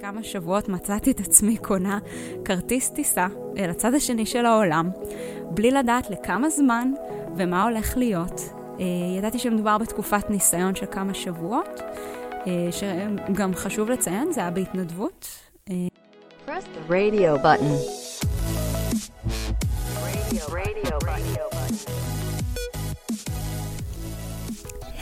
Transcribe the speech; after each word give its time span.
כמה 0.00 0.22
שבועות 0.22 0.68
מצאתי 0.68 1.10
את 1.10 1.20
עצמי 1.20 1.56
קונה 1.56 1.98
כרטיס 2.44 2.90
טיסה 2.90 3.26
אל 3.58 3.70
הצד 3.70 3.94
השני 3.94 4.26
של 4.26 4.46
העולם, 4.46 4.90
בלי 5.50 5.70
לדעת 5.70 6.10
לכמה 6.10 6.50
זמן 6.50 6.92
ומה 7.36 7.64
הולך 7.64 7.96
להיות. 7.96 8.40
אה, 8.80 8.84
ידעתי 9.18 9.38
שמדובר 9.38 9.78
בתקופת 9.78 10.30
ניסיון 10.30 10.74
של 10.74 10.86
כמה 10.90 11.14
שבועות, 11.14 11.80
אה, 12.46 12.68
שגם 12.72 13.54
חשוב 13.54 13.90
לציין, 13.90 14.32
זה 14.32 14.40
היה 14.40 14.50
בהתנדבות. 14.50 15.28
אה, 15.70 15.74
Press 16.46 16.50
the 16.50 16.90
radio 16.90 17.42
button. 17.42 17.74
Radio, 20.04 20.42
radio, 20.50 20.94
radio 21.02 21.58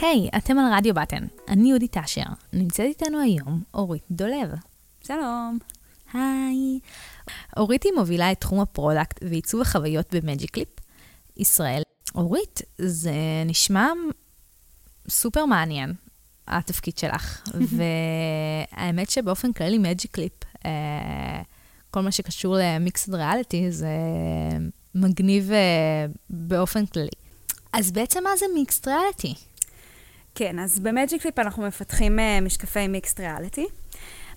היי, 0.01 0.29
hey, 0.33 0.37
אתם 0.37 0.59
על 0.59 0.73
רדיו 0.73 0.93
בטן. 0.93 1.23
אני 1.47 1.69
יהודית 1.69 1.97
אשר. 1.97 2.23
נמצאת 2.53 2.85
איתנו 2.85 3.19
היום 3.19 3.61
אורית 3.73 4.03
דולב. 4.11 4.49
שלום. 5.07 5.57
היי. 6.13 6.79
אורית 7.57 7.83
היא 7.83 7.91
מובילה 7.95 8.31
את 8.31 8.41
תחום 8.41 8.59
ה 8.59 8.67
product 8.67 9.19
ועיצוב 9.29 9.61
החוויות 9.61 10.15
ב 10.15 10.20
Magic 10.20 10.43
Leap, 10.43 10.67
ישראל. 11.37 11.81
אורית, 12.15 12.61
זה 12.77 13.13
נשמע 13.45 13.87
סופר 15.09 15.45
מעניין, 15.45 15.93
התפקיד 16.47 16.97
שלך. 16.97 17.47
והאמת 17.77 19.09
שבאופן 19.09 19.53
כללי 19.53 19.77
Magic 19.77 20.05
Leap, 20.05 20.33
אה, 20.65 21.41
כל 21.91 22.01
מה 22.01 22.11
שקשור 22.11 22.55
ל 22.59 22.68
mixed 22.68 23.13
reality, 23.13 23.71
זה 23.71 23.87
מגניב 24.95 25.51
אה, 25.51 26.05
באופן 26.29 26.85
כללי. 26.85 27.17
אז 27.73 27.91
בעצם 27.91 28.23
מה 28.23 28.29
זה 28.37 28.45
mixed 28.53 28.87
reality? 28.87 29.33
כן, 30.35 30.59
אז 30.59 30.79
ב 30.79 30.85
Magic 30.85 31.15
Leap 31.15 31.39
אנחנו 31.39 31.63
מפתחים 31.63 32.19
אה, 32.19 32.43
משקפי 32.43 32.87
mixed 32.87 33.19
reality. 33.19 33.65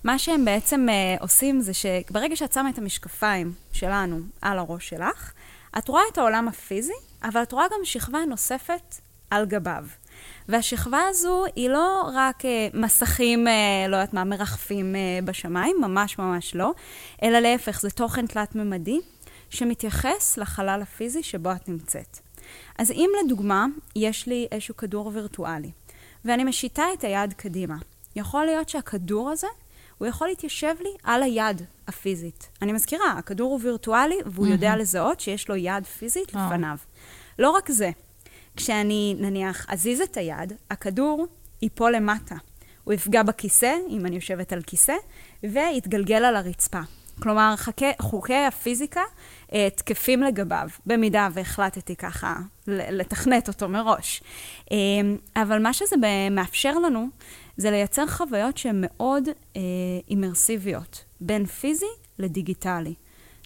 מה 0.05 0.19
שהם 0.19 0.45
בעצם 0.45 0.87
אה, 0.89 1.23
עושים 1.23 1.61
זה 1.61 1.73
שברגע 1.75 2.37
שאת 2.37 2.53
שמה 2.53 2.71
את 2.71 2.79
המשקפיים 2.79 3.53
שלנו 3.73 4.21
על 4.43 4.59
הראש 4.59 4.89
שלך, 4.89 5.33
את 5.79 5.89
רואה 5.89 6.03
את 6.13 6.19
העולם 6.19 6.49
הפיזי, 6.49 6.93
אבל 7.23 7.43
את 7.43 7.53
רואה 7.53 7.65
גם 7.73 7.85
שכבה 7.85 8.19
נוספת 8.29 8.95
על 9.31 9.47
גביו. 9.47 9.85
והשכבה 10.49 11.01
הזו 11.09 11.45
היא 11.57 11.69
לא 11.69 12.11
רק 12.15 12.41
אה, 12.41 12.47
מסכים, 12.75 13.47
אה, 13.47 13.51
לא 13.89 13.97
יודעת 13.97 14.15
מה, 14.15 14.25
מרחפים 14.25 14.95
אה, 14.95 15.25
בשמיים, 15.25 15.77
ממש 15.81 16.19
ממש 16.19 16.55
לא, 16.55 16.73
אלא 17.23 17.39
להפך, 17.39 17.81
זה 17.81 17.91
תוכן 17.91 18.27
תלת-ממדי 18.27 18.99
שמתייחס 19.51 20.37
לחלל 20.37 20.83
הפיזי 20.83 21.23
שבו 21.23 21.53
את 21.53 21.69
נמצאת. 21.69 22.19
אז 22.79 22.91
אם 22.91 23.11
לדוגמה, 23.25 23.67
יש 23.97 24.27
לי 24.27 24.49
איזשהו 24.53 24.77
כדור 24.77 25.11
וירטואלי, 25.15 25.71
ואני 26.25 26.45
משיתה 26.45 26.85
את 26.99 27.05
היד 27.05 27.33
קדימה. 27.33 27.77
יכול 28.17 28.45
להיות 28.45 28.69
שהכדור 28.69 29.31
הזה, 29.31 29.47
הוא 30.01 30.09
יכול 30.09 30.29
להתיישב 30.29 30.75
לי 30.81 30.91
על 31.03 31.23
היד 31.23 31.63
הפיזית. 31.89 32.49
אני 32.63 32.73
מזכירה, 32.73 33.13
הכדור 33.13 33.53
הוא 33.53 33.61
וירטואלי, 33.63 34.19
והוא 34.27 34.47
mm-hmm. 34.47 34.51
יודע 34.51 34.77
לזהות 34.77 35.21
שיש 35.21 35.49
לו 35.49 35.57
יד 35.57 35.87
פיזית 35.87 36.29
oh. 36.29 36.39
לפניו. 36.39 36.77
לא 37.39 37.51
רק 37.51 37.71
זה, 37.71 37.91
כשאני 38.57 39.17
נניח 39.19 39.67
אזיז 39.69 40.01
את 40.01 40.17
היד, 40.17 40.53
הכדור 40.71 41.27
ייפול 41.63 41.97
למטה. 41.97 42.35
הוא 42.85 42.95
יפגע 42.95 43.23
בכיסא, 43.23 43.75
אם 43.89 44.07
אני 44.07 44.15
יושבת 44.15 44.53
על 44.53 44.63
כיסא, 44.63 44.95
ויתגלגל 45.43 46.25
על 46.25 46.37
הרצפה. 46.37 46.81
כלומר, 47.23 47.55
חוקי, 47.57 47.93
חוקי 48.01 48.35
הפיזיקה 48.35 49.03
אה, 49.53 49.69
תקפים 49.75 50.23
לגביו, 50.23 50.69
במידה 50.87 51.29
והחלטתי 51.33 51.97
ככה 51.97 52.37
לתכנת 52.67 53.49
אותו 53.49 53.69
מראש. 53.69 54.23
אה, 54.73 54.77
אבל 55.43 55.63
מה 55.63 55.73
שזה 55.73 55.97
מאפשר 56.31 56.79
לנו, 56.79 57.09
זה 57.61 57.71
לייצר 57.71 58.07
חוויות 58.07 58.57
שהן 58.57 58.77
מאוד 58.81 59.29
אה, 59.57 59.61
אימרסיביות, 60.09 61.05
בין 61.21 61.47
פיזי 61.47 61.87
לדיגיטלי. 62.19 62.95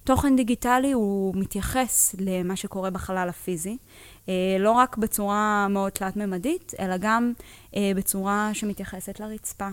תוכן 0.04 0.36
דיגיטלי 0.36 0.92
הוא 0.92 1.34
מתייחס 1.36 2.14
למה 2.18 2.56
שקורה 2.56 2.90
בחלל 2.90 3.28
הפיזי, 3.28 3.76
אה, 4.28 4.56
לא 4.58 4.70
רק 4.70 4.96
בצורה 4.96 5.66
מאוד 5.70 5.92
תלת-ממדית, 5.92 6.72
אלא 6.80 6.94
גם 7.00 7.33
אה, 7.77 7.92
בצורה 7.96 8.50
שמתייחסת 8.52 9.20
לרצפה, 9.20 9.68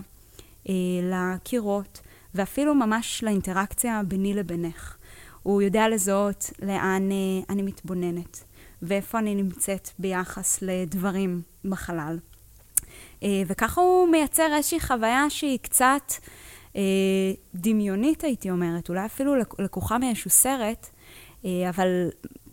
אה, 0.68 0.74
לקירות. 1.02 2.00
ואפילו 2.34 2.74
ממש 2.74 3.24
לאינטראקציה 3.24 4.02
ביני 4.08 4.34
לבינך. 4.34 4.96
הוא 5.42 5.62
יודע 5.62 5.88
לזהות 5.88 6.50
לאן 6.62 7.10
אה, 7.10 7.44
אני 7.48 7.62
מתבוננת, 7.62 8.44
ואיפה 8.82 9.18
אני 9.18 9.34
נמצאת 9.34 9.88
ביחס 9.98 10.62
לדברים 10.62 11.42
בחלל. 11.64 12.18
אה, 13.22 13.42
וככה 13.46 13.80
הוא 13.80 14.08
מייצר 14.08 14.54
איזושהי 14.56 14.80
חוויה 14.80 15.30
שהיא 15.30 15.58
קצת 15.62 16.12
אה, 16.76 16.82
דמיונית, 17.54 18.24
הייתי 18.24 18.50
אומרת, 18.50 18.88
אולי 18.88 19.06
אפילו 19.06 19.34
לקוחה 19.58 19.98
מאיזשהו 19.98 20.30
סרט, 20.30 20.90
אה, 21.44 21.50
אבל 21.68 22.08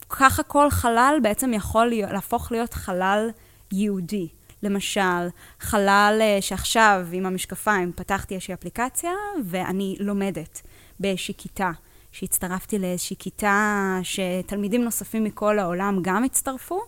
ככה 0.10 0.44
כל 0.44 0.70
חלל 0.70 1.20
בעצם 1.24 1.54
יכול 1.54 1.94
להפוך 2.12 2.52
להיות 2.52 2.74
חלל 2.74 3.30
יהודי. 3.72 4.28
למשל, 4.64 5.28
חלל 5.60 6.22
שעכשיו 6.42 7.08
עם 7.12 7.26
המשקפיים 7.26 7.92
פתחתי 7.96 8.34
איזושהי 8.34 8.54
אפליקציה 8.54 9.12
ואני 9.46 9.96
לומדת 10.00 10.62
באיזושהי 11.00 11.34
כיתה. 11.38 11.72
שהצטרפתי 12.12 12.80
לאיזושהי 12.80 13.16
כיתה 13.20 14.00
שתלמידים 14.04 14.84
נוספים 14.84 15.24
מכל 15.24 15.60
העולם 15.60 16.00
גם 16.02 16.24
הצטרפו, 16.24 16.82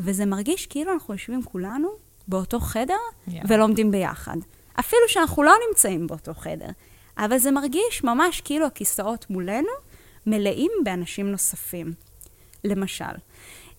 וזה 0.00 0.26
מרגיש 0.26 0.66
כאילו 0.66 0.92
אנחנו 0.92 1.14
יושבים 1.14 1.42
כולנו 1.42 2.07
באותו 2.28 2.60
חדר 2.60 2.94
yeah. 3.28 3.32
ולומדים 3.48 3.90
ביחד. 3.90 4.36
אפילו 4.80 5.02
שאנחנו 5.08 5.42
לא 5.42 5.52
נמצאים 5.68 6.06
באותו 6.06 6.34
חדר, 6.34 6.68
אבל 7.18 7.38
זה 7.38 7.50
מרגיש 7.50 8.04
ממש 8.04 8.40
כאילו 8.40 8.66
הכיסאות 8.66 9.26
מולנו 9.30 9.68
מלאים 10.26 10.70
באנשים 10.84 11.30
נוספים. 11.30 11.92
למשל, 12.64 13.04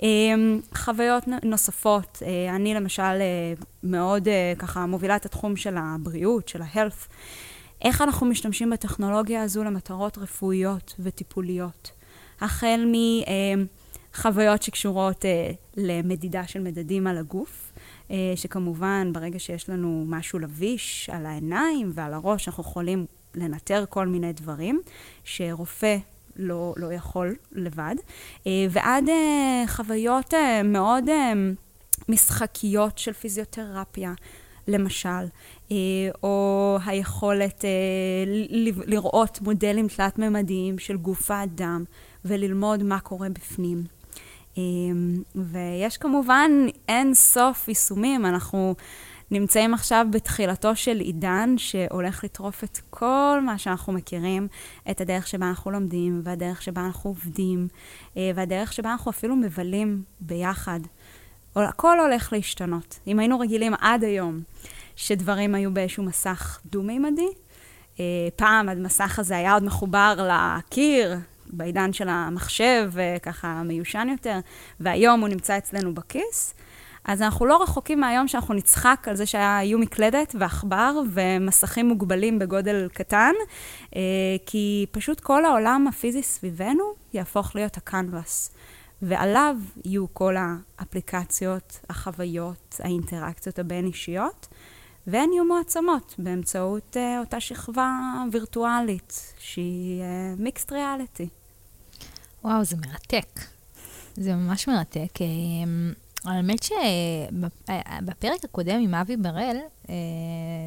אמ, 0.04 0.60
חוויות 0.76 1.24
נוספות, 1.44 2.24
אה, 2.26 2.56
אני 2.56 2.74
למשל 2.74 3.04
אה, 3.04 3.54
מאוד 3.84 4.28
אה, 4.28 4.54
ככה 4.60 4.86
מובילה 4.86 5.16
את 5.16 5.26
התחום 5.26 5.56
של 5.56 5.76
הבריאות, 5.78 6.48
של 6.48 6.62
ה-health. 6.62 7.08
איך 7.81 8.02
אנחנו 8.02 8.26
משתמשים 8.26 8.70
בטכנולוגיה 8.70 9.44
הזו 9.44 9.64
למטרות 9.64 10.18
רפואיות 10.18 10.96
וטיפוליות. 11.00 11.92
החל 12.42 12.92
מחוויות 14.16 14.64
שקשורות 14.64 15.26
למדידה 15.78 16.48
של 16.48 16.60
מדדים 16.60 17.08
על 17.08 17.18
הגוף, 17.18 17.69
שכמובן 18.36 19.14
ברגע 19.14 19.40
שיש 19.40 19.70
לנו 19.70 20.06
משהו 20.08 20.40
לביש 20.40 21.09
על 21.14 21.25
העיניים 21.25 21.92
ועל 21.94 22.14
הראש, 22.14 22.47
אנחנו 22.47 22.64
יכולים 22.64 23.06
לנטר 23.36 23.86
כל 23.90 24.08
מיני 24.08 24.34
דברים, 24.34 24.81
שרופא 25.24 25.97
לא, 26.36 26.74
לא 26.78 26.94
יכול 26.94 27.36
לבד, 27.52 27.96
אה, 28.48 28.52
ועד 28.69 29.09
אה, 29.09 29.64
חוויות 29.68 30.34
אה, 30.34 30.64
מאוד 30.64 31.03
משחקיות 32.09 32.98
של 32.98 33.14
פיזיותרפיה. 33.14 34.14
למשל, 34.68 35.25
או 36.24 36.78
היכולת 36.86 37.66
לראות 38.86 39.42
מודלים 39.42 39.88
תלת-ממדיים 39.88 40.80
של 40.80 40.98
גוף 40.98 41.31
האדם 41.31 41.84
וללמוד 42.25 42.84
מה 42.84 43.00
קורה 43.00 43.30
בפנים. 43.30 43.84
ויש 45.36 45.97
כמובן 45.97 46.52
אין 46.88 47.14
סוף 47.14 47.68
יישומים, 47.68 48.25
אנחנו 48.25 48.75
נמצאים 49.31 49.74
עכשיו 49.74 50.06
בתחילתו 50.12 50.75
של 50.75 51.00
עידן 51.00 51.58
שהולך 51.58 52.24
לטרוף 52.24 52.64
את 52.64 52.80
כל 52.90 53.40
מה 53.46 53.58
שאנחנו 53.58 53.94
מכירים, 53.94 54.48
את 54.92 55.02
הדרך 55.02 55.28
שבה 55.28 55.50
אנחנו 55.50 55.72
לומדים, 55.72 56.22
והדרך 56.24 56.62
שבה 56.62 56.86
אנחנו 56.86 57.09
עובדים, 57.09 57.68
אה, 58.18 58.31
והדרך 58.36 58.74
שבה 58.74 58.92
אנחנו 58.92 59.12
אפילו 59.12 59.36
מבלים 59.36 60.03
ביחד. 60.19 60.80
הכל 61.56 62.00
הולך 62.00 62.34
להשתנות. 62.34 63.00
אם 63.08 63.19
היינו 63.19 63.40
רגילים 63.40 63.74
עד 63.80 64.03
היום 64.03 64.40
שדברים 64.96 65.56
היו 65.56 65.74
באיזשהו 65.74 66.03
מסך 66.03 66.59
דו-מימדי, 66.66 67.28
אה, 68.00 68.06
פעם 68.36 68.69
המסך 68.69 69.19
הזה 69.19 69.38
היה 69.38 69.54
עוד 69.54 69.63
מחובר 69.63 70.30
לקיר, 70.30 71.18
בעידן 71.50 71.94
של 71.94 72.10
המחשב, 72.10 72.92
ככה 73.22 73.63
מיושן 73.63 74.07
יותר, 74.12 74.40
והיום 74.80 75.19
הוא 75.19 75.30
נמצא 75.30 75.57
אצלנו 75.57 75.94
בכיס. 75.94 76.54
אז 77.06 77.22
אנחנו 77.22 77.46
לא 77.46 77.63
רחוקים 77.63 78.00
מהיום 78.00 78.28
שאנחנו 78.28 78.54
נצחק 78.54 79.07
על 79.07 79.16
זה 79.16 79.25
שהיו 79.25 79.80
מקלדת 79.80 80.36
ועכבר 80.40 81.01
ומסכים 81.13 81.88
מוגבלים 81.88 82.40
בגודל 82.40 82.88
קטן, 82.94 83.34
אה, 83.96 84.01
כי 84.46 84.86
פשוט 84.92 85.19
כל 85.19 85.46
העולם 85.46 85.88
הפיזי 85.88 86.24
סביבנו 86.24 86.84
יהפוך 87.13 87.56
להיות 87.56 87.78
הקנבס. 87.78 88.51
ועליו 89.01 89.56
יהיו 89.86 90.13
כל 90.13 90.36
האפליקציות, 90.80 91.80
החוויות, 91.90 92.75
האינטראקציות 92.84 93.60
הבין-אישיות, 93.60 94.48
והן 95.07 95.31
יהיו 95.34 95.46
מועצמות 95.46 96.16
באמצעות 96.18 96.98
uh, 96.98 97.19
אותה 97.19 97.40
שכבה 97.40 97.90
וירטואלית, 98.31 99.34
שהיא 99.40 100.04
מיקסט 100.38 100.72
uh, 100.72 100.75
ריאליטי. 100.75 101.30
וואו, 102.44 102.63
זה 102.63 102.75
מרתק. 102.77 103.39
זה 104.15 104.36
ממש 104.36 104.68
מרתק. 104.68 105.19
האמת 106.25 106.63
שבפרק 106.63 108.44
הקודם 108.44 108.80
עם 108.81 108.95
אבי 108.95 109.18
בראל, 109.18 109.57
אה, 109.89 109.95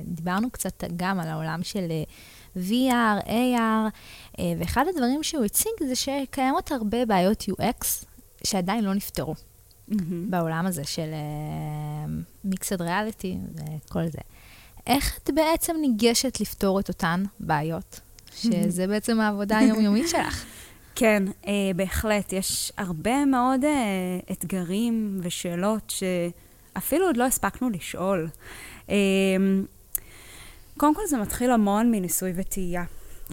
דיברנו 0.05 0.51
קצת 0.51 0.85
גם 0.97 1.21
על 1.21 1.29
העולם 1.29 1.61
של 1.63 1.87
אה, 1.91 2.03
VR, 2.57 3.27
AR, 3.27 4.41
ואחד 4.59 4.85
הדברים 4.89 5.23
שהוא 5.23 5.45
הציג 5.45 5.73
זה 5.89 5.95
שקיימות 5.97 6.73
הרבה 6.73 7.07
בעיות 7.07 7.43
UX 7.43 8.05
שעדיין 8.45 8.85
לא 8.85 8.95
נפתרו 8.95 9.35
mm-hmm. 9.35 9.95
בעולם 10.31 10.67
הזה 10.67 10.85
של 10.85 11.11
מיקסד 12.45 12.83
ריאליטי 12.83 13.37
וכל 13.55 14.09
זה. 14.09 14.19
איך 14.87 15.19
את 15.23 15.31
בעצם 15.35 15.77
ניגשת 15.81 16.41
לפתור 16.41 16.81
את 16.81 16.89
אותן 16.89 17.25
בעיות? 17.41 18.01
שזה 18.35 18.87
בעצם 18.87 19.21
העבודה 19.21 19.59
היומיומית 19.59 20.09
שלך. 20.09 20.45
כן, 20.95 21.23
אה, 21.47 21.53
בהחלט. 21.77 22.33
יש 22.33 22.73
הרבה 22.77 23.25
מאוד 23.25 23.65
אה, 23.65 24.19
אתגרים 24.33 25.21
ושאלות 25.23 25.91
שאפילו 25.91 27.07
עוד 27.07 27.17
לא 27.17 27.25
הספקנו 27.25 27.71
לשאול. 27.71 28.29
אה, 28.91 28.97
קודם 30.77 30.95
כל 30.95 31.03
זה 31.09 31.17
מתחיל 31.17 31.51
המון 31.51 31.91
מניסוי 31.91 32.33
וטעייה. 32.35 32.85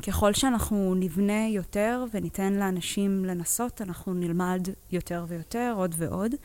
ככל 0.08 0.34
שאנחנו 0.34 0.96
נבנה 0.96 1.48
יותר 1.48 2.06
וניתן 2.14 2.54
לאנשים 2.54 3.26
לנסות, 3.26 3.82
אנחנו 3.82 4.14
נלמד 4.14 4.68
יותר 4.92 5.26
ויותר, 5.28 5.74
עוד 5.76 5.96
ועוד. 5.98 6.36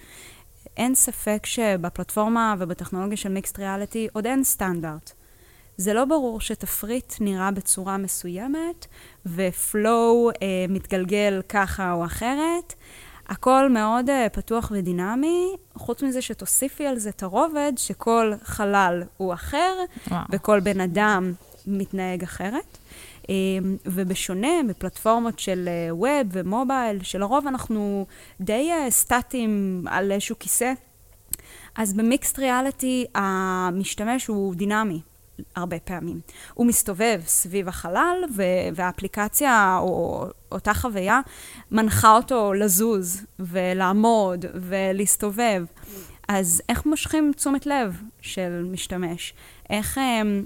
אין 0.77 0.95
ספק 0.95 1.47
שבפלטפורמה 1.47 2.55
ובטכנולוגיה 2.59 3.17
של 3.17 3.29
מיקסט 3.29 3.59
ריאליטי 3.59 4.09
עוד 4.13 4.27
אין 4.27 4.45
סטנדרט. 4.45 5.13
זה 5.77 5.95
לא 5.95 6.05
ברור 6.05 6.41
שתפריט 6.41 7.15
נראה 7.21 7.51
בצורה 7.51 7.97
מסוימת 7.97 8.87
ופלואו 9.27 10.31
אה, 10.31 10.37
מתגלגל 10.69 11.43
ככה 11.49 11.93
או 11.93 12.05
אחרת. 12.05 12.75
הכל 13.29 13.69
מאוד 13.71 14.11
uh, 14.11 14.29
פתוח 14.33 14.73
ודינמי, 14.75 15.57
חוץ 15.75 16.03
מזה 16.03 16.23
שתוסיפי 16.23 16.87
על 16.87 16.99
זה 16.99 17.09
את 17.09 17.23
הרובד 17.23 17.73
שכל 17.77 18.33
חלל 18.43 19.03
הוא 19.17 19.35
אחר, 19.35 19.75
וואו. 20.09 20.23
וכל 20.33 20.61
בן 20.61 20.81
אדם 20.81 21.33
מתנהג 21.67 22.23
אחרת. 22.23 22.79
Um, 23.23 23.27
ובשונה 23.87 24.63
מפלטפורמות 24.63 25.39
של 25.39 25.69
ווב 25.91 26.09
uh, 26.09 26.27
ומובייל, 26.33 27.03
שלרוב 27.03 27.47
אנחנו 27.47 28.07
די 28.41 28.71
uh, 28.73 28.91
סטטיים 28.91 29.85
על 29.91 30.13
איזשהו 30.13 30.37
כיסא, 30.39 30.73
אז 31.77 31.95
במיקסט 31.95 32.39
ריאליטי 32.39 33.05
המשתמש 33.15 34.27
הוא 34.27 34.55
דינמי. 34.55 35.01
הרבה 35.57 35.79
פעמים. 35.79 36.21
הוא 36.55 36.67
מסתובב 36.67 37.21
סביב 37.27 37.69
החלל, 37.69 38.25
והאפליקציה, 38.75 39.79
או 39.81 40.27
אותה 40.53 40.75
חוויה, 40.75 41.21
מנחה 41.71 42.17
אותו 42.17 42.53
לזוז, 42.53 43.27
ולעמוד, 43.39 44.45
ולהסתובב. 44.55 45.65
אז 46.29 46.63
איך 46.69 46.87
מושכים 46.87 47.33
תשומת 47.37 47.67
לב 47.67 48.03
של 48.21 48.69
משתמש? 48.73 49.35
איך 49.71 49.99
הם 49.99 50.45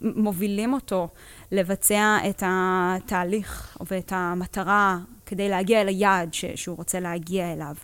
מובילים 0.00 0.72
אותו 0.72 1.08
לבצע 1.52 2.16
את 2.30 2.42
התהליך 2.46 3.76
ואת 3.90 4.12
המטרה 4.14 4.98
כדי 5.26 5.48
להגיע 5.48 5.80
אל 5.80 5.88
היעד 5.88 6.34
ש- 6.34 6.44
שהוא 6.44 6.76
רוצה 6.76 7.00
להגיע 7.00 7.52
אליו? 7.52 7.74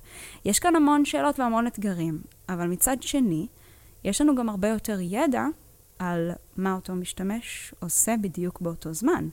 יש 0.45 0.59
כאן 0.59 0.77
המון 0.77 1.05
שאלות 1.05 1.41
והמון 1.41 1.67
אתגרים, 1.67 2.19
אבל 2.49 2.67
מצד 2.67 2.97
שני, 3.01 3.47
יש 4.05 4.21
לנו 4.21 4.35
גם 4.35 4.49
הרבה 4.49 4.69
יותר 4.69 4.99
ידע 5.01 5.45
על 5.99 6.31
מה 6.57 6.75
אותו 6.75 6.95
משתמש 6.95 7.75
עושה 7.79 8.15
בדיוק 8.21 8.61
באותו 8.61 8.93
זמן. 8.93 9.29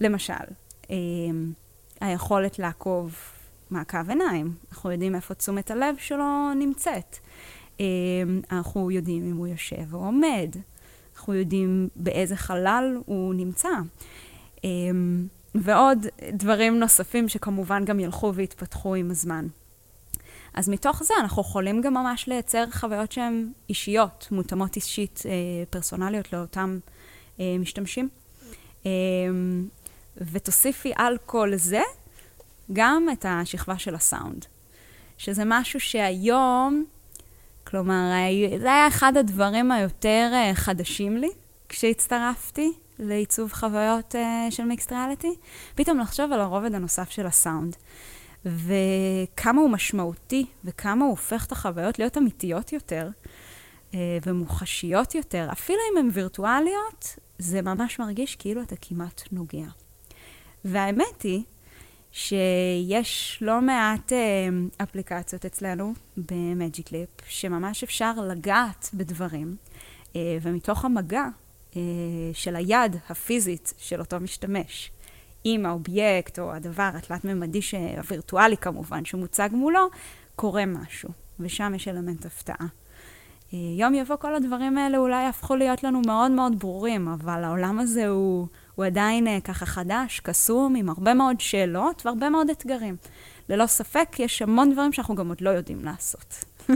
למשל, 0.00 0.44
אמ, 0.90 1.52
היכולת 2.00 2.58
לעקוב 2.58 3.16
מעקב 3.70 4.08
עיניים. 4.08 4.54
אנחנו 4.72 4.92
יודעים 4.92 5.14
איפה 5.14 5.34
תשומת 5.34 5.70
הלב 5.70 5.96
שלו 5.98 6.54
נמצאת. 6.56 7.16
אמ, 7.80 8.40
אנחנו 8.52 8.90
יודעים 8.90 9.24
אם 9.24 9.36
הוא 9.36 9.46
יושב 9.46 9.94
או 9.94 9.98
עומד. 9.98 10.50
אנחנו 11.16 11.34
יודעים 11.34 11.88
באיזה 11.96 12.36
חלל 12.36 12.98
הוא 13.06 13.34
נמצא. 13.34 13.70
אמ, 14.64 15.26
ועוד 15.54 16.06
דברים 16.32 16.78
נוספים 16.78 17.28
שכמובן 17.28 17.84
גם 17.84 18.00
ילכו 18.00 18.34
ויתפתחו 18.34 18.94
עם 18.94 19.10
הזמן. 19.10 19.46
אז 20.54 20.68
מתוך 20.68 21.02
זה 21.02 21.14
אנחנו 21.20 21.42
יכולים 21.42 21.80
גם 21.80 21.94
ממש 21.94 22.28
לייצר 22.28 22.64
חוויות 22.70 23.12
שהן 23.12 23.52
אישיות, 23.68 24.28
מותאמות 24.30 24.76
אישית, 24.76 25.22
אה, 25.26 25.30
פרסונליות 25.70 26.32
לאותם 26.32 26.78
אה, 27.40 27.56
משתמשים. 27.58 28.08
אה, 28.86 28.90
ותוסיפי 30.16 30.92
על 30.96 31.18
כל 31.26 31.52
זה 31.56 31.82
גם 32.72 33.06
את 33.12 33.26
השכבה 33.28 33.78
של 33.78 33.94
הסאונד, 33.94 34.46
שזה 35.18 35.42
משהו 35.46 35.80
שהיום, 35.80 36.84
כלומר, 37.64 38.10
זה 38.58 38.72
היה 38.72 38.88
אחד 38.88 39.16
הדברים 39.16 39.72
היותר 39.72 40.30
אה, 40.32 40.54
חדשים 40.54 41.16
לי 41.16 41.30
כשהצטרפתי 41.68 42.72
לעיצוב 42.98 43.52
חוויות 43.52 44.14
אה, 44.16 44.46
של 44.50 44.64
מיקסט 44.64 44.92
ריאליטי, 44.92 45.34
פתאום 45.74 45.98
לחשוב 45.98 46.32
על 46.32 46.40
הרובד 46.40 46.74
הנוסף 46.74 47.10
של 47.10 47.26
הסאונד. 47.26 47.76
וכמה 48.44 49.60
הוא 49.60 49.70
משמעותי, 49.70 50.46
וכמה 50.64 51.04
הוא 51.04 51.10
הופך 51.10 51.46
את 51.46 51.52
החוויות 51.52 51.98
להיות 51.98 52.18
אמיתיות 52.18 52.72
יותר 52.72 53.08
אה, 53.94 54.18
ומוחשיות 54.26 55.14
יותר. 55.14 55.48
אפילו 55.52 55.78
אם 55.92 55.98
הן 55.98 56.08
וירטואליות, 56.12 57.18
זה 57.38 57.62
ממש 57.62 57.98
מרגיש 57.98 58.36
כאילו 58.36 58.62
אתה 58.62 58.76
כמעט 58.80 59.22
נוגע. 59.32 59.66
והאמת 60.64 61.22
היא 61.22 61.42
שיש 62.12 63.38
לא 63.40 63.60
מעט 63.60 64.12
אה, 64.12 64.48
אפליקציות 64.82 65.44
אצלנו 65.44 65.92
ב 66.16 66.24
Magic 66.24 66.66
Leap, 66.66 67.08
שממש 67.28 67.82
אפשר 67.82 68.12
לגעת 68.12 68.90
בדברים, 68.94 69.56
אה, 70.16 70.36
ומתוך 70.42 70.84
המגע 70.84 71.24
של 72.32 72.56
היד 72.56 72.96
הפיזית 73.08 73.74
של 73.78 74.00
אותו 74.00 74.20
משתמש, 74.20 74.90
עם 75.44 75.66
האובייקט 75.66 76.38
או 76.38 76.52
הדבר 76.52 76.90
התלת-ממדי, 76.94 77.60
הווירטואלי 77.96 78.56
כמובן, 78.56 79.04
שמוצג 79.04 79.48
מולו, 79.52 79.88
קורה 80.36 80.66
משהו, 80.66 81.08
ושם 81.40 81.72
יש 81.74 81.88
אלמנט 81.88 82.26
הפתעה. 82.26 82.66
אה, 83.54 83.58
יום 83.78 83.94
יבוא 83.94 84.16
כל 84.16 84.34
הדברים 84.34 84.78
האלה 84.78 84.98
אולי 84.98 85.22
יהפכו 85.22 85.56
להיות 85.56 85.82
לנו 85.82 86.02
מאוד 86.06 86.30
מאוד 86.30 86.58
ברורים, 86.58 87.08
אבל 87.08 87.44
העולם 87.44 87.78
הזה 87.78 88.08
הוא, 88.08 88.46
הוא 88.74 88.84
עדיין 88.84 89.26
אה, 89.26 89.40
ככה 89.40 89.66
חדש, 89.66 90.20
קסום, 90.20 90.76
עם 90.76 90.88
הרבה 90.88 91.14
מאוד 91.14 91.40
שאלות 91.40 92.06
והרבה 92.06 92.30
מאוד 92.30 92.50
אתגרים. 92.50 92.96
ללא 93.48 93.66
ספק, 93.66 94.16
יש 94.18 94.42
המון 94.42 94.72
דברים 94.72 94.92
שאנחנו 94.92 95.14
גם 95.14 95.28
עוד 95.28 95.40
לא 95.40 95.50
יודעים 95.50 95.84
לעשות. 95.84 96.44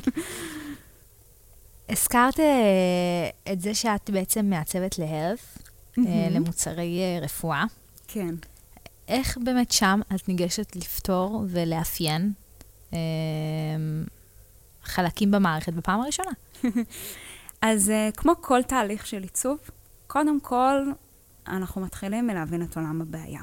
הזכרת 1.88 2.40
אה, 2.40 3.52
את 3.52 3.60
זה 3.60 3.74
שאת 3.74 4.10
בעצם 4.10 4.46
מעצבת 4.50 4.98
להלף, 4.98 5.58
mm-hmm. 5.58 6.00
למוצרי 6.30 7.00
רפואה. 7.22 7.64
כן. 8.08 8.34
איך 9.08 9.38
באמת 9.38 9.72
שם 9.72 10.00
את 10.14 10.28
ניגשת 10.28 10.76
לפתור 10.76 11.44
ולאפיין 11.48 12.32
אה, 12.92 12.98
חלקים 14.82 15.30
במערכת 15.30 15.72
בפעם 15.72 16.00
הראשונה? 16.00 16.30
אז 17.62 17.90
אה, 17.90 18.08
כמו 18.16 18.32
כל 18.40 18.62
תהליך 18.62 19.06
של 19.06 19.22
עיצוב, 19.22 19.58
קודם 20.06 20.40
כל 20.40 20.90
אנחנו 21.48 21.80
מתחילים 21.80 22.26
מלהבין 22.26 22.62
את 22.62 22.76
עולם 22.76 23.02
הבעיה. 23.02 23.40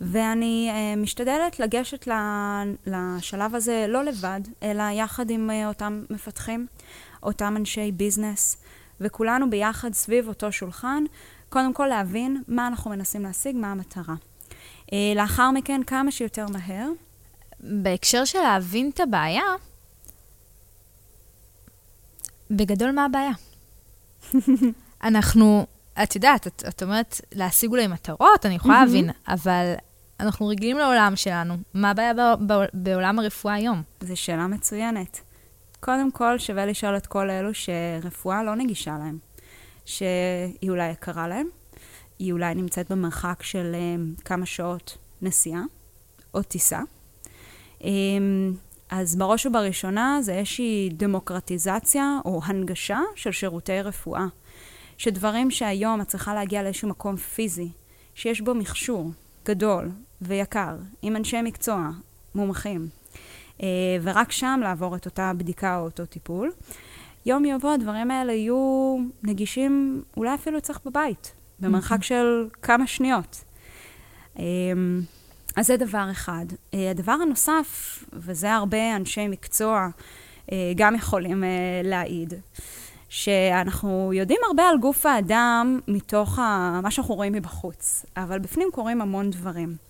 ואני 0.00 0.70
uh, 0.70 0.98
משתדלת 0.98 1.60
לגשת 1.60 2.08
לשלב 2.86 3.54
הזה 3.54 3.86
לא 3.88 4.04
לבד, 4.04 4.40
אלא 4.62 4.82
יחד 4.82 5.30
עם 5.30 5.50
uh, 5.50 5.68
אותם 5.68 6.04
מפתחים, 6.10 6.66
אותם 7.22 7.54
אנשי 7.56 7.92
ביזנס, 7.92 8.56
וכולנו 9.00 9.50
ביחד 9.50 9.92
סביב 9.92 10.28
אותו 10.28 10.52
שולחן, 10.52 11.04
קודם 11.48 11.72
כל 11.72 11.86
להבין 11.86 12.42
מה 12.48 12.66
אנחנו 12.66 12.90
מנסים 12.90 13.22
להשיג, 13.22 13.56
מה 13.56 13.72
המטרה. 13.72 14.14
אה, 14.92 15.12
לאחר 15.16 15.50
מכן, 15.50 15.80
כמה 15.86 16.10
שיותר 16.10 16.46
מהר. 16.52 16.88
בהקשר 17.60 18.24
של 18.24 18.38
להבין 18.38 18.90
את 18.94 19.00
הבעיה, 19.00 19.42
בגדול 22.50 22.90
מה 22.90 23.04
הבעיה? 23.04 23.32
אנחנו, 25.08 25.66
את 26.02 26.14
יודעת, 26.14 26.46
את, 26.46 26.64
את 26.68 26.82
אומרת 26.82 27.20
להשיג 27.32 27.70
אולי 27.70 27.86
מטרות, 27.86 28.46
אני 28.46 28.54
יכולה 28.54 28.84
להבין, 28.84 29.10
אבל 29.28 29.74
אנחנו 30.20 30.46
רגילים 30.46 30.78
לעולם 30.78 31.12
שלנו. 31.16 31.56
מה 31.74 31.90
הבעיה 31.90 32.14
ב, 32.14 32.52
ב, 32.52 32.64
בעולם 32.72 33.18
הרפואה 33.18 33.54
היום? 33.54 33.82
זו 34.00 34.16
שאלה 34.16 34.46
מצוינת. 34.46 35.20
קודם 35.80 36.10
כל, 36.10 36.38
שווה 36.38 36.66
לשאול 36.66 36.96
את 36.96 37.06
כל 37.06 37.30
אלו 37.30 37.50
שרפואה 37.54 38.42
לא 38.42 38.56
נגישה 38.56 38.96
להם, 38.98 39.18
שהיא 39.84 40.70
אולי 40.70 40.90
יקרה 40.90 41.28
להם, 41.28 41.46
היא 42.18 42.32
אולי 42.32 42.54
נמצאת 42.54 42.92
במרחק 42.92 43.42
של 43.42 43.74
um, 43.74 44.22
כמה 44.22 44.46
שעות 44.46 44.98
נסיעה 45.22 45.62
או 46.34 46.42
טיסה. 46.42 46.80
Um, 47.80 47.84
אז 48.90 49.16
בראש 49.16 49.46
ובראשונה 49.46 50.18
זה 50.22 50.34
איזושהי 50.34 50.90
דמוקרטיזציה 50.92 52.18
או 52.24 52.40
הנגשה 52.44 53.00
של 53.14 53.32
שירותי 53.32 53.80
רפואה. 53.80 54.26
שדברים 54.98 55.50
שהיום 55.50 56.00
את 56.00 56.08
צריכה 56.08 56.34
להגיע 56.34 56.62
לאיזשהו 56.62 56.88
מקום 56.88 57.16
פיזי, 57.16 57.68
שיש 58.14 58.40
בו 58.40 58.54
מכשור 58.54 59.10
גדול 59.44 59.90
ויקר, 60.22 60.76
עם 61.02 61.16
אנשי 61.16 61.42
מקצוע 61.42 61.88
מומחים, 62.34 62.88
ורק 64.02 64.32
שם 64.32 64.60
לעבור 64.62 64.96
את 64.96 65.06
אותה 65.06 65.32
בדיקה 65.36 65.78
או 65.78 65.84
אותו 65.84 66.06
טיפול. 66.06 66.52
יום 67.26 67.44
יבוא 67.44 67.72
הדברים 67.72 68.10
האלה 68.10 68.32
יהיו 68.32 68.96
נגישים 69.22 70.02
אולי 70.16 70.34
אפילו 70.34 70.58
אצלך 70.58 70.78
בבית, 70.86 71.34
במרחק 71.60 72.02
של 72.02 72.48
כמה 72.62 72.86
שניות. 72.86 73.44
אז 75.56 75.66
זה 75.66 75.76
דבר 75.76 76.08
אחד. 76.10 76.46
הדבר 76.72 77.12
הנוסף, 77.12 78.04
וזה 78.12 78.54
הרבה 78.54 78.96
אנשי 78.96 79.28
מקצוע 79.28 79.88
גם 80.76 80.94
יכולים 80.94 81.44
להעיד, 81.84 82.34
שאנחנו 83.08 84.12
יודעים 84.14 84.40
הרבה 84.48 84.68
על 84.68 84.78
גוף 84.78 85.06
האדם 85.06 85.80
מתוך 85.88 86.38
ה... 86.38 86.80
מה 86.82 86.90
שאנחנו 86.90 87.14
רואים 87.14 87.32
מבחוץ, 87.32 88.06
אבל 88.16 88.38
בפנים 88.38 88.68
קורים 88.72 89.00
המון 89.00 89.30
דברים. 89.30 89.85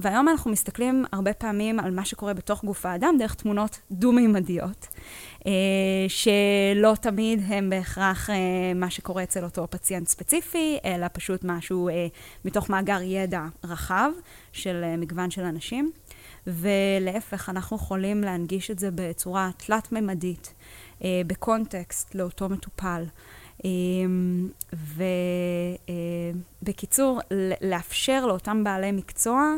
והיום 0.00 0.28
אנחנו 0.28 0.50
מסתכלים 0.50 1.04
הרבה 1.12 1.32
פעמים 1.32 1.80
על 1.80 1.90
מה 1.90 2.04
שקורה 2.04 2.34
בתוך 2.34 2.64
גוף 2.64 2.86
האדם 2.86 3.14
דרך 3.18 3.34
תמונות 3.34 3.78
דו-מימדיות, 3.90 4.86
שלא 6.08 6.94
תמיד 7.00 7.42
הם 7.46 7.70
בהכרח 7.70 8.30
מה 8.74 8.90
שקורה 8.90 9.22
אצל 9.22 9.44
אותו 9.44 9.66
פציינט 9.70 10.08
ספציפי, 10.08 10.78
אלא 10.84 11.06
פשוט 11.12 11.44
משהו 11.44 11.88
מתוך 12.44 12.70
מאגר 12.70 13.02
ידע 13.02 13.42
רחב 13.64 14.10
של 14.52 14.84
מגוון 14.98 15.30
של 15.30 15.42
אנשים. 15.42 15.92
ולהפך, 16.46 17.48
אנחנו 17.48 17.76
יכולים 17.76 18.20
להנגיש 18.20 18.70
את 18.70 18.78
זה 18.78 18.88
בצורה 18.94 19.50
תלת-ממדית, 19.56 20.54
בקונטקסט 21.26 22.14
לאותו 22.14 22.48
מטופל. 22.48 23.04
ובקיצור, 26.62 27.20
לאפשר 27.60 28.26
לאותם 28.26 28.64
בעלי 28.64 28.92
מקצוע 28.92 29.54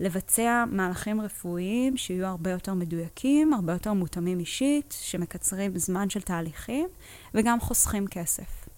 לבצע 0.00 0.64
מהלכים 0.70 1.20
רפואיים 1.20 1.96
שיהיו 1.96 2.26
הרבה 2.26 2.50
יותר 2.50 2.74
מדויקים, 2.74 3.54
הרבה 3.54 3.72
יותר 3.72 3.92
מותאמים 3.92 4.40
אישית, 4.40 4.94
שמקצרים 5.00 5.78
זמן 5.78 6.10
של 6.10 6.20
תהליכים 6.20 6.88
וגם 7.34 7.60
חוסכים 7.60 8.06
כסף. 8.06 8.68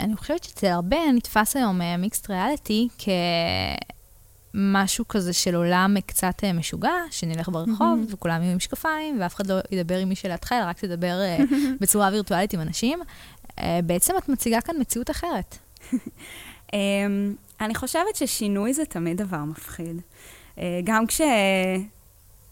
אני 0.00 0.16
חושבת 0.16 0.44
שאצל 0.44 0.66
הרבה 0.66 0.96
נתפס 1.14 1.56
היום 1.56 1.80
מיקסט 1.98 2.30
ריאליטי 2.30 2.88
כ... 2.98 3.08
משהו 4.54 5.08
כזה 5.08 5.32
של 5.32 5.54
עולם 5.54 5.96
קצת 6.06 6.44
משוגע, 6.54 6.92
שנלך 7.10 7.48
ברחוב 7.48 7.78
mm-hmm. 7.78 8.14
וכולם 8.14 8.42
יהיו 8.42 8.50
עם 8.50 8.56
משקפיים, 8.56 9.20
ואף 9.20 9.34
אחד 9.34 9.46
לא 9.46 9.54
ידבר 9.70 9.98
עם 9.98 10.08
מי 10.08 10.14
שלידך, 10.14 10.52
אלא 10.52 10.64
רק 10.64 10.78
תדבר 10.78 11.16
בצורה 11.80 12.08
וירטואלית 12.12 12.54
עם 12.54 12.60
אנשים. 12.60 12.98
בעצם 13.84 14.14
את 14.18 14.28
מציגה 14.28 14.60
כאן 14.60 14.74
מציאות 14.80 15.10
אחרת. 15.10 15.58
אני 17.60 17.74
חושבת 17.74 18.16
ששינוי 18.16 18.74
זה 18.74 18.84
תמיד 18.84 19.16
דבר 19.16 19.44
מפחיד. 19.44 20.00
גם 20.84 21.04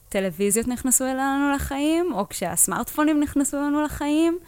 כשטלוויזיות 0.09 0.69
נכנסו 0.69 1.05
אלינו 1.05 1.53
לחיים, 1.55 2.13
או 2.13 2.29
כשהסמארטפונים 2.29 3.21
נכנסו 3.21 3.57
אלינו 3.57 3.83
לחיים, 3.83 4.39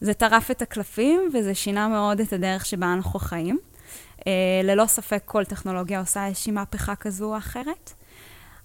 זה 0.00 0.14
טרף 0.14 0.50
את 0.50 0.62
הקלפים, 0.62 1.20
וזה 1.34 1.54
שינה 1.54 1.88
מאוד 1.88 2.20
את 2.20 2.32
הדרך 2.32 2.66
שבה 2.66 2.92
אנחנו 2.92 3.18
חיים. 3.18 3.58
אה, 4.26 4.32
ללא 4.64 4.86
ספק 4.86 5.22
כל 5.24 5.44
טכנולוגיה 5.44 6.00
עושה 6.00 6.26
איזושהי 6.26 6.52
מהפכה 6.52 6.96
כזו 6.96 7.32
או 7.32 7.38
אחרת. 7.38 7.92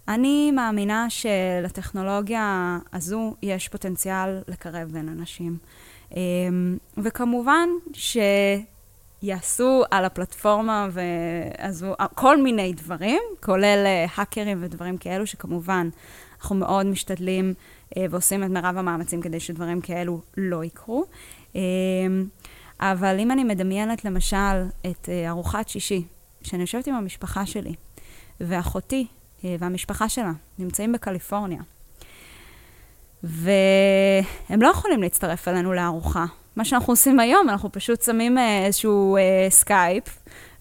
אני 0.07 0.51
מאמינה 0.51 1.05
שלטכנולוגיה 1.09 2.77
הזו 2.93 3.35
יש 3.41 3.67
פוטנציאל 3.67 4.41
לקרב 4.47 4.91
בין 4.91 5.09
אנשים. 5.09 5.57
אה, 6.15 6.21
וכמובן 6.97 7.69
שיעשו 9.23 9.83
על 9.91 10.05
הפלטפורמה 10.05 10.87
והזו 10.91 11.93
כל 12.15 12.41
מיני 12.41 12.73
דברים, 12.73 13.21
כולל 13.39 13.83
אה, 13.85 14.05
האקרים 14.15 14.57
ודברים 14.61 14.97
כאלו, 14.97 15.27
שכמובן 15.27 15.89
אנחנו 16.37 16.55
מאוד 16.55 16.85
משתדלים 16.85 17.53
ועושים 18.09 18.43
את 18.43 18.49
מרב 18.49 18.77
המאמצים 18.77 19.21
כדי 19.21 19.39
שדברים 19.39 19.81
כאלו 19.81 20.21
לא 20.37 20.63
יקרו. 20.63 21.05
אבל 22.81 23.19
אם 23.19 23.31
אני 23.31 23.43
מדמיינת 23.43 24.05
למשל 24.05 24.65
את 24.85 25.05
uh, 25.05 25.29
ארוחת 25.29 25.69
שישי, 25.69 26.03
שאני 26.43 26.61
יושבת 26.61 26.87
עם 26.87 26.93
המשפחה 26.93 27.45
שלי, 27.45 27.73
ואחותי 28.41 29.07
uh, 29.39 29.43
והמשפחה 29.59 30.09
שלה 30.09 30.31
נמצאים 30.59 30.91
בקליפורניה, 30.91 31.61
והם 33.23 34.61
לא 34.61 34.67
יכולים 34.67 35.01
להצטרף 35.01 35.47
אלינו 35.47 35.73
לארוחה. 35.73 36.25
מה 36.55 36.65
שאנחנו 36.65 36.93
עושים 36.93 37.19
היום, 37.19 37.49
אנחנו 37.49 37.71
פשוט 37.71 38.01
שמים 38.01 38.37
אה, 38.37 38.41
איזשהו 38.65 39.17
אה, 39.17 39.51
סקייפ, 39.51 40.03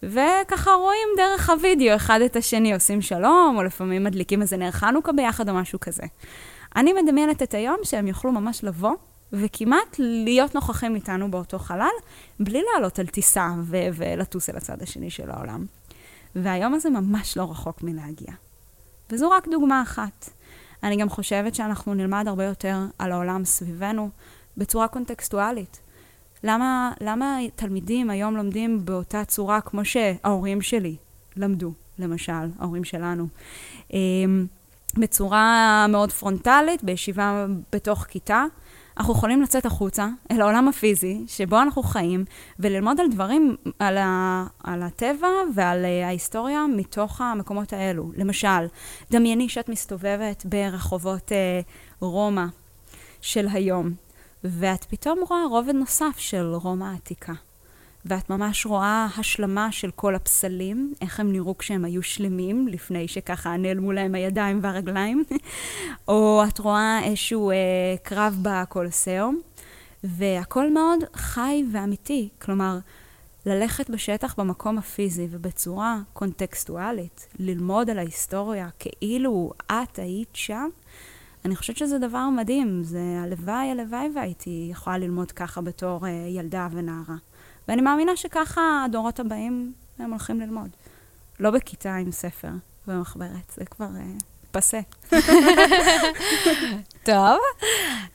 וככה 0.02 0.70
רואים 0.70 1.08
דרך 1.16 1.50
הוידאו 1.50 1.96
אחד 1.96 2.20
את 2.20 2.36
השני, 2.36 2.74
עושים 2.74 3.02
שלום, 3.02 3.54
או 3.56 3.62
לפעמים 3.62 4.04
מדליקים 4.04 4.42
איזה 4.42 4.56
נר 4.56 4.70
חנוכה 4.70 5.12
ביחד 5.12 5.48
או 5.48 5.54
משהו 5.54 5.80
כזה. 5.80 6.02
אני 6.76 6.92
מדמיינת 6.92 7.42
את 7.42 7.54
היום 7.54 7.76
שהם 7.82 8.06
יוכלו 8.06 8.32
ממש 8.32 8.64
לבוא 8.64 8.94
וכמעט 9.32 9.96
להיות 9.98 10.54
נוכחים 10.54 10.94
איתנו 10.94 11.30
באותו 11.30 11.58
חלל, 11.58 11.88
בלי 12.40 12.62
לעלות 12.74 12.98
על 12.98 13.06
טיסה 13.06 13.48
ו- 13.62 13.88
ולטוס 13.94 14.50
אל 14.50 14.56
הצד 14.56 14.82
השני 14.82 15.10
של 15.10 15.30
העולם. 15.30 15.66
והיום 16.34 16.74
הזה 16.74 16.90
ממש 16.90 17.36
לא 17.36 17.50
רחוק 17.50 17.82
מלהגיע. 17.82 18.32
וזו 19.10 19.30
רק 19.30 19.48
דוגמה 19.48 19.82
אחת. 19.82 20.30
אני 20.82 20.96
גם 20.96 21.08
חושבת 21.08 21.54
שאנחנו 21.54 21.94
נלמד 21.94 22.24
הרבה 22.28 22.44
יותר 22.44 22.78
על 22.98 23.12
העולם 23.12 23.44
סביבנו 23.44 24.10
בצורה 24.56 24.88
קונטקסטואלית. 24.88 25.80
למה, 26.44 26.92
למה 27.00 27.38
תלמידים 27.54 28.10
היום 28.10 28.36
לומדים 28.36 28.84
באותה 28.84 29.24
צורה 29.24 29.60
כמו 29.60 29.84
שההורים 29.84 30.62
שלי 30.62 30.96
למדו, 31.36 31.72
למשל, 31.98 32.32
ההורים 32.58 32.84
שלנו? 32.84 33.26
אמ, 33.92 34.46
בצורה 34.98 35.86
מאוד 35.88 36.12
פרונטלית, 36.12 36.84
בישיבה 36.84 37.46
בתוך 37.72 38.04
כיתה, 38.04 38.44
אנחנו 39.00 39.14
יכולים 39.14 39.42
לצאת 39.42 39.66
החוצה, 39.66 40.08
אל 40.30 40.40
העולם 40.40 40.68
הפיזי, 40.68 41.24
שבו 41.26 41.60
אנחנו 41.62 41.82
חיים, 41.82 42.24
וללמוד 42.58 43.00
על 43.00 43.08
דברים, 43.08 43.56
על, 43.78 43.98
ה, 43.98 44.44
על 44.64 44.82
הטבע 44.82 45.28
ועל 45.54 45.84
uh, 45.84 46.06
ההיסטוריה 46.06 46.66
מתוך 46.76 47.20
המקומות 47.20 47.72
האלו. 47.72 48.12
למשל, 48.16 48.66
דמייני 49.10 49.48
שאת 49.48 49.68
מסתובבת 49.68 50.46
ברחובות 50.46 51.28
uh, 51.28 51.64
רומא 52.00 52.44
של 53.20 53.46
היום, 53.52 53.94
ואת 54.44 54.84
פתאום 54.84 55.18
רואה 55.28 55.44
רובד 55.50 55.74
נוסף 55.74 56.18
של 56.18 56.54
רומא 56.54 56.84
העתיקה. 56.84 57.32
ואת 58.04 58.30
ממש 58.30 58.66
רואה 58.66 59.06
השלמה 59.18 59.72
של 59.72 59.90
כל 59.90 60.14
הפסלים, 60.14 60.94
איך 61.00 61.20
הם 61.20 61.32
נראו 61.32 61.58
כשהם 61.58 61.84
היו 61.84 62.02
שלמים, 62.02 62.68
לפני 62.68 63.08
שככה 63.08 63.56
נעלמו 63.56 63.92
להם 63.92 64.14
הידיים 64.14 64.58
והרגליים, 64.62 65.24
או 66.08 66.42
את 66.48 66.58
רואה 66.58 67.00
איזשהו 67.04 67.50
אה, 67.50 67.56
קרב 68.02 68.38
בקולוסיאום, 68.42 69.40
והכל 70.04 70.72
מאוד 70.72 70.98
חי 71.14 71.64
ואמיתי. 71.72 72.28
כלומר, 72.42 72.78
ללכת 73.46 73.90
בשטח 73.90 74.34
במקום 74.38 74.78
הפיזי 74.78 75.28
ובצורה 75.30 76.00
קונטקסטואלית, 76.12 77.28
ללמוד 77.38 77.90
על 77.90 77.98
ההיסטוריה 77.98 78.68
כאילו 78.78 79.52
את 79.66 79.98
היית 79.98 80.28
שם, 80.32 80.68
אני 81.44 81.56
חושבת 81.56 81.76
שזה 81.76 81.98
דבר 81.98 82.28
מדהים. 82.28 82.82
זה 82.82 83.00
הלוואי, 83.22 83.70
הלוואי 83.70 84.08
והייתי 84.14 84.68
יכולה 84.70 84.98
ללמוד 84.98 85.32
ככה 85.32 85.60
בתור 85.60 86.06
אה, 86.06 86.10
ילדה 86.10 86.68
ונערה. 86.72 87.16
ואני 87.70 87.82
מאמינה 87.82 88.16
שככה 88.16 88.84
הדורות 88.84 89.20
הבאים 89.20 89.72
הם 89.98 90.10
הולכים 90.10 90.40
ללמוד. 90.40 90.70
לא 91.40 91.50
בכיתה 91.50 91.94
עם 91.94 92.12
ספר 92.12 92.48
ומחברת, 92.88 93.52
זה 93.56 93.64
כבר 93.64 93.86
uh, 93.86 94.24
פסה. 94.50 94.80
טוב, 97.02 97.38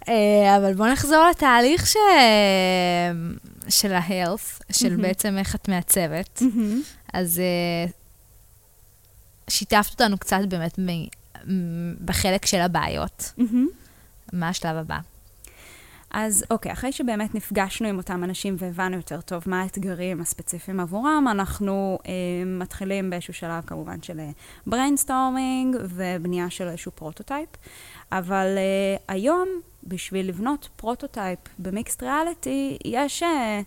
uh, 0.01 0.09
אבל 0.57 0.74
בואו 0.74 0.91
נחזור 0.91 1.25
לתהליך 1.31 1.88
ש... 1.88 1.95
של 3.69 3.93
ה-health, 3.93 4.63
של 4.71 4.95
בעצם 4.95 5.38
איך 5.38 5.55
את 5.55 5.69
מעצבת. 5.69 6.41
אז 7.13 7.41
אה, 7.88 7.91
שיתפת 9.51 9.91
אותנו 9.91 10.17
קצת 10.17 10.39
באמת 10.47 10.79
בחלק 12.05 12.45
של 12.45 12.59
הבעיות. 12.59 13.33
מה 14.33 14.50
השלב 14.50 14.75
הבא? 14.77 14.97
אז 16.17 16.45
אוקיי, 16.50 16.72
אחרי 16.72 16.91
שבאמת 16.91 17.36
נפגשנו 17.36 17.88
עם 17.88 17.98
אותם 17.98 18.24
אנשים 18.24 18.55
והבנו 18.60 18.95
יותר 18.95 19.22
טוב 19.22 19.43
מה 19.45 19.62
האתגרים 19.62 20.22
הספציפיים 20.22 20.79
עבורם, 20.79 21.25
אנחנו 21.31 22.00
אה, 22.05 22.12
מתחילים 22.45 23.10
באיזשהו 23.10 23.34
שלב 23.34 23.63
כמובן 23.67 24.01
של 24.01 24.19
brainstorming 24.67 25.75
אה, 25.75 25.81
ובנייה 25.89 26.50
של 26.50 26.67
איזשהו 26.67 26.91
prototype. 26.91 27.50
אבל 28.12 28.45
אה, 28.57 28.98
היום, 29.07 29.48
בשביל 29.84 30.27
לבנות 30.29 30.69
prototype 30.75 31.39
ב 31.60 31.67
mixed 31.67 32.03
reality, 32.03 32.77
יש 32.86 33.24
אה, 33.24 33.62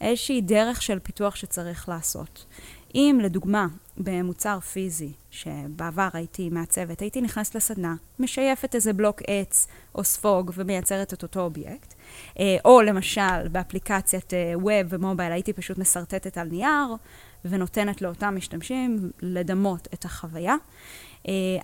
איזושהי 0.00 0.40
דרך 0.40 0.82
של 0.82 0.98
פיתוח 0.98 1.36
שצריך 1.36 1.88
לעשות. 1.88 2.46
אם 2.94 3.18
לדוגמה 3.22 3.66
במוצר 3.96 4.60
פיזי, 4.60 5.12
שבעבר 5.30 6.08
הייתי 6.12 6.48
מעצבת, 6.48 7.00
הייתי 7.00 7.20
נכנסת 7.20 7.54
לסדנה, 7.54 7.94
משייפת 8.18 8.74
איזה 8.74 8.92
בלוק 8.92 9.22
עץ 9.26 9.68
או 9.94 10.04
ספוג 10.04 10.50
ומייצרת 10.54 11.12
את 11.12 11.22
אותו 11.22 11.40
אובייקט, 11.40 11.93
או 12.64 12.82
למשל, 12.82 13.48
באפליקציית 13.52 14.32
web 14.54 14.86
ו 14.88 14.94
mobile 14.94 15.32
הייתי 15.32 15.52
פשוט 15.52 15.78
משרטטת 15.78 16.38
על 16.38 16.48
נייר, 16.48 16.94
ונותנת 17.44 18.02
לאותם 18.02 18.36
משתמשים 18.36 19.10
לדמות 19.22 19.88
את 19.94 20.04
החוויה. 20.04 20.54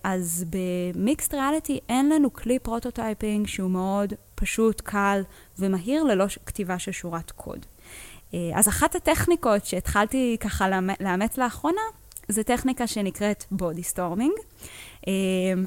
אז 0.04 0.45
ב 0.50 0.64
mixed 0.64 1.35
reality 1.35 1.78
אין 1.88 2.09
לנו 2.09 2.33
כלי 2.33 2.59
prototyping 2.59 3.47
שהוא 3.47 3.71
מאוד 3.71 4.12
פשוט, 4.35 4.80
קל 4.80 5.23
ומהיר 5.59 6.04
ללא 6.04 6.25
כתיבה 6.47 6.78
של 6.78 6.92
שורת 6.92 7.30
קוד. 7.30 7.66
אז 8.54 8.69
אחת 8.69 8.95
הטכניקות 8.95 9.64
שהתחלתי 9.64 10.37
ככה 10.40 10.69
לאמץ 11.00 11.38
לאחרונה, 11.38 11.80
זו 12.28 12.42
טכניקה 12.42 12.87
שנקראת 12.87 13.45
body 13.50 13.83
storming. 13.83 14.33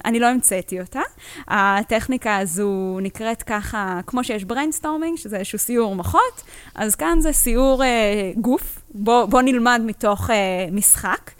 אני 0.06 0.20
לא 0.20 0.28
המצאתי 0.28 0.82
אותה. 0.82 1.02
הטכניקה 1.48 2.38
הזו 2.38 3.00
נקראת 3.02 3.44
ככה, 3.44 4.00
כמו 4.08 4.24
שיש 4.24 4.44
brainstorming, 4.44 5.18
שזה 5.18 5.38
איזשהו 5.38 5.60
סיעור 5.60 5.96
מוחות, 5.96 6.44
אז 6.76 6.96
כאן 6.96 7.22
זה 7.22 7.34
סיעור 7.34 7.84
אה, 7.84 8.32
גוף. 8.38 8.82
בוא, 8.94 9.26
בוא 9.26 9.42
נלמד 9.42 9.82
מתוך 9.86 10.30
אה, 10.30 10.36
משחק. 10.72 11.32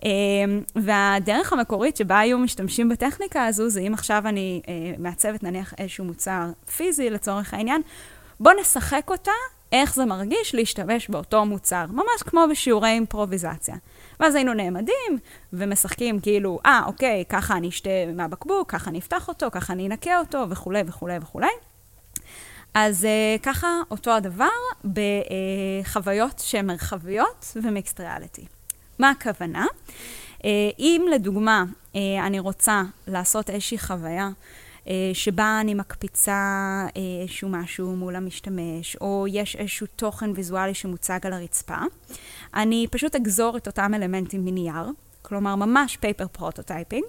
Um, 0.00 0.02
והדרך 0.76 1.52
המקורית 1.52 1.96
שבה 1.96 2.18
היו 2.18 2.38
משתמשים 2.38 2.88
בטכניקה 2.88 3.46
הזו, 3.46 3.68
זה 3.68 3.80
אם 3.80 3.94
עכשיו 3.94 4.22
אני 4.26 4.60
uh, 4.64 4.68
מעצבת 4.98 5.42
נניח 5.42 5.74
איזשהו 5.78 6.04
מוצר 6.04 6.46
פיזי 6.76 7.10
לצורך 7.10 7.54
העניין, 7.54 7.82
בוא 8.40 8.52
נשחק 8.60 9.10
אותה, 9.10 9.30
איך 9.72 9.94
זה 9.94 10.04
מרגיש 10.04 10.54
להשתמש 10.54 11.08
באותו 11.08 11.44
מוצר, 11.44 11.84
ממש 11.88 12.22
כמו 12.26 12.44
בשיעורי 12.50 12.88
אימפרוביזציה. 12.88 13.74
ואז 14.20 14.34
היינו 14.34 14.54
נעמדים 14.54 15.18
ומשחקים 15.52 16.20
כאילו, 16.20 16.58
אה, 16.66 16.82
אוקיי, 16.86 17.24
ככה 17.28 17.56
אני 17.56 17.68
אשתה 17.68 17.90
מהבקבוק, 18.14 18.70
ככה 18.70 18.90
אני 18.90 18.98
אפתח 18.98 19.28
אותו, 19.28 19.46
ככה 19.52 19.72
אני 19.72 19.86
אנקה 19.86 20.18
אותו, 20.18 20.46
וכולי 20.50 20.82
וכולי 20.86 21.18
וכולי. 21.22 21.46
אז 22.74 23.04
uh, 23.04 23.42
ככה 23.42 23.68
אותו 23.90 24.10
הדבר 24.10 24.48
בחוויות 24.84 26.38
שהן 26.38 26.66
מרחביות 26.66 27.56
ו 27.62 27.68
mixed 27.68 28.00
reality. 28.00 28.44
מה 28.98 29.10
הכוונה? 29.10 29.66
Uh, 30.38 30.42
אם 30.78 31.06
לדוגמה 31.14 31.64
uh, 31.92 31.96
אני 32.22 32.38
רוצה 32.38 32.82
לעשות 33.06 33.50
איזושהי 33.50 33.78
חוויה 33.78 34.24
אה, 34.24 34.30
שבה 35.14 35.58
אני 35.60 35.74
מקפיצה 35.74 36.32
אה, 36.96 37.02
איזשהו 37.22 37.48
משהו 37.48 37.96
מול 37.96 38.16
המשתמש, 38.16 38.96
או 39.00 39.26
יש 39.28 39.56
איזשהו 39.56 39.86
תוכן 39.96 40.30
ויזואלי 40.34 40.74
שמוצג 40.74 41.18
על 41.22 41.32
הרצפה, 41.32 41.78
אני 42.54 42.86
פשוט 42.90 43.14
אגזור 43.14 43.56
את 43.56 43.66
אותם 43.66 43.94
אלמנטים 43.94 44.44
מנייר, 44.44 44.90
כלומר 45.22 45.54
ממש 45.56 45.96
paper 45.96 46.26
prototyping, 46.28 47.04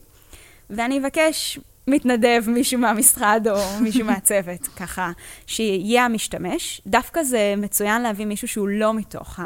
ואני 0.70 1.00
אבקש 1.00 1.60
מתנדב, 1.88 2.44
מישהו 2.48 2.80
מהמשרד 2.80 3.48
או 3.52 3.60
מישהו 3.84 4.06
מהצוות, 4.06 4.68
ככה, 4.68 5.12
שיהיה 5.46 6.06
המשתמש. 6.06 6.82
דווקא 6.88 7.24
זה 7.24 7.54
מצוין 7.58 8.02
להביא 8.02 8.26
מישהו 8.26 8.48
שהוא 8.48 8.68
לא 8.68 8.94
מתוך 8.94 9.40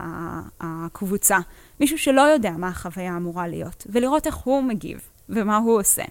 הקבוצה, 0.62 1.38
מישהו 1.80 1.98
שלא 1.98 2.22
יודע 2.22 2.52
מה 2.52 2.68
החוויה 2.68 3.18
אמורה 3.18 3.48
להיות, 3.48 3.88
ולראות 3.90 4.28
איך 4.28 4.36
הוא 4.36 4.64
מגיב 4.64 5.00
ומה 5.30 5.58
הוא 5.58 5.80
עושה. 5.80 6.04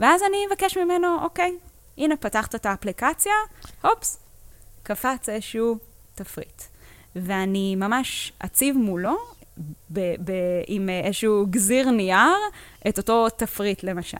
ואז 0.00 0.22
אני 0.28 0.36
אבקש 0.48 0.78
ממנו, 0.78 1.22
אוקיי, 1.22 1.58
הנה 1.98 2.16
פתחת 2.16 2.54
את 2.54 2.66
האפליקציה, 2.66 3.32
הופס, 3.82 4.18
קפץ 4.82 5.28
איזשהו 5.28 5.78
תפריט. 6.14 6.62
ואני 7.16 7.76
ממש 7.76 8.32
אציב 8.44 8.76
מולו, 8.76 9.16
ב- 9.92 10.14
ב- 10.24 10.62
עם 10.66 10.88
איזשהו 10.88 11.46
גזיר 11.50 11.90
נייר, 11.90 12.36
את 12.88 12.98
אותו 12.98 13.28
תפריט 13.28 13.82
למשל. 13.82 14.16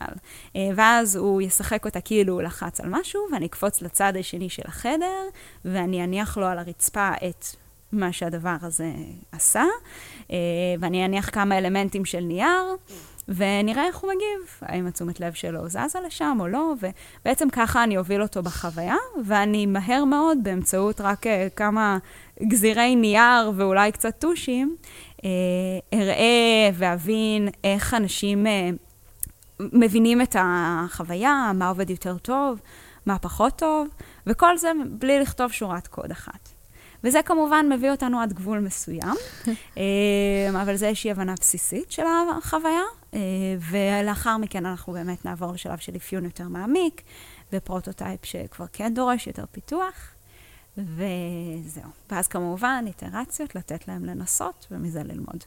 אה, 0.55 0.69
ואז 0.75 1.15
הוא 1.15 1.41
ישחק 1.41 1.85
אותה 1.85 2.01
כאילו 2.01 2.33
הוא 2.33 2.41
לחץ 2.41 2.81
על 2.81 2.89
משהו, 2.89 3.21
ואני 3.31 3.45
אקפוץ 3.45 3.81
לצד 3.81 4.13
השני 4.19 4.49
של 4.49 4.63
החדר, 4.65 5.23
ואני 5.65 6.03
אניח 6.03 6.37
לו 6.37 6.45
על 6.45 6.59
הרצפה 6.59 7.11
את 7.29 7.45
מה 7.91 8.13
שהדבר 8.13 8.55
הזה 8.61 8.91
עשה, 9.31 9.63
אה, 10.31 10.37
ואני 10.79 11.05
אניח 11.05 11.29
כמה 11.29 11.57
אלמנטים 11.57 12.05
של 12.05 12.19
נייר. 12.19 12.75
ונראה 13.27 13.87
איך 13.87 13.97
הוא 13.97 14.11
מגיב, 14.11 14.59
האם 14.61 14.87
התשומת 14.87 15.19
לב 15.19 15.33
שלו 15.33 15.69
זזה 15.69 15.99
לשם 16.05 16.37
או 16.39 16.47
לא, 16.47 16.73
ובעצם 17.21 17.49
ככה 17.49 17.83
אני 17.83 17.97
אוביל 17.97 18.21
אותו 18.21 18.43
בחוויה, 18.43 18.95
ואני 19.25 19.65
מהר 19.65 20.05
מאוד, 20.05 20.37
באמצעות 20.43 21.01
רק 21.01 21.25
uh, 21.25 21.29
כמה 21.55 21.97
גזירי 22.43 22.95
נייר 22.95 23.51
ואולי 23.55 23.91
קצת 23.91 24.19
טושים, 24.19 24.75
uh, 25.17 25.23
אראה 25.93 26.69
ואבין 26.73 27.49
איך 27.63 27.93
אנשים 27.93 28.45
uh, 28.45 28.49
מבינים 29.73 30.21
את 30.21 30.35
החוויה, 30.39 31.51
מה 31.55 31.69
עובד 31.69 31.89
יותר 31.89 32.17
טוב, 32.17 32.61
מה 33.05 33.19
פחות 33.19 33.57
טוב, 33.57 33.87
וכל 34.27 34.57
זה 34.57 34.71
בלי 34.89 35.19
לכתוב 35.19 35.51
שורת 35.51 35.87
קוד 35.87 36.11
אחת. 36.11 36.54
וזה 37.05 37.21
כמובן 37.25 37.65
מביא 37.69 37.91
אותנו 37.91 38.19
עד 38.21 38.33
גבול 38.33 38.59
מסוים, 38.59 39.15
אבל 40.61 40.75
זה 40.75 40.87
איזושהי 40.87 41.11
הבנה 41.11 41.33
בסיסית 41.39 41.91
של 41.91 42.03
החוויה, 42.37 42.81
אה, 43.13 43.19
ולאחר 43.69 44.37
מכן 44.37 44.65
אנחנו 44.65 44.93
באמת 44.93 45.25
נעבור 45.25 45.53
לשלב 45.53 45.77
של 45.77 45.95
אפיון 45.95 46.25
יותר 46.25 46.47
מעמיק, 46.47 47.01
ו 47.53 47.60
prototype 47.60 48.25
שכבר 48.25 48.65
כן 48.73 48.93
דורש 48.93 49.27
יותר 49.27 49.45
פיתוח, 49.51 50.13
וזהו. 50.77 51.89
ואז 52.11 52.27
כמובן 52.27 52.83
איטרציות, 52.87 53.55
לתת 53.55 53.87
להם 53.87 54.05
לנסות, 54.05 54.67
ומזה 54.71 55.03
ללמוד. 55.03 55.43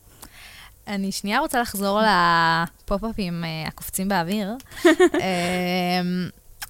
אני 0.87 1.13
שנייה 1.13 1.41
רוצה 1.41 1.61
לחזור 1.61 2.01
לפופ-אפים 2.01 3.45
אה, 3.45 3.69
הקופצים 3.69 4.09
באוויר. 4.09 4.57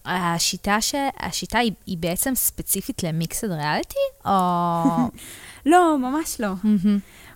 השיטה, 0.08 0.80
ש... 0.80 0.94
השיטה 1.18 1.58
היא, 1.58 1.72
היא 1.86 1.98
בעצם 1.98 2.34
ספציפית 2.34 3.02
למיקסד 3.02 3.50
ריאליטי, 3.50 3.98
או... 4.24 4.30
לא, 5.66 5.98
ממש 5.98 6.40
לא. 6.40 6.52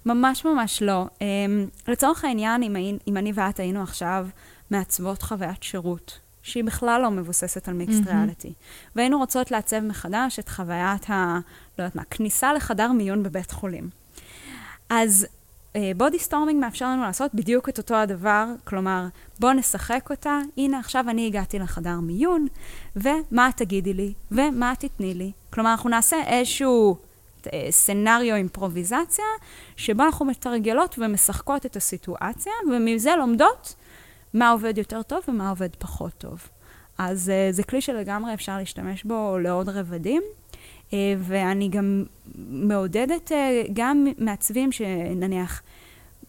ממש 0.07 0.45
ממש 0.45 0.83
לא. 0.83 1.07
Um, 1.19 1.91
לצורך 1.91 2.25
העניין, 2.25 2.63
אם, 2.63 2.77
אם 3.09 3.17
אני 3.17 3.33
ואת 3.35 3.61
היינו 3.61 3.83
עכשיו 3.83 4.29
מעצבות 4.71 5.23
חוויית 5.23 5.63
שירות, 5.63 6.19
שהיא 6.43 6.65
בכלל 6.65 7.03
לא 7.03 7.11
מבוססת 7.11 7.69
על 7.69 7.75
מיקסט 7.75 8.07
ריאליטי, 8.07 8.53
והיינו 8.97 9.19
רוצות 9.19 9.51
לעצב 9.51 9.81
מחדש 9.81 10.39
את 10.39 10.49
חוויית 10.49 11.11
ה... 11.11 11.39
לא 11.79 11.85
יודעת 11.85 11.97
מה, 11.97 12.05
כניסה 12.05 12.53
לחדר 12.53 12.93
מיון 12.93 13.23
בבית 13.23 13.51
חולים. 13.51 13.91
אז 14.91 15.27
body 15.97 16.17
uh, 16.17 16.21
storming 16.21 16.61
מאפשר 16.61 16.87
לנו 16.87 17.03
לעשות 17.03 17.35
בדיוק 17.35 17.69
את 17.69 17.79
אותו 17.79 17.95
הדבר, 17.95 18.47
כלומר, 18.65 19.07
בוא 19.41 19.53
נשחק 19.53 20.11
אותה, 20.11 20.39
הנה 20.57 20.79
עכשיו 20.79 21.05
אני 21.09 21.27
הגעתי 21.27 21.59
לחדר 21.59 22.01
מיון, 22.01 22.47
ומה 22.97 23.49
את 23.49 23.57
תגידי 23.57 23.95
לי, 23.95 24.13
ומה 24.31 24.73
את 24.73 24.81
תתני 24.81 25.15
לי. 25.15 25.33
כלומר, 25.51 25.71
אנחנו 25.71 25.91
נעשה 25.91 26.17
איזשהו 26.27 26.97
אה, 27.53 27.67
scenario 27.71 28.35
אימפרוביזציה, 28.37 29.25
שבו 29.77 30.03
אנחנו 30.03 30.25
מתרגלות 30.25 30.95
ומשחקות 30.99 31.67
את 31.67 31.77
הסיטואציה, 31.77 32.53
ומזה 32.71 33.11
לומדות 33.19 33.75
מה 34.35 34.51
עובד 34.51 34.79
יותר 34.79 35.03
טוב 35.03 35.21
ומה 35.29 35.51
עובד 35.51 35.77
פחות 35.79 36.13
טוב. 36.19 36.49
אז 36.99 37.33
uh, 37.51 37.55
זה 37.55 37.63
כלי 37.63 37.81
שלגמרי 37.81 38.35
אפשר 38.35 38.57
להשתמש 38.57 39.05
בו 39.05 39.39
לעוד 39.39 39.69
רבדים, 39.69 40.23
ואני 41.19 41.69
גם 41.69 42.05
מעודדת 42.49 43.33
uh, 43.33 43.35
גם 43.73 44.07
מעצבים 44.19 44.73
שנניח 44.73 45.63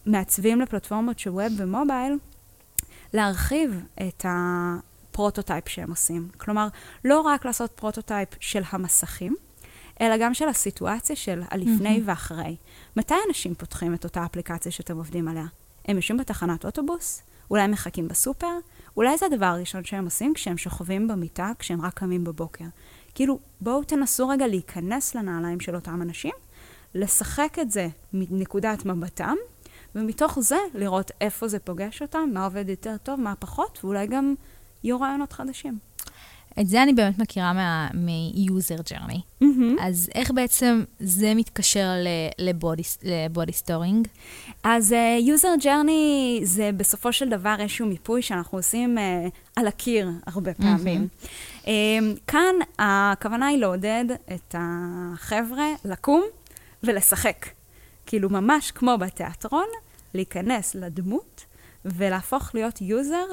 מעצבים 0.06 0.62
לפלטפורמות 0.62 1.20
של 1.20 1.30
web 1.30 1.54
ו 1.58 1.65
mobile, 1.65 2.18
להרחיב 3.14 3.84
את 4.08 4.26
ה 4.30 4.44
prototype 4.44 5.70
שהם 5.70 5.90
עושים. 5.90 6.30
כלומר, 6.38 6.68
לא 7.06 7.22
רק 7.22 7.46
לעשות 7.46 7.72
prototype 7.72 8.30
של 8.40 8.62
המסכים, 8.70 9.36
אלא 10.02 10.18
גם 10.18 10.34
של 10.34 10.48
הסיטואציה 10.48 11.16
של 11.16 11.42
הלפני 11.52 11.98
mm-hmm. 11.98 12.02
ואחרי. 12.06 12.56
מתי 12.96 13.16
אנשים 13.28 13.56
פותחים 13.56 13.94
את 13.94 14.04
אותה 14.04 14.26
אפליקציה 14.26 14.72
שאתם 14.72 14.98
עובדים 14.98 15.28
עליה? 15.28 15.46
הם 15.86 15.96
יושבים 15.96 16.18
בתחנת 16.18 16.66
אוטובוס? 16.66 17.22
אולי 17.52 17.62
הם 17.62 17.72
מחכים 17.72 18.08
בסופר? 18.08 18.58
אולי 18.98 19.18
זה 19.18 19.26
הדבר 19.26 19.46
הראשון 19.46 19.84
שהם 19.84 20.06
עושים 20.06 20.34
כשהם 20.34 20.58
שוכבים 20.58 21.08
במיטה, 21.08 21.52
כשהם 21.60 21.82
רק 21.82 21.94
קמים 21.94 22.24
בבוקר. 22.24 22.66
כאילו, 23.16 23.40
בואו 23.62 23.84
תנסו 23.84 24.28
רגע 24.28 24.48
להיכנס 24.48 25.16
לנעליים 25.16 25.60
של 25.60 25.76
אותם 25.76 26.02
אנשים, 26.02 26.34
לשחק 26.96 27.58
את 27.62 27.72
זה 27.72 27.88
מנקודת 28.14 28.86
מבטם, 28.86 29.36
ומתוך 29.96 30.40
זה 30.40 30.58
לראות 30.74 31.12
איפה 31.22 31.48
זה 31.48 31.60
פוגש 31.60 32.02
אותם, 32.02 32.30
מה 32.34 32.46
עובד 32.46 32.70
יותר 32.70 32.98
טוב, 32.98 33.20
מה 33.20 33.36
פחות, 33.36 33.80
ואולי 33.84 34.08
גם 34.08 34.36
יהיו 34.84 35.02
רעיונות 35.02 35.34
חדשים. 35.34 35.80
את 36.60 36.68
זה 36.68 36.84
אני 36.84 36.94
באמת 36.94 37.20
מכירה 37.20 37.54
מ-user 37.94 38.92
journey. 38.92 39.44
Mm-hmm. 39.44 39.82
אז 39.82 40.10
איך 40.16 40.32
בעצם 40.32 40.84
זה 41.00 41.34
מתקשר 41.36 41.90
ל 43.08 43.17
body 43.17 43.54
storming? 43.54 44.08
אז 44.64 44.96
uh, 44.96 45.28
user 45.30 45.64
journey 45.64 46.44
זה 46.44 46.70
בסופו 46.78 47.14
של 47.14 47.30
דבר 47.30 47.56
איזשהו 47.60 47.88
מיפוי 47.88 48.22
שאנחנו 48.22 48.58
עושים 48.58 48.98
uh, 48.98 49.02
על 49.56 49.68
הקיר 49.68 50.10
הרבה 50.26 50.54
פעמים. 50.54 51.08
Mm-hmm. 51.08 51.66
Um, 51.66 51.68
כאן 52.28 52.56
הכוונה 52.80 53.48
היא 53.48 53.58
לעודד 53.58 54.06
את 54.34 54.56
החבר'ה 54.58 55.66
לקום 55.86 56.24
ולשחק. 56.84 57.46
כאילו 58.06 58.30
ממש 58.30 58.72
כמו 58.72 58.98
בתיאטרון, 58.98 59.68
להיכנס 60.14 60.76
לדמות 60.76 61.46
ולהפוך 61.86 62.52
להיות 62.54 62.82
user 62.82 63.26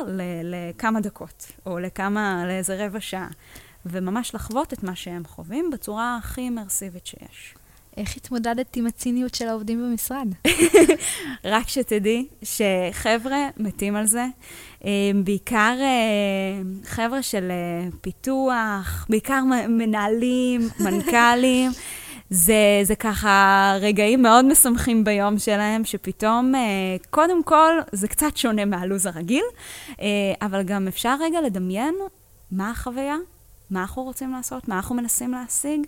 לכמה 0.44 1.00
דקות, 1.00 1.52
או 1.66 1.78
לכמה, 1.78 2.44
לאיזה 2.46 2.86
רבע 2.86 3.00
שעה. 3.00 3.28
וממש 3.86 4.34
לחוות 4.34 4.72
את 4.72 4.82
מה 4.82 4.96
שהם 4.96 5.24
חווים 5.24 5.70
בצורה 5.72 6.18
הכי 6.22 6.40
אימרסיבית 6.40 7.06
שיש. 7.06 7.54
איך 7.96 8.16
התמודדת 8.16 8.76
עם 8.76 8.86
הציניות 8.86 9.34
של 9.34 9.48
העובדים 9.48 9.82
במשרד? 9.82 10.28
רק 11.44 11.68
שתדעי 11.68 12.26
שחבר'ה 12.42 13.48
מתים 13.56 13.96
על 13.96 14.06
זה. 14.06 14.26
אה, 14.84 14.90
בעיקר 15.24 15.76
אה, 15.80 16.62
חבר'ה 16.84 17.22
של 17.22 17.50
אה, 17.50 17.88
פיתוח, 18.00 19.06
בעיקר 19.08 19.40
מנהלים, 19.68 20.68
מנכ"לים. 20.80 21.70
זה, 22.30 22.80
זה 22.82 22.94
ככה 22.94 23.74
רגעים 23.80 24.22
מאוד 24.22 24.44
משמחים 24.44 25.04
ביום 25.04 25.38
שלהם, 25.38 25.84
שפתאום, 25.84 26.52
קודם 27.10 27.44
כל, 27.44 27.72
זה 27.92 28.08
קצת 28.08 28.36
שונה 28.36 28.64
מהלו"ז 28.64 29.06
הרגיל, 29.06 29.44
אבל 30.42 30.62
גם 30.62 30.88
אפשר 30.88 31.16
רגע 31.20 31.40
לדמיין 31.40 31.94
מה 32.50 32.70
החוויה 32.70 33.16
מה 33.70 33.80
אנחנו 33.80 34.02
רוצים 34.02 34.32
לעשות, 34.32 34.68
מה 34.68 34.76
אנחנו 34.76 34.94
מנסים 34.94 35.32
להשיג, 35.32 35.80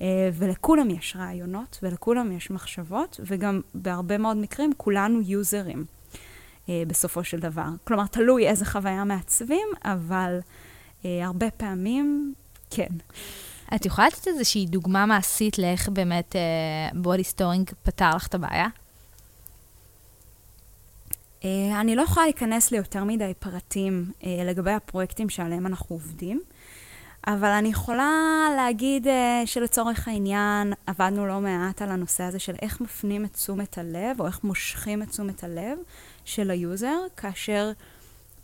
אה, 0.00 0.30
ולכולם 0.32 0.90
יש 0.90 1.16
רעיונות, 1.18 1.78
ולכולם 1.82 2.32
יש 2.32 2.50
מחשבות, 2.50 3.20
וגם 3.24 3.60
בהרבה 3.74 4.18
מאוד 4.18 4.36
מקרים 4.36 4.72
כולנו 4.76 5.20
יוזרים 5.20 5.84
אה, 6.68 6.82
בסופו 6.86 7.24
של 7.24 7.40
דבר. 7.40 7.68
כלומר, 7.84 8.06
תלוי 8.06 8.48
איזה 8.48 8.64
חוויה 8.64 9.04
מעצבים, 9.04 9.68
אבל 9.84 10.38
אה, 11.04 11.26
הרבה 11.26 11.50
פעמים, 11.50 12.34
כן. 12.70 12.92
את 13.74 13.86
יכולה 13.86 14.06
לתת 14.06 14.28
איזושהי 14.28 14.66
דוגמה 14.66 15.06
מעשית 15.06 15.58
לאיך 15.58 15.88
באמת 15.88 16.36
body 16.94 17.24
storming 17.24 17.70
פתר 17.82 18.10
לך 18.16 18.26
את 18.26 18.34
הבעיה? 18.34 18.66
אני 21.80 21.96
לא 21.96 22.02
יכולה 22.02 22.26
להיכנס 22.26 22.70
ליותר 22.70 23.04
מדי 23.04 23.32
פרטים 23.38 24.12
לגבי 24.44 24.72
הפרויקטים 24.72 25.28
שעליהם 25.28 25.66
אנחנו 25.66 25.96
עובדים. 25.96 26.40
אבל 27.26 27.48
אני 27.48 27.68
יכולה 27.68 28.10
להגיד 28.56 29.06
שלצורך 29.44 30.08
העניין 30.08 30.72
עבדנו 30.86 31.26
לא 31.26 31.40
מעט 31.40 31.82
על 31.82 31.90
הנושא 31.90 32.24
הזה 32.24 32.38
של 32.38 32.54
איך 32.62 32.80
מפנים 32.80 33.24
את 33.24 33.32
תשומת 33.32 33.78
הלב, 33.78 34.20
או 34.20 34.26
איך 34.26 34.44
מושכים 34.44 35.02
את 35.02 35.08
תשומת 35.08 35.44
הלב 35.44 35.78
של 36.24 36.50
ה 36.50 36.58
user, 36.58 36.98
כאשר 37.16 37.72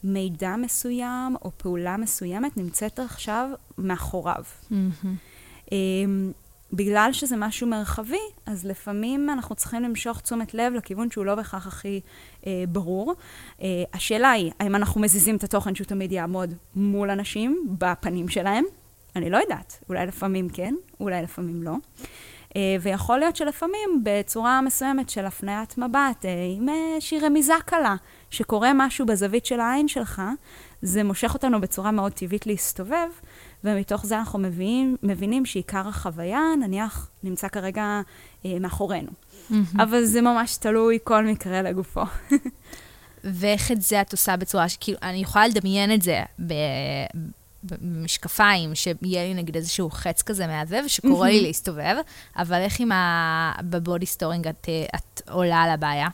מידע 0.05 0.57
מסוים 0.57 1.37
או 1.43 1.51
פעולה 1.57 1.97
מסוימת 1.97 2.57
נמצאת 2.57 2.99
עכשיו 2.99 3.49
מאחוריו. 3.79 4.45
Mm-hmm. 4.71 5.73
בגלל 6.73 7.11
שזה 7.13 7.37
משהו 7.37 7.67
מרחבי, 7.67 8.17
אז 8.47 8.67
לפעמים 8.67 9.31
אנחנו 9.31 9.55
צריכים 9.55 9.83
למשוך 9.83 10.21
תשומת 10.21 10.55
לב 10.55 10.73
לכיוון 10.73 11.11
שהוא 11.11 11.25
לא 11.25 11.35
בהכרח 11.35 11.67
הכי 11.67 12.01
אה, 12.47 12.65
ברור. 12.69 13.15
אה, 13.63 13.67
השאלה 13.93 14.31
היא, 14.31 14.53
האם 14.61 14.75
אנחנו 14.75 15.01
מזיזים 15.01 15.37
את 15.37 15.45
התוכן 15.45 15.75
שהוא 15.75 15.87
תמיד 15.87 16.13
יעמוד 16.13 16.55
מול 16.75 17.11
אנשים, 17.11 17.77
בפנים 17.79 18.29
שלהם? 18.29 18.65
אני 19.17 19.31
לא 19.31 19.37
יודעת. 19.37 19.85
אולי 19.89 20.07
לפעמים 20.07 20.49
כן, 20.49 20.75
אולי 21.01 21.23
לפעמים 21.23 21.63
לא. 21.63 21.73
אה, 22.57 22.77
ויכול 22.81 23.19
להיות 23.19 23.37
שלפעמים 23.37 24.03
בצורה 24.03 24.61
מסוימת 24.61 25.11
של 25.11 25.27
הפניית 25.27 25.79
מבט, 25.79 26.25
אה, 26.25 26.31
עם 26.57 26.69
איזושהי 26.69 27.21
רמיזה 27.21 27.55
קלה, 27.67 27.95
שקורה 28.33 28.71
משהו 28.75 29.07
בזווית 29.07 29.47
של 29.47 29.61
העין 29.61 29.89
שלך, 29.89 30.23
זה 30.83 31.05
מושך 31.05 31.35
אותנו 31.35 31.61
בצורה 31.61 31.91
מאוד 31.91 32.13
טבעית 32.13 32.47
להסתובב, 32.47 33.09
ומתוך 33.65 34.07
זה 34.07 34.19
אנחנו 34.19 34.39
מבינים, 34.39 34.97
מבינים 35.03 35.47
שעיקר 35.47 35.89
החוויה, 35.89 36.41
נניח, 36.61 37.11
נמצא 37.23 37.49
כרגע 37.49 38.01
אה, 38.47 38.59
מאחורינו. 38.61 39.11
Mm-hmm. 39.11 39.55
אבל 39.83 40.05
זה 40.05 40.21
ממש 40.21 40.57
תלוי 40.57 40.99
כל 41.05 41.27
מקרה 41.27 41.63
לגופו. 41.63 42.03
ואיך 43.25 43.73
את 43.73 43.83
זה 43.83 44.01
את 44.01 44.13
עושה 44.13 44.37
בצורה 44.37 44.69
ש... 44.69 44.77
כאילו, 44.81 44.99
אני 45.03 45.19
יכולה 45.19 45.49
לדמיין 45.49 45.95
את 45.95 46.03
זה 46.03 46.23
ב... 46.47 46.55
במשקפיים, 47.65 48.75
שיהיה 48.75 49.25
לי 49.29 49.35
נגיד 49.35 49.57
איזשהו 49.57 49.91
חץ 49.91 50.23
כזה 50.23 50.47
מעצבן, 50.47 50.83
שקורא 50.87 51.29
לי 51.29 51.41
להסתובב, 51.41 51.97
אבל 52.37 52.61
איך 52.61 52.81
עם 52.81 52.93
ה... 52.93 53.53
ב 53.63 53.71
body 53.71 54.07
storming 54.07 54.49
את, 54.49 54.69
את 54.97 55.23
עולה 55.31 55.63
על 55.63 55.71
הבעיה? 55.71 56.09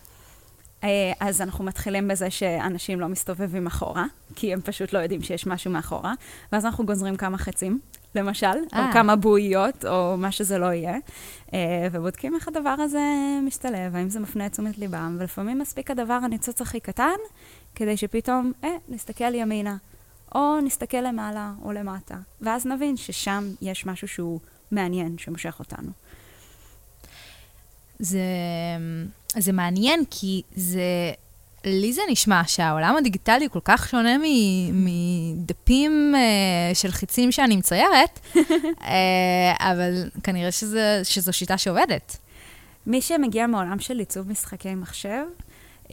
אה, 0.84 1.12
אז 1.20 1.40
אנחנו 1.40 1.64
מתחילים 1.64 2.08
בזה 2.08 2.30
שאנשים 2.30 3.00
לא 3.00 3.08
מסתובבים 3.08 3.66
אחורה, 3.66 4.04
כי 4.34 4.52
הם 4.52 4.60
פשוט 4.60 4.92
לא 4.92 4.98
יודעים 4.98 5.22
שיש 5.22 5.46
משהו 5.46 5.70
מאחורה, 5.70 6.14
ואז 6.52 6.64
אנחנו 6.64 6.86
גוזרים 6.86 7.16
כמה 7.16 7.38
חצים, 7.38 7.80
למשל, 8.14 8.46
아. 8.46 8.76
או 8.76 8.78
אה. 8.78 8.90
כמה 8.92 9.16
בועיות, 9.16 9.84
או 9.84 10.16
מה 10.16 10.32
שזה 10.32 10.58
לא 10.58 10.66
יהיה, 10.66 10.96
אה, 11.54 11.88
ובודקים 11.92 12.34
איך 12.34 12.48
הדבר 12.48 12.74
הזה 12.78 13.00
משתלב, 13.46 13.96
האם 13.96 14.08
זה 14.08 14.20
מפנה 14.20 14.46
את 14.46 14.52
תשומת 14.52 14.78
ליבם, 14.78 15.16
ולפעמים 15.18 15.58
מספיק 15.58 15.90
הדבר 15.90 16.18
הניצוץ 16.24 16.60
הכי 16.60 16.80
קטן, 16.80 17.16
כדי 17.74 17.96
שפתאום, 17.96 18.52
אה, 18.64 18.68
נסתכל 18.88 19.34
ימינה, 19.34 19.76
או 20.34 20.60
נסתכל 20.60 21.00
למעלה 21.00 21.52
או 21.62 21.72
למטה, 21.72 22.16
ואז 22.40 22.66
נבין 22.66 22.96
ששם 22.96 23.44
יש 23.62 23.86
משהו 23.86 24.08
שהוא 24.08 24.40
מעניין, 24.70 25.18
שמושך 25.18 25.56
אותנו. 25.58 25.90
זה, 27.98 28.20
זה 29.36 29.52
מעניין, 29.52 30.04
כי 30.10 30.42
זה... 30.54 31.12
לי 31.64 31.92
זה 31.92 32.02
נשמע 32.10 32.42
שהעולם 32.46 32.96
הדיגיטלי 32.96 33.48
כל 33.52 33.58
כך 33.64 33.88
שונה 33.88 34.16
מדפים 34.72 36.14
uh, 36.14 36.74
של 36.74 36.90
חיצים 36.90 37.32
שאני 37.32 37.56
מציירת, 37.56 38.20
uh, 38.34 38.38
אבל 39.70 40.10
כנראה 40.22 40.52
שזה, 40.52 41.00
שזו 41.04 41.32
שיטה 41.32 41.58
שעובדת. 41.58 42.16
מי 42.86 43.00
שמגיע 43.00 43.46
מעולם 43.46 43.78
של 43.78 43.98
עיצוב 43.98 44.30
משחקי 44.30 44.74
מחשב, 44.74 45.24
um, 45.86 45.90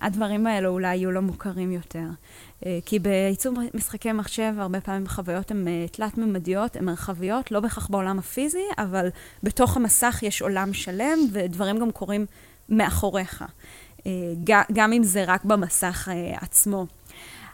הדברים 0.00 0.46
האלו 0.46 0.68
אולי 0.68 0.96
יהיו 0.96 1.10
לו 1.10 1.22
מוכרים 1.22 1.72
יותר. 1.72 2.06
Uh, 2.60 2.64
כי 2.86 2.98
בעיצוב 2.98 3.54
משחקי 3.74 4.12
מחשב 4.12 4.52
הרבה 4.58 4.80
פעמים 4.80 5.08
חוויות 5.08 5.50
הן 5.50 5.66
uh, 5.66 5.90
תלת-ממדיות, 5.90 6.76
הן 6.76 6.84
מרחביות, 6.84 7.50
לא 7.50 7.60
בהכרח 7.60 7.86
בעולם 7.86 8.18
הפיזי, 8.18 8.64
אבל 8.78 9.08
בתוך 9.42 9.76
המסך 9.76 10.18
יש 10.22 10.42
עולם 10.42 10.72
שלם, 10.72 11.18
ודברים 11.32 11.78
גם 11.78 11.90
קורים 11.90 12.26
מאחוריך. 12.72 13.44
אה, 14.06 14.12
גם 14.72 14.92
אם 14.92 15.02
זה 15.02 15.24
רק 15.26 15.44
במסך 15.44 16.08
אה, 16.12 16.38
עצמו. 16.40 16.86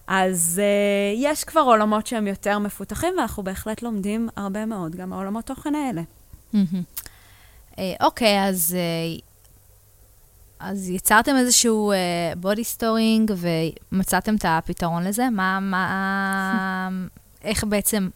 אז 0.06 0.60
uh, 0.60 1.22
יש 1.22 1.44
כבר 1.44 1.60
עולמות 1.60 2.06
שהם 2.06 2.26
יותר 2.26 2.58
מפותחים, 2.58 3.14
ואנחנו 3.18 3.42
בהחלט 3.42 3.82
לומדים 3.82 4.28
הרבה 4.36 4.66
מאוד, 4.66 4.96
גם 4.96 5.12
העולמות 5.12 5.44
תוכן 5.44 5.74
האלה. 5.74 6.02
אוקיי, 8.00 8.44
אז, 8.44 8.76
אז 10.58 10.90
יצרתם 10.90 11.36
איזשהו 11.36 11.92
body 12.36 12.64
storming 12.64 13.32
ומצאתם 13.36 14.34
את 14.34 14.44
הפתרון 14.48 15.04
לזה? 15.04 15.30
מה, 15.30 15.60
מה, 15.60 16.88
איך 17.48 17.64
בעצם 17.64 18.08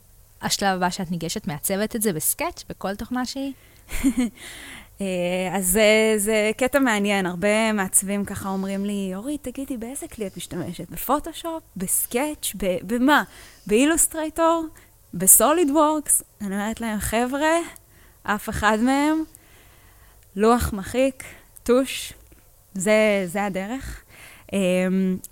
השלב 0.43 0.77
הבא 0.77 0.91
שאת 0.91 1.11
ניגשת, 1.11 1.47
מעצבת 1.47 1.97
את 1.97 2.03
זה 2.03 2.12
ב 2.12 2.19
Sketch, 2.19 2.65
בכל 2.69 2.95
תוכנה 2.95 3.27
שהיא? 3.27 3.53
אה, 5.03 5.57
אז 5.57 5.67
זה, 5.67 6.15
זה 6.17 6.51
קטע 6.57 6.79
מעניין, 6.79 7.27
הרבה 7.27 7.73
מעצבים 7.73 8.25
ככה 8.25 8.49
אומרים 8.49 8.85
לי, 8.85 9.12
אורית, 9.15 9.43
תגידי, 9.43 9.77
באיזה 9.77 10.09
כלי 10.09 10.27
את 10.27 10.37
משתמשת? 10.37 10.91
בפוטושופ? 10.91 11.62
בסקאץ'? 11.77 12.53
במה? 12.83 13.23
באילוסטרייטור? 13.67 14.67
בסוליד 15.15 15.71
וורקס? 15.71 16.23
אני 16.41 16.55
אומרת 16.55 16.81
להם, 16.81 16.99
חבר'ה, 16.99 17.57
אף 18.23 18.49
אחד 18.49 18.79
מהם, 18.81 19.23
לוח 20.37 20.73
מחיק, 20.73 21.25
טוש, 21.62 22.12
זה, 22.75 23.25
זה 23.27 23.45
הדרך. 23.45 24.03
אה, 24.53 24.59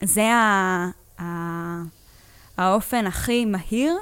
זה 0.02 0.24
ה, 0.24 0.90
ה, 1.18 1.24
האופן 2.56 3.06
הכי 3.06 3.44
מהיר 3.44 3.96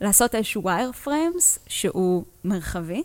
לעשות 0.00 0.34
איזשהו 0.34 0.62
wireframes 0.62 1.58
שהוא 1.66 2.24
מרחבי. 2.44 3.02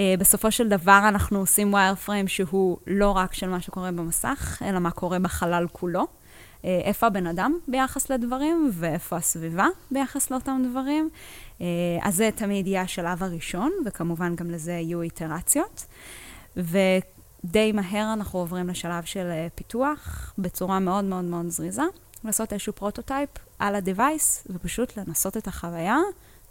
Uh, 0.00 0.20
בסופו 0.20 0.50
של 0.50 0.68
דבר 0.68 1.00
אנחנו 1.08 1.38
עושים 1.38 1.72
wireframe 1.72 2.28
שהוא 2.28 2.78
לא 2.86 3.10
רק 3.10 3.34
של 3.34 3.48
מה 3.48 3.60
שקורה 3.60 3.92
במסך, 3.92 4.62
אלא 4.64 4.78
מה 4.78 4.90
קורה 4.90 5.18
בחלל 5.18 5.66
כולו. 5.72 6.02
Uh, 6.02 6.64
איפה 6.84 7.06
הבן 7.06 7.26
אדם 7.26 7.58
ביחס 7.68 8.10
לדברים, 8.10 8.70
ואיפה 8.74 9.16
הסביבה 9.16 9.66
ביחס 9.90 10.30
לאותם 10.30 10.62
דברים. 10.70 11.10
Uh, 11.58 11.62
אז 12.02 12.16
זה 12.16 12.30
תמיד 12.34 12.66
יהיה 12.66 12.82
השלב 12.82 13.22
הראשון, 13.22 13.72
וכמובן 13.86 14.36
גם 14.36 14.50
לזה 14.50 14.72
יהיו 14.72 15.02
איטרציות. 15.02 15.86
ודי 16.56 17.72
מהר 17.72 18.12
אנחנו 18.12 18.38
עוברים 18.38 18.68
לשלב 18.68 19.04
של 19.04 19.30
פיתוח, 19.54 20.32
בצורה 20.38 20.78
מאוד 20.78 21.04
מאוד 21.04 21.24
מאוד 21.24 21.48
זריזה, 21.48 21.82
לעשות 22.24 22.52
איזשהו 22.52 22.72
prototype 22.72 23.30
על 23.58 23.74
ה- 23.74 23.90
device, 23.90 24.46
ופשוט 24.50 24.96
לנסות 24.96 25.36
את 25.36 25.48
החוויה 25.48 25.98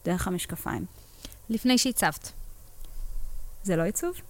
דרך 0.05 0.27
המשקפיים. 0.27 0.85
לפני 1.49 1.77
שעיצבת. 1.77 2.38
זה 3.63 3.75
לא 3.75 3.83
עיצוב? 3.83 4.21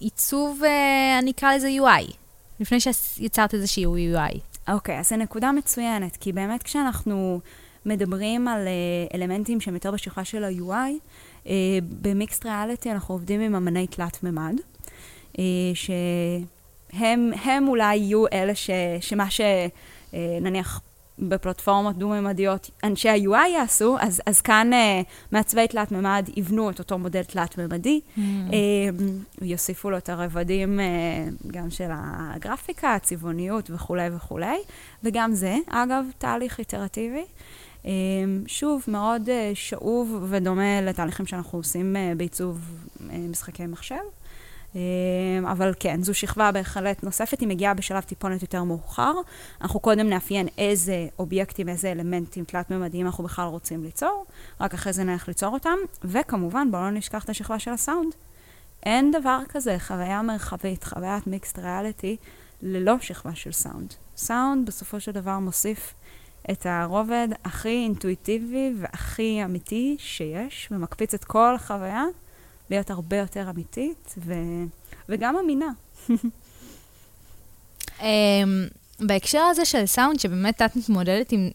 עיצוב, 0.00 0.60
אה, 0.64 1.18
אני 1.18 1.30
אקרא 1.30 1.54
לזה 1.54 1.68
UI, 1.68 2.12
לפני 2.60 2.78
שיצרת 2.80 3.54
איזשהו 3.54 3.96
UI. 3.96 4.38
אוקיי, 4.68 4.96
okay, 4.96 5.00
אז 5.00 5.08
זו 5.08 5.16
נקודה 5.16 5.52
מצוינת, 5.52 6.16
כי 6.16 6.32
באמת 6.32 6.62
כשאנחנו 6.62 7.40
מדברים 7.86 8.48
על 8.48 8.66
uh, 8.66 9.14
אלמנטים 9.14 9.60
שהם 9.60 9.74
יותר 9.74 9.90
בשכבה 9.90 10.24
של 10.24 10.44
ה-UI, 10.44 10.70
uh, 10.70 11.46
אה, 11.46 11.52
ב 12.02 12.09
mixed 12.09 12.46
reality 12.46 12.90
אנחנו 12.90 13.14
עובדים 13.14 13.40
עם 13.40 13.54
אמני 13.54 13.86
תלת-ממד, 13.86 14.54
uh, 15.32 15.36
שהם 15.74 17.68
אולי 17.68 17.96
יהיו 17.96 18.26
אלה 18.32 18.54
ש, 18.54 18.70
שמה 19.00 19.26
שנניח 19.30 20.80
בפלטפורמות 21.18 21.96
דו-ממדיות 21.96 22.70
אנשי 22.84 23.08
ה-UI 23.08 23.48
יעשו, 23.48 23.96
אז, 24.00 24.22
אז 24.26 24.40
כאן 24.40 24.70
uh, 24.72 25.06
מעצבי 25.32 25.68
תלת-ממד 25.68 26.28
יבנו 26.36 26.70
את 26.70 26.78
אותו 26.78 26.98
מודל 26.98 27.22
תלת-ממדי, 27.22 28.00
mm. 28.00 28.20
uh, 28.20 29.42
יוסיפו 29.42 29.90
לו 29.90 29.96
את 29.96 30.08
הרבדים 30.08 30.80
uh, 30.80 31.46
גם 31.46 31.70
של 31.70 31.88
הגרפיקה, 31.90 32.94
הצבעוניות 32.94 33.70
וכולי 33.70 34.08
וכולי, 34.16 34.58
וגם 35.04 35.34
זה, 35.34 35.56
אגב, 35.70 36.04
תהליך 36.18 36.58
איטרטיבי. 36.58 37.24
Uh, 37.82 37.86
שוב, 38.46 38.84
מאוד 38.88 39.28
uh, 39.28 39.30
שאוב 39.54 40.26
ודומה 40.28 40.80
לתהליכים 40.80 41.26
שאנחנו 41.26 41.58
עושים 41.58 41.96
uh, 41.96 42.18
בעיצוב 42.18 42.60
uh, 42.98 43.02
משחקי 43.30 43.66
מחשב. 43.66 43.96
אמ, 44.74 45.46
אבל 45.46 45.72
כן, 45.80 46.02
זו 46.02 46.14
שכבה 46.14 46.52
בהחלט 46.52 47.04
נוספת, 47.04 47.40
היא 47.40 47.48
מגיעה 47.48 47.74
בשלב 47.74 48.02
טיפונת 48.02 48.42
יותר 48.42 48.62
מאוחר. 48.62 49.12
אנחנו 49.60 49.80
קודם 49.80 50.08
נאפיין 50.08 50.48
איזה 50.58 51.06
אובייקטים, 51.18 51.68
איזה 51.68 51.92
אלמנטים 51.92 52.44
תלת-ממדיים 52.44 53.06
אנחנו 53.06 53.24
בכלל 53.24 53.46
רוצים 53.46 53.84
ליצור, 53.84 54.26
רק 54.60 54.74
אחרי 54.74 54.92
זה 54.92 55.04
נלך 55.04 55.28
ליצור 55.28 55.54
אותם, 55.54 55.76
וכמובן, 56.04 56.70
בואו 56.70 56.82
לא 56.82 56.90
נשכח 56.90 57.24
את 57.24 57.30
השכבה 57.30 57.58
של 57.58 57.70
הסאונד. 57.70 58.14
אין 58.82 59.10
דבר 59.10 59.40
כזה, 59.48 59.76
חוויה 59.78 60.22
מרחבית, 60.22 60.84
חוויית 60.84 61.26
מיקסט 61.26 61.58
ריאליטי, 61.58 62.16
ללא 62.62 62.94
שכבה 63.00 63.34
של 63.34 63.52
סאונד. 63.52 63.94
סאונד 64.16 64.66
בסופו 64.66 65.00
של 65.00 65.12
דבר 65.12 65.38
מוסיף 65.38 65.94
את 66.50 66.66
הרובד 66.66 67.28
הכי 67.44 67.68
אינטואיטיבי 67.68 68.74
והכי 68.78 69.44
אמיתי 69.44 69.96
שיש, 69.98 70.68
ומקפיץ 70.70 71.14
את 71.14 71.24
כל 71.24 71.54
החוויה 71.54 72.04
להיות 72.70 72.90
הרבה 72.90 73.16
יותר 73.16 73.50
אמיתית 73.50 74.14
ו... 74.18 74.32
וגם 75.08 75.36
אמינה. 75.36 75.66
um, 77.98 78.02
בהקשר 79.00 79.40
הזה 79.40 79.64
של 79.64 79.86
סאונד, 79.86 80.20
שבאמת 80.20 80.62
את 80.62 80.76
מתמודדת 80.76 81.32
עם, 81.32 81.50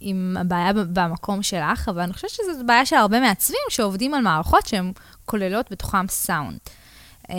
עם 0.00 0.36
הבעיה 0.40 0.72
במקום 0.72 1.42
שלך, 1.42 1.88
אבל 1.88 2.00
אני 2.00 2.12
חושבת 2.12 2.30
שזו 2.30 2.64
בעיה 2.66 2.86
של 2.86 2.96
הרבה 2.96 3.20
מעצבים 3.20 3.60
שעובדים 3.68 4.14
על 4.14 4.22
מערכות 4.22 4.66
שהן 4.66 4.92
כוללות 5.24 5.70
בתוכם 5.70 6.08
סאונד. 6.08 6.58
Um, 7.22 7.34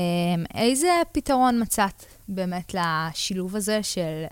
איזה 0.54 1.02
פתרון 1.12 1.62
מצאת 1.62 2.06
באמת 2.28 2.74
לשילוב 2.74 3.56
הזה 3.56 3.84
של 3.84 4.24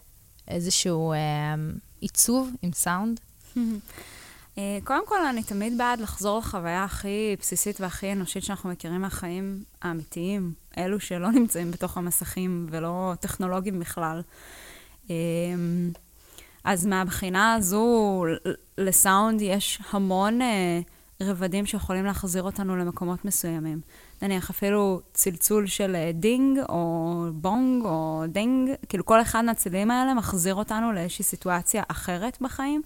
איזשהו 0.48 1.14
um, 1.14 1.80
עיצוב 2.02 2.50
עם 2.62 2.72
סאונד? 2.74 3.20
אה, 4.62 4.80
קודם 4.84 5.08
כל, 5.08 5.26
אני 5.26 5.44
תמיד 5.44 5.78
בעד 5.78 6.00
לחזור 6.00 6.40
לחוויה 6.40 6.84
הכי 6.84 7.36
בסיסית 7.40 7.82
והכי 7.82 8.12
אנושית 8.12 8.44
שאנחנו 8.44 8.70
מכירים 8.70 9.02
מהחיים 9.02 9.64
האמיתיים, 9.82 10.54
אלו 10.78 11.00
שלא 11.00 11.32
נמצאים 11.40 11.72
בתוך 11.72 11.98
המסכים 11.98 12.68
ולא 12.70 13.14
טכנולוגיים 13.20 13.80
בכלל. 13.80 14.22
אה, 15.10 15.16
אז 16.64 16.86
מהבחינה 16.86 17.54
הזו, 17.54 18.26
לסאונד 18.78 19.42
יש 19.42 19.80
המון 19.92 20.42
אה, 20.42 20.80
רבדים 21.22 21.66
שיכולים 21.66 22.06
להחזיר 22.06 22.44
אותנו 22.44 22.78
למקומות 22.78 23.26
מסוימים. 23.26 23.82
נניח 24.22 24.50
אפילו 24.50 25.02
צלצול 25.14 25.68
של 25.68 25.96
דינג, 26.14 26.60
או 26.70 27.26
בונג, 27.34 27.86
או 27.86 28.24
דינג, 28.28 28.70
כאילו 28.90 29.06
כל 29.06 29.22
אחד 29.22 29.46
מהצלילים 29.46 29.92
האלה 29.92 30.14
מחזיר 30.14 30.56
אותנו 30.56 30.92
לאיזושהי 30.92 31.26
סיטואציה 31.26 31.84
אחרת 31.88 32.38
בחיים, 32.42 32.82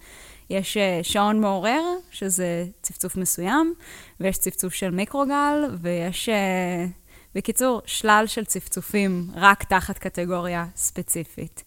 יש 0.49 0.77
uh, 0.77 1.03
שעון 1.03 1.39
מעורר, 1.39 1.81
שזה 2.11 2.65
צפצוף 2.81 3.15
מסוים, 3.15 3.73
ויש 4.19 4.37
צפצוף 4.37 4.73
של 4.73 4.91
מיקרוגל, 4.91 5.75
ויש, 5.81 6.29
uh, 6.29 6.89
בקיצור, 7.35 7.81
שלל 7.85 8.23
של 8.27 8.45
צפצופים 8.45 9.27
רק 9.35 9.63
תחת 9.63 9.97
קטגוריה 9.97 10.65
ספציפית. 10.75 11.63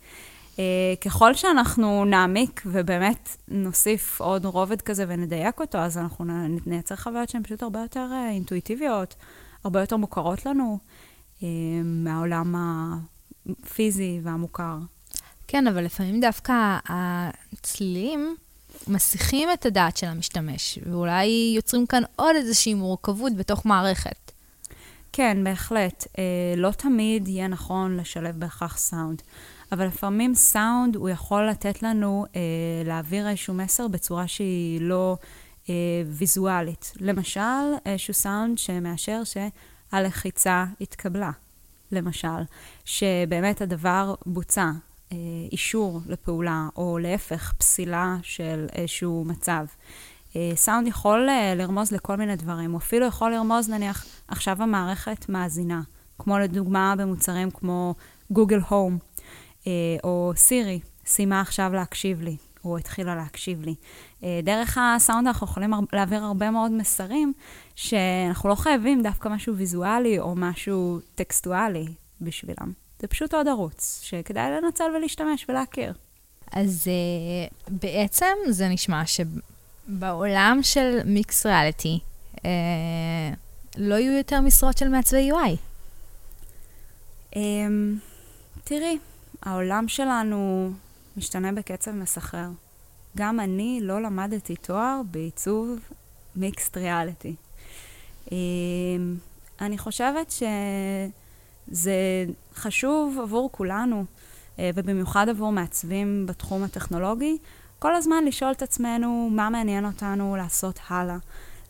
Uh, 0.56 0.60
ככל 1.04 1.34
שאנחנו 1.34 2.04
נעמיק 2.04 2.62
ובאמת 2.66 3.36
נוסיף 3.48 4.20
עוד 4.20 4.44
רובד 4.44 4.82
כזה 4.82 5.04
ונדייק 5.08 5.60
אותו, 5.60 5.78
אז 5.78 5.98
אנחנו 5.98 6.24
נייצר 6.66 6.96
חוויות 6.96 7.28
שהן 7.28 7.42
פשוט 7.42 7.62
הרבה 7.62 7.80
יותר 7.80 8.06
אינטואיטיביות, 8.30 9.14
הרבה 9.64 9.80
יותר 9.80 9.96
מוכרות 9.96 10.46
לנו 10.46 10.78
מהעולם 11.84 12.54
הפיזי 12.56 14.20
והמוכר. 14.22 14.76
כן, 15.48 15.66
אבל 15.66 15.84
לפעמים 15.84 16.20
דווקא 16.20 16.78
הצלילים 16.88 18.36
מסיחים 18.88 19.48
את 19.52 19.66
הדעת 19.66 19.96
של 19.96 20.06
המשתמש, 20.06 20.78
ואולי 20.90 21.52
יוצרים 21.56 21.86
כאן 21.86 22.02
עוד 22.16 22.36
איזושהי 22.36 22.74
מורכבות 22.74 23.36
בתוך 23.36 23.66
מערכת. 23.66 24.32
כן, 25.12 25.44
בהחלט. 25.44 26.06
אה, 26.18 26.24
לא 26.56 26.70
תמיד 26.70 27.28
יהיה 27.28 27.48
נכון 27.48 27.96
לשלב 27.96 28.40
בהכרח 28.40 28.78
סאונד, 28.78 29.22
אבל 29.72 29.86
לפעמים 29.86 30.34
סאונד 30.34 30.96
הוא 30.96 31.08
יכול 31.08 31.48
לתת 31.48 31.82
לנו 31.82 32.24
אה, 32.36 32.40
להעביר 32.84 33.28
איזשהו 33.28 33.54
מסר 33.54 33.88
בצורה 33.88 34.28
שהיא 34.28 34.80
לא 34.80 35.16
אה, 35.68 35.74
ויזואלית. 36.06 36.92
למשל, 37.00 37.40
איזשהו 37.86 38.14
סאונד 38.14 38.58
שמאשר 38.58 39.22
שהלחיצה 39.24 40.64
התקבלה. 40.80 41.30
למשל, 41.92 42.42
שבאמת 42.84 43.60
הדבר 43.60 44.14
בוצע, 44.26 44.70
אישור 45.52 46.00
לפעולה, 46.06 46.68
או 46.76 46.98
להפך, 46.98 47.52
פסילה 47.58 48.16
של 48.22 48.66
איזשהו 48.72 49.24
מצב. 49.26 49.64
אה, 50.36 50.52
סאונד 50.54 50.86
יכול 50.86 51.28
אה, 51.28 51.54
לרמוז 51.54 51.92
לכל 51.92 52.16
מיני 52.16 52.36
דברים, 52.36 52.70
הוא 52.70 52.78
אפילו 52.78 53.06
יכול 53.06 53.32
לרמוז, 53.32 53.70
נניח, 53.70 54.06
עכשיו 54.28 54.62
המערכת 54.62 55.28
מאזינה, 55.28 55.80
כמו 56.18 56.38
לדוגמה 56.38 56.94
במוצרים 56.98 57.50
כמו 57.50 57.94
גוגל 58.30 58.60
הום, 58.68 58.98
או 60.04 60.32
סירי, 60.36 60.80
סיימה 61.06 61.40
עכשיו 61.40 61.70
להקשיב 61.74 62.22
לי, 62.22 62.36
או 62.64 62.78
התחילה 62.78 63.14
להקשיב 63.14 63.62
לי. 63.62 63.74
דרך 64.42 64.78
הסאונד 64.80 65.26
אנחנו 65.26 65.46
יכולים 65.46 65.72
להעביר 65.92 66.24
הרבה 66.24 66.50
מאוד 66.50 66.72
מסרים, 66.72 67.32
שאנחנו 67.74 68.48
לא 68.48 68.54
חייבים 68.54 69.02
דווקא 69.02 69.28
משהו 69.28 69.56
ויזואלי 69.56 70.18
או 70.18 70.34
משהו 70.36 71.00
טקסטואלי 71.14 71.86
בשבילם. 72.20 72.87
זה 73.00 73.06
פשוט 73.06 73.34
עוד 73.34 73.48
ערוץ 73.48 74.00
שכדאי 74.02 74.50
לנצל 74.50 74.84
ולהשתמש 74.96 75.46
ולהכיר. 75.48 75.92
אז 76.52 76.88
uh, 76.88 77.54
בעצם 77.68 78.34
זה 78.48 78.68
נשמע 78.68 79.02
שבעולם 79.06 80.58
של 80.62 81.00
מיקס 81.04 81.46
ריאליטי, 81.46 81.98
uh, 82.36 82.40
לא 83.76 83.94
יהיו 83.94 84.12
יותר 84.12 84.40
משרות 84.40 84.78
של 84.78 84.88
מעצבי 84.88 85.30
UI. 85.32 85.56
Um, 87.32 87.36
אמ, 87.36 87.98
תראי, 88.64 88.98
העולם 89.42 89.88
שלנו 89.88 90.70
משתנה 91.16 91.52
בקצב 91.52 91.90
מסחרר. 91.90 92.48
גם 93.16 93.40
אני 93.40 93.78
לא 93.82 94.02
למדתי 94.02 94.56
תואר 94.56 95.00
בעיצוב 95.10 95.78
מיקסט 96.36 96.76
ריאליטי. 96.76 97.34
Um, 98.26 98.30
אני 99.60 99.78
חושבת 99.78 100.30
ש... 100.30 100.42
זה 101.70 102.24
חשוב 102.54 103.18
עבור 103.22 103.48
כולנו, 103.52 104.04
אה, 104.58 104.70
ובמיוחד 104.74 105.28
עבור 105.28 105.52
מעצבים 105.52 106.26
בתחום 106.26 106.62
הטכנולוגי, 106.62 107.38
כל 107.78 107.94
הזמן 107.94 108.24
לשאול 108.24 108.52
את 108.52 108.62
עצמנו 108.62 109.28
מה 109.32 109.50
מעניין 109.50 109.84
אותנו 109.84 110.36
לעשות 110.36 110.80
הלאה, 110.88 111.16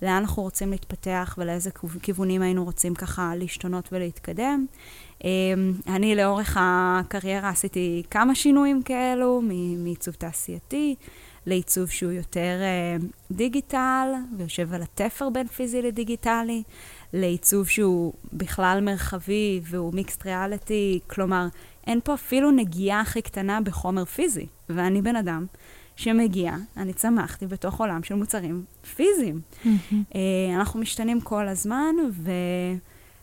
לאן 0.02 0.12
אנחנו 0.12 0.42
רוצים 0.42 0.70
להתפתח 0.70 1.34
ולאיזה 1.38 1.70
כיוונים 2.02 2.42
היינו 2.42 2.64
רוצים 2.64 2.94
ככה 2.94 3.32
להשתנות 3.36 3.88
ולהתקדם. 3.92 4.66
אה, 5.24 5.30
אני 5.86 6.14
לאורך 6.16 6.56
הקריירה 6.60 7.48
עשיתי 7.48 8.02
כמה 8.10 8.34
שינויים 8.34 8.82
כאלו, 8.82 9.42
מעיצוב 9.78 10.14
תעשייתי 10.14 10.94
לעיצוב 11.46 11.90
שהוא 11.90 12.12
יותר 12.12 12.60
אה, 12.60 13.06
דיגיטל 13.30 14.08
ויושב 14.36 14.74
על 14.74 14.82
התפר 14.82 15.30
בין 15.30 15.46
פיזי 15.46 15.82
לדיגיטלי. 15.82 16.62
לעיצוב 17.12 17.68
שהוא 17.68 18.12
בכלל 18.32 18.80
מרחבי 18.82 19.60
והוא 19.64 19.94
מיקסט 19.94 20.26
ריאליטי, 20.26 21.00
כלומר, 21.06 21.46
אין 21.86 22.00
פה 22.04 22.14
אפילו 22.14 22.50
נגיעה 22.50 23.00
הכי 23.00 23.22
קטנה 23.22 23.60
בחומר 23.60 24.04
פיזי. 24.04 24.46
ואני 24.68 25.02
בן 25.02 25.16
אדם 25.16 25.46
שמגיע, 25.96 26.54
אני 26.76 26.92
צמחתי 26.92 27.46
בתוך 27.46 27.80
עולם 27.80 28.02
של 28.02 28.14
מוצרים 28.14 28.64
פיזיים. 28.96 29.40
Mm-hmm. 29.64 29.94
אנחנו 30.56 30.80
משתנים 30.80 31.20
כל 31.20 31.48
הזמן, 31.48 31.94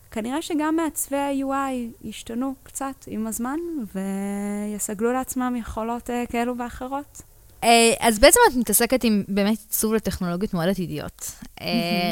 וכנראה 0.10 0.42
שגם 0.42 0.76
מעצבי 0.76 1.18
ה-UI 1.18 2.04
ישתנו 2.04 2.56
קצת 2.64 3.06
עם 3.08 3.28
הזמן, 3.28 3.58
ויסגלו 3.96 5.14
לעצמם 5.14 5.56
יכולות 5.60 6.10
uh, 6.10 6.32
כאלו 6.32 6.58
ואחרות. 6.58 7.22
אה, 7.64 7.94
אז 8.00 8.20
בעצם 8.20 8.40
את 8.50 8.56
מתעסקת 8.56 9.04
עם 9.04 9.24
באמת 9.28 9.58
עיצוב 9.60 9.94
לטכנולוגיות 9.94 10.54
מאוד 10.54 10.68
עתידיות. 10.68 11.32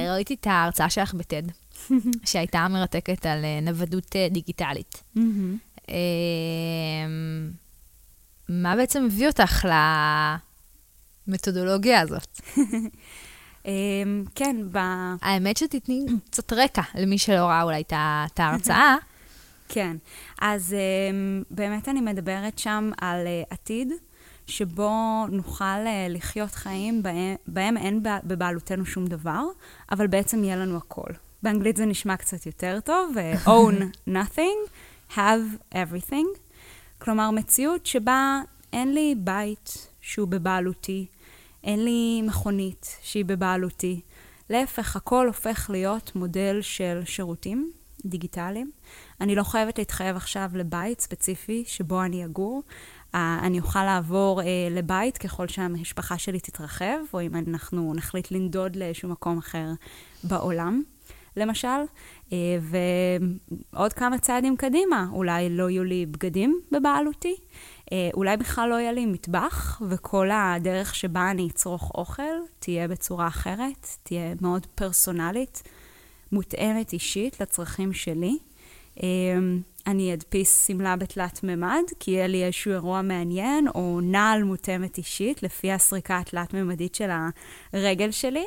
ראיתי 0.09 0.33
את 0.33 0.47
ההרצאה 0.47 0.89
שלך 0.89 1.13
בטד. 1.13 1.43
שהייתה 2.29 2.67
מרתקת 2.67 3.25
על 3.25 3.45
אה, 3.45 3.59
נוודות 3.61 4.15
אה, 4.15 4.27
דיגיטלית. 4.31 5.03
אמ, 5.89 7.51
מה 8.49 8.75
בעצם 8.75 9.05
הביא 9.05 9.27
אותך 9.27 9.65
למתודולוגיה 11.27 12.01
הזאת? 12.01 12.39
אמ, 13.65 14.23
כן, 14.35 14.55
ב... 14.71 14.77
האמת 15.21 15.57
שתתני 15.57 16.05
קצת 16.29 16.53
רקע 16.53 16.81
למי 16.95 17.17
שלא 17.17 17.45
ראה 17.45 17.63
אולי 17.63 17.83
את 17.91 18.39
ההרצאה. 18.39 18.95
כן, 19.69 19.97
אז 20.41 20.73
אמ, 20.73 21.43
באמת 21.51 21.89
אני 21.89 22.01
מדברת 22.01 22.59
שם 22.59 22.91
על 22.97 23.27
אה, 23.27 23.43
עתיד 23.49 23.91
שבו 24.47 25.25
נוכל 25.29 25.79
לחיות 26.09 26.51
חיים 26.51 27.03
בהם, 27.03 27.35
בהם 27.47 27.77
אין 27.77 28.03
בבעלותנו 28.23 28.85
שום 28.85 29.07
דבר, 29.07 29.43
אבל 29.91 30.07
בעצם 30.07 30.43
יהיה 30.43 30.55
לנו 30.55 30.77
הכל. 30.77 31.09
באנגלית 31.43 31.77
זה 31.77 31.85
נשמע 31.85 32.17
קצת 32.17 32.45
יותר 32.45 32.79
טוב, 32.85 33.17
אה, 33.17 33.33
own 33.45 33.75
nothing, 34.17 34.69
have 35.11 35.73
everything. 35.73 36.39
כלומר, 36.97 37.31
מציאות 37.31 37.85
שבה 37.85 38.41
אין 38.73 38.93
לי 38.93 39.15
בית 39.17 39.87
שהוא 40.01 40.27
בבעלותי, 40.27 41.05
אין 41.63 41.83
לי 41.83 42.21
מכונית 42.21 42.97
שהיא 43.01 43.25
בבעלותי. 43.25 44.01
להפך, 44.49 44.95
הכל 44.95 45.27
הופך 45.27 45.69
להיות 45.69 46.15
מודל 46.15 46.59
של 46.61 47.01
שירותים 47.05 47.71
דיגיטליים. 48.05 48.71
אני 49.21 49.35
לא 49.35 49.43
חייבת 49.43 49.77
להתחייב 49.77 50.15
עכשיו 50.15 50.49
לבית 50.53 51.01
ספציפי 51.01 51.63
שבו 51.67 52.03
אני 52.03 52.25
אגור. 52.25 52.63
Uh, 52.67 53.15
אני 53.15 53.59
אוכל 53.59 53.83
לעבור 53.83 54.41
uh, 54.41 54.45
לבית 54.71 55.17
ככל 55.17 55.47
שהמשפחה 55.47 56.17
שלי 56.17 56.39
תתרחב, 56.39 56.97
או 57.13 57.21
אם 57.21 57.35
אנחנו 57.35 57.93
נחליט 57.95 58.31
לנדוד 58.31 58.75
לאיזשהו 58.75 59.09
מקום 59.09 59.37
אחר 59.37 59.67
בעולם, 60.23 60.83
למשל. 61.37 61.67
Uh, 62.29 62.33
ועוד 63.73 63.93
כמה 63.93 64.17
צעדים 64.17 64.57
קדימה, 64.57 65.07
אולי 65.11 65.49
לא 65.49 65.69
יהיו 65.69 65.83
לי 65.83 66.05
בגדים 66.05 66.61
בבעלותי, 66.71 67.35
uh, 67.85 67.89
אולי 68.13 68.37
בכלל 68.37 68.69
לא 68.69 68.75
יהיה 68.75 68.91
לי 68.91 69.05
מטבח, 69.05 69.81
וכל 69.89 70.29
הדרך 70.33 70.95
שבה 70.95 71.31
אני 71.31 71.47
אצרוך 71.47 71.91
אוכל 71.95 72.33
תהיה 72.59 72.87
בצורה 72.87 73.27
אחרת, 73.27 73.87
תהיה 74.03 74.33
מאוד 74.41 74.65
פרסונלית, 74.75 75.63
מותאמת 76.31 76.93
אישית 76.93 77.41
לצרכים 77.41 77.93
שלי. 77.93 78.37
אמ, 79.03 79.61
אני 79.87 80.13
אדפיס 80.13 80.67
שמלה 80.67 80.95
בתלת 80.95 81.43
מימד, 81.43 81.83
כי 81.99 82.11
יהיה 82.11 82.27
לי 82.27 82.43
איזשהו 82.43 82.71
אירוע 82.71 83.01
מעניין, 83.01 83.67
או 83.75 83.99
נעל 84.03 84.43
מותאמת 84.43 84.97
אישית, 84.97 85.43
לפי 85.43 85.71
הסריקה 85.71 86.17
התלת-ממדית 86.17 86.95
של 86.95 87.09
הרגל 87.73 88.11
שלי. 88.11 88.45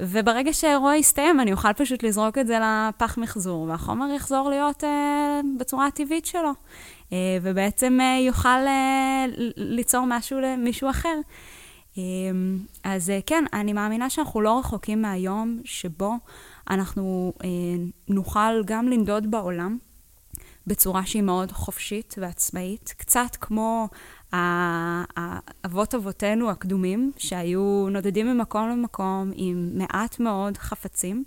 וברגע 0.00 0.52
שהאירוע 0.52 0.96
יסתיים, 0.96 1.40
אני 1.40 1.52
אוכל 1.52 1.72
פשוט 1.72 2.02
לזרוק 2.02 2.38
את 2.38 2.46
זה 2.46 2.58
לפח 2.62 3.18
מחזור, 3.18 3.62
והחומר 3.62 4.06
יחזור 4.16 4.50
להיות 4.50 4.84
אה, 4.84 5.40
בצורה 5.58 5.86
הטבעית 5.86 6.26
שלו. 6.26 6.50
אה, 7.12 7.38
ובעצם 7.42 7.98
אה, 8.00 8.18
יוכל 8.26 8.48
אה, 8.48 9.24
ליצור 9.56 10.04
משהו 10.08 10.40
למישהו 10.40 10.90
אחר. 10.90 11.20
אה, 11.98 12.02
אז 12.84 13.10
אה, 13.10 13.18
כן, 13.26 13.44
אני 13.52 13.72
מאמינה 13.72 14.10
שאנחנו 14.10 14.40
לא 14.40 14.58
רחוקים 14.58 15.02
מהיום 15.02 15.60
שבו 15.64 16.12
אנחנו 16.70 17.32
אה, 17.44 17.48
נוכל 18.08 18.64
גם 18.64 18.88
לנדוד 18.88 19.30
בעולם 19.30 19.78
בצורה 20.66 21.06
שהיא 21.06 21.22
מאוד 21.22 21.52
חופשית 21.52 22.14
ועצמאית, 22.18 22.94
קצת 22.96 23.36
כמו 23.40 23.88
האבות 25.16 25.94
אבותינו 25.94 26.50
הקדומים, 26.50 27.12
שהיו 27.16 27.88
נודדים 27.90 28.26
ממקום 28.26 28.68
למקום 28.68 29.30
עם 29.34 29.70
מעט 29.74 30.20
מאוד 30.20 30.56
חפצים 30.56 31.24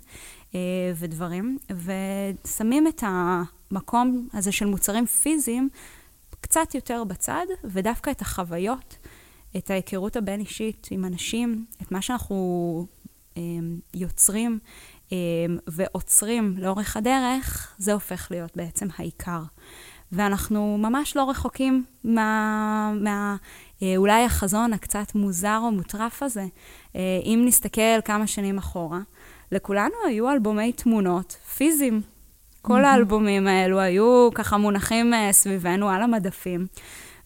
אה, 0.54 0.60
ודברים, 0.96 1.58
ושמים 1.70 2.86
את 2.86 3.02
המקום 3.06 4.28
הזה 4.32 4.52
של 4.52 4.66
מוצרים 4.66 5.06
פיזיים 5.06 5.68
קצת 6.40 6.74
יותר 6.74 7.04
בצד, 7.04 7.46
ודווקא 7.64 8.10
את 8.10 8.20
החוויות, 8.20 8.96
את 9.56 9.70
ההיכרות 9.70 10.16
הבין-אישית 10.16 10.88
עם 10.90 11.04
אנשים, 11.04 11.64
את 11.82 11.92
מה 11.92 12.02
שאנחנו 12.02 12.86
אה, 13.36 13.42
יוצרים 13.94 14.58
אמ, 15.12 15.58
ועוצרים 15.66 16.54
לאורך 16.58 16.96
הדרך, 16.96 17.74
זה 17.78 17.92
הופך 17.92 18.28
להיות 18.30 18.56
בעצם 18.56 18.88
העיקר. 18.96 19.42
ואנחנו 20.12 20.78
ממש 20.78 21.16
לא 21.16 21.30
רחוקים 21.30 21.84
מה... 22.04 22.92
מה 23.00 23.36
אה, 23.82 23.96
אולי 23.96 24.24
החזון 24.24 24.72
הקצת 24.72 25.14
מוזר 25.14 25.58
או 25.62 25.70
מוטרף 25.70 26.22
הזה. 26.22 26.44
אה, 26.96 27.00
אם 27.24 27.42
נסתכל 27.46 28.00
כמה 28.04 28.26
שנים 28.26 28.58
אחורה, 28.58 29.00
לכולנו 29.52 29.94
היו 30.06 30.30
אלבומי 30.30 30.72
תמונות 30.72 31.32
פיזיים. 31.32 32.00
כל 32.62 32.84
האלבומים 32.84 33.46
האלו 33.46 33.80
היו 33.80 34.28
ככה 34.34 34.56
מונחים 34.56 35.14
אה, 35.14 35.32
סביבנו 35.32 35.90
על 35.90 36.02
המדפים. 36.02 36.66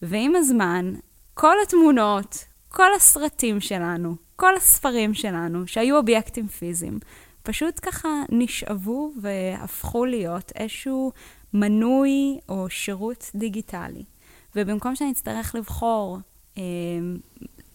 ועם 0.01 0.35
הזמן, 0.35 0.93
כל 1.33 1.55
התמונות, 1.63 2.45
כל 2.69 2.93
הסרטים 2.95 3.61
שלנו, 3.61 4.15
כל 4.35 4.55
הספרים 4.55 5.13
שלנו, 5.13 5.67
שהיו 5.67 5.97
אובייקטים 5.97 6.47
פיזיים, 6.47 6.99
פשוט 7.43 7.79
ככה 7.81 8.09
נשאבו 8.29 9.11
והפכו 9.21 10.05
להיות 10.05 10.51
איזשהו 10.55 11.11
מנוי 11.55 12.39
או 12.49 12.69
שירות 12.69 13.31
דיגיטלי. 13.35 14.03
ובמקום 14.55 14.95
שאני 14.95 15.11
אצטרך 15.11 15.55
לבחור 15.55 16.17
אה, 16.57 16.63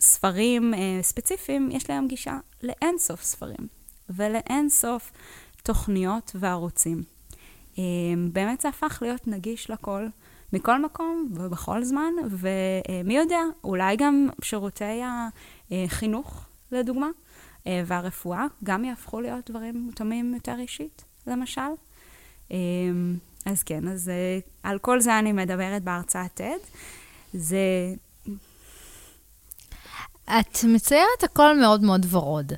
ספרים 0.00 0.74
אה, 0.74 0.98
ספציפיים, 1.02 1.70
יש 1.70 1.90
להם 1.90 2.08
גישה 2.08 2.38
לאינסוף 2.62 3.22
ספרים 3.22 3.68
ולאינסוף 4.10 5.12
תוכניות 5.62 6.32
וערוצים. 6.34 7.02
אה, 7.78 7.84
באמת 8.32 8.60
זה 8.60 8.68
הפך 8.68 8.98
להיות 9.02 9.28
נגיש 9.28 9.70
לכל, 9.70 10.06
מכל 10.52 10.82
מקום 10.82 11.28
ובכל 11.34 11.84
זמן, 11.84 12.12
ומי 12.30 13.16
יודע, 13.16 13.40
אולי 13.64 13.96
גם 13.96 14.28
שירותי 14.42 15.00
החינוך, 15.70 16.46
לדוגמה. 16.72 17.08
אה, 17.66 17.82
והרפואה 17.86 18.46
גם 18.64 18.84
יהפכו 18.84 19.20
להיות 19.20 19.50
דברים 19.50 19.76
מותאמים 19.76 20.34
יותר 20.34 20.58
אישית, 20.58 21.04
למשל. 21.26 21.60
אה, 23.46 23.52
אז 23.52 23.62
כן, 23.62 23.88
אז 23.88 24.08
אה, 24.08 24.38
על 24.62 24.78
כל 24.78 25.00
זה 25.00 25.18
אני 25.18 25.32
מדברת 25.32 25.82
בהרצאת 25.82 26.40
TED. 26.40 26.66
זה... 27.32 27.94
את 30.24 30.58
מציירת 30.64 31.22
הכל 31.22 31.60
מאוד 31.60 31.82
מאוד 31.82 32.06
ורוד. 32.10 32.52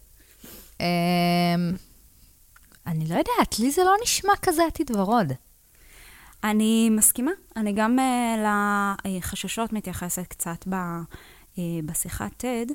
אני 2.86 3.08
לא 3.08 3.14
יודעת, 3.14 3.58
לי 3.58 3.70
זה 3.70 3.84
לא 3.84 3.94
נשמע 4.02 4.32
כזה 4.42 4.62
עתיד 4.66 4.90
ורוד. 4.90 5.32
אני 6.44 6.90
מסכימה. 6.90 7.30
אני 7.56 7.72
גם 7.72 7.98
לחששות 9.04 9.72
מתייחסת 9.72 10.26
קצת 10.26 10.66
בשיחת 11.84 12.44
TED. 12.44 12.72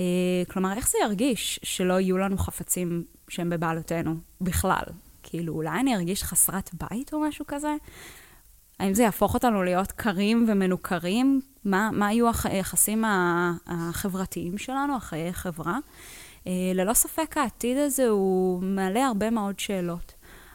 אה, 0.00 0.04
כלומר, 0.50 0.72
איך 0.72 0.88
זה 0.88 0.98
ירגיש 1.02 1.60
שלא 1.62 2.00
יהיו 2.00 2.18
לנו 2.18 2.38
חפצים 2.38 3.04
שהם 3.28 3.50
בבעלותנו 3.50 4.14
בכלל? 4.40 4.84
כאילו, 5.28 5.52
אולי 5.52 5.80
אני 5.80 5.94
ארגיש 5.94 6.24
חסרת 6.24 6.70
בית 6.72 7.12
או 7.12 7.20
משהו 7.20 7.44
כזה? 7.48 7.74
האם 8.80 8.94
זה 8.94 9.02
יהפוך 9.02 9.34
אותנו 9.34 9.62
להיות 9.62 9.92
קרים 9.92 10.46
ומנוכרים? 10.48 11.40
מה, 11.64 11.90
מה 11.92 12.12
יהיו 12.12 12.30
היחסים 12.44 13.04
החברתיים 13.66 14.58
שלנו, 14.58 14.96
החיי 14.96 15.32
חברה? 15.32 15.78
אה, 16.46 16.52
ללא 16.74 16.94
ספק 16.94 17.36
העתיד 17.36 17.76
הזה 17.76 18.08
הוא 18.08 18.62
מעלה 18.62 19.06
הרבה 19.06 19.30
מאוד 19.30 19.58
שאלות. 19.58 20.12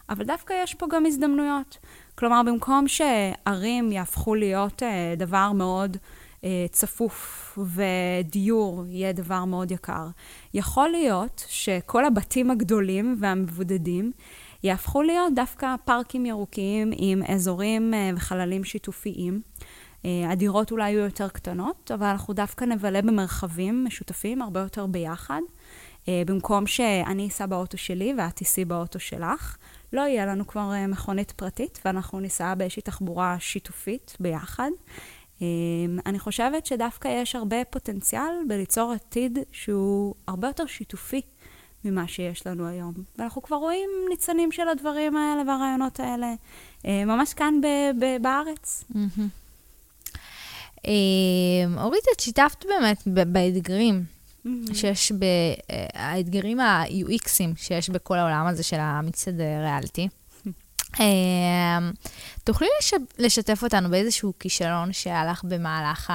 אבל 0.10 0.26
דווקא 0.26 0.54
יש 0.64 0.74
פה 0.74 0.88
גם 0.90 1.06
הזדמנויות. 1.06 1.78
כלומר, 2.16 2.42
במקום 2.46 2.88
שערים 2.88 3.92
יהפכו 3.92 4.36
להיות 4.36 4.84
אה, 4.84 5.14
דבר 5.18 5.52
מאוד 5.52 5.98
אה, 6.44 6.66
צפוף 6.72 7.60
ודיור 7.76 8.86
יהיה 8.88 9.14
דבר 9.14 9.46
מאוד 9.46 9.72
יקר. 9.72 10.08
יכול 10.54 10.90
להיות 10.90 11.46
שכל 11.48 12.06
הבתים 12.06 12.52
הגדולים 12.52 13.16
והמבודדים 13.20 14.12
יהפכו 14.64 15.02
להיות 15.02 15.34
דווקא 15.36 15.76
פארקים 15.86 16.26
ירוקים 16.26 16.92
עם 16.98 17.24
אזורים 17.24 17.94
אה, 17.94 18.12
וחללים 18.16 18.64
שיתופיים. 18.64 19.42
אה, 20.06 20.32
הדירות 20.32 20.72
אולי 20.72 20.92
יהיו 20.92 21.00
יותר 21.00 21.30
קטנות, 21.30 21.92
אבל 21.94 22.06
אנחנו 22.06 22.34
דווקא 22.34 22.66
נבלה 22.66 23.02
במרחבים 23.02 23.86
משותפים 23.86 24.42
הרבה 24.42 24.60
יותר 24.60 24.86
ביחד. 24.86 25.42
במקום 26.08 26.68
שאני 26.68 27.28
אסע 27.28 27.46
באוטו 27.46 27.78
שלי 27.78 28.14
ואת 28.18 28.36
תיסעי 28.36 28.66
באוטו 28.66 29.00
שלך, 29.00 29.58
לא 29.94 30.02
יהיה 30.02 30.26
לנו 30.26 30.48
כבר 30.48 30.72
מכונית 30.88 31.32
פרטית 31.32 31.80
ואנחנו 31.86 32.20
ניסע 32.20 32.56
באיזושהי 32.56 32.82
תחבורה 32.82 33.36
שיתופית 33.40 34.18
ביחד. 34.20 34.70
אני 36.06 36.20
חושבת 36.20 36.66
שדווקא 36.66 37.08
יש 37.08 37.36
הרבה 37.36 37.66
פוטנציאל 37.70 38.34
בליצור 38.48 38.92
עתיד 38.92 39.40
שהוא 39.52 40.16
הרבה 40.28 40.48
יותר 40.48 40.66
שיתופי 40.66 41.22
ממה 41.86 42.08
שיש 42.08 42.48
לנו 42.48 42.68
היום. 42.68 42.94
ואנחנו 43.18 43.42
כבר 43.42 43.56
רואים 43.56 43.90
ניצנים 44.10 44.52
של 44.52 44.70
הדברים 44.70 45.16
האלה 45.16 45.44
והרעיונות 45.48 46.00
האלה, 46.00 46.34
אה, 46.86 47.06
ממש 47.06 47.34
כאן 47.34 47.62
ב- 47.62 48.06
ב- 48.06 48.22
בארץ. 48.22 48.84
אמ, 50.88 51.78
אורית, 51.78 52.04
את 52.16 52.20
שיתפת 52.20 52.66
באמת 52.66 53.04
באתגרים. 53.28 54.04
שיש, 54.74 55.12
האתגרים 55.94 56.60
ה-UXים 56.60 57.56
שיש 57.56 57.90
בכל 57.90 58.18
העולם 58.18 58.48
הזה 58.48 58.64
של 58.64 58.78
המצעד 58.80 59.42
ריאליטי. 59.42 60.08
אמ, 61.00 61.92
תוכלי 62.44 62.68
לשתף 63.20 63.64
אותנו 63.64 63.90
באיזשהו 63.90 64.34
כישלון 64.40 64.94
שהלך 64.94 65.44
במהלך 65.44 66.14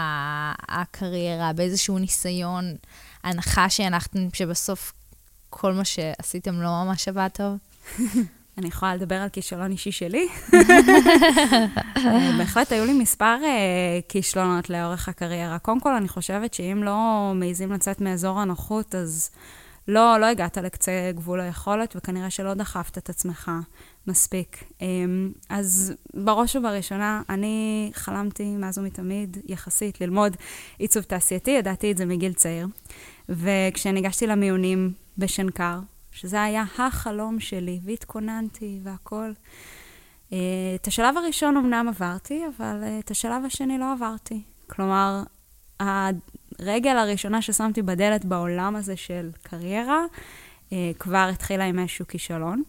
הקריירה, 0.69 1.53
באיזשהו 1.53 1.99
ניסיון, 1.99 2.75
הנחה 3.25 3.71
שהנחתם, 3.71 4.29
שבסוף 4.33 4.93
כל 5.51 5.73
מה 5.73 5.85
שעשיתם 5.85 6.61
לא 6.63 6.69
ממש 6.85 7.09
עבד 7.09 7.29
טוב? 7.33 7.57
אני 8.59 8.69
יכולה 8.69 8.95
לדבר 8.95 9.15
על 9.15 9.29
כישלון 9.29 9.71
אישי 9.71 9.93
שלי. 9.93 10.29
בהחלט 12.39 12.73
היו 12.73 12.85
לי 12.85 12.93
מספר 12.93 13.37
uh, 13.41 14.03
כישלונות 14.09 14.71
לאורך 14.71 15.09
הקריירה. 15.09 15.59
קודם 15.59 15.81
כל, 15.81 15.95
אני 15.95 16.09
חושבת 16.09 16.55
שאם 16.55 16.83
לא 16.85 17.33
מעיזים 17.35 17.73
לצאת 17.73 18.01
מאזור 18.01 18.41
הנוחות, 18.41 18.95
אז 18.95 19.31
לא, 19.89 20.17
לא 20.21 20.27
הגעת 20.27 20.59
לקצה 20.59 21.11
גבול 21.15 21.41
היכולת, 21.41 21.97
וכנראה 21.97 22.31
שלא 22.31 22.55
דחפת 22.55 22.99
את 22.99 23.11
עצמך 23.11 23.51
מספיק. 24.07 24.65
Um, 24.79 24.83
אז 25.49 25.93
בראש 26.15 26.57
ובראשונה, 26.57 27.23
אני 27.29 27.91
חלמתי 27.95 28.57
מאז 28.57 28.79
ומתמיד, 28.79 29.37
יחסית, 29.47 30.01
ללמוד 30.01 30.37
עיצוב 30.79 31.03
תעשייתי, 31.03 31.51
ידעתי 31.51 31.93
את 31.93 31.99
זה 31.99 32.07
מגיל 32.07 32.33
צעיר. 32.33 32.67
וכשניגשתי 33.29 34.27
למיונים 34.27 34.93
בשנקר, 35.19 35.79
שזה 36.13 36.43
היה 36.43 36.65
החלום 36.79 37.41
שלי, 37.41 37.81
והתכוננתי 37.85 38.81
והכול. 38.83 39.35
אה, 40.33 40.39
את 40.75 40.87
השלב 40.87 41.17
הראשון 41.17 41.57
אמנם 41.57 41.89
עברתי, 41.89 42.43
אבל 42.57 42.83
אה, 42.83 42.99
את 42.99 43.11
השלב 43.11 43.45
השני 43.45 43.79
לא 43.79 43.93
עברתי. 43.93 44.43
כלומר, 44.67 45.23
הרגל 45.81 46.97
הראשונה 46.97 47.43
ששמתי 47.43 47.83
בדלת 47.83 48.25
בעולם 48.25 48.77
הזה 48.77 48.97
של 48.97 49.31
קריירה, 49.43 50.05
אה, 50.73 50.91
כבר 50.99 51.29
התחילה 51.33 51.65
עם 51.65 51.79
איזשהו 51.79 52.07
כישלון. 52.07 52.63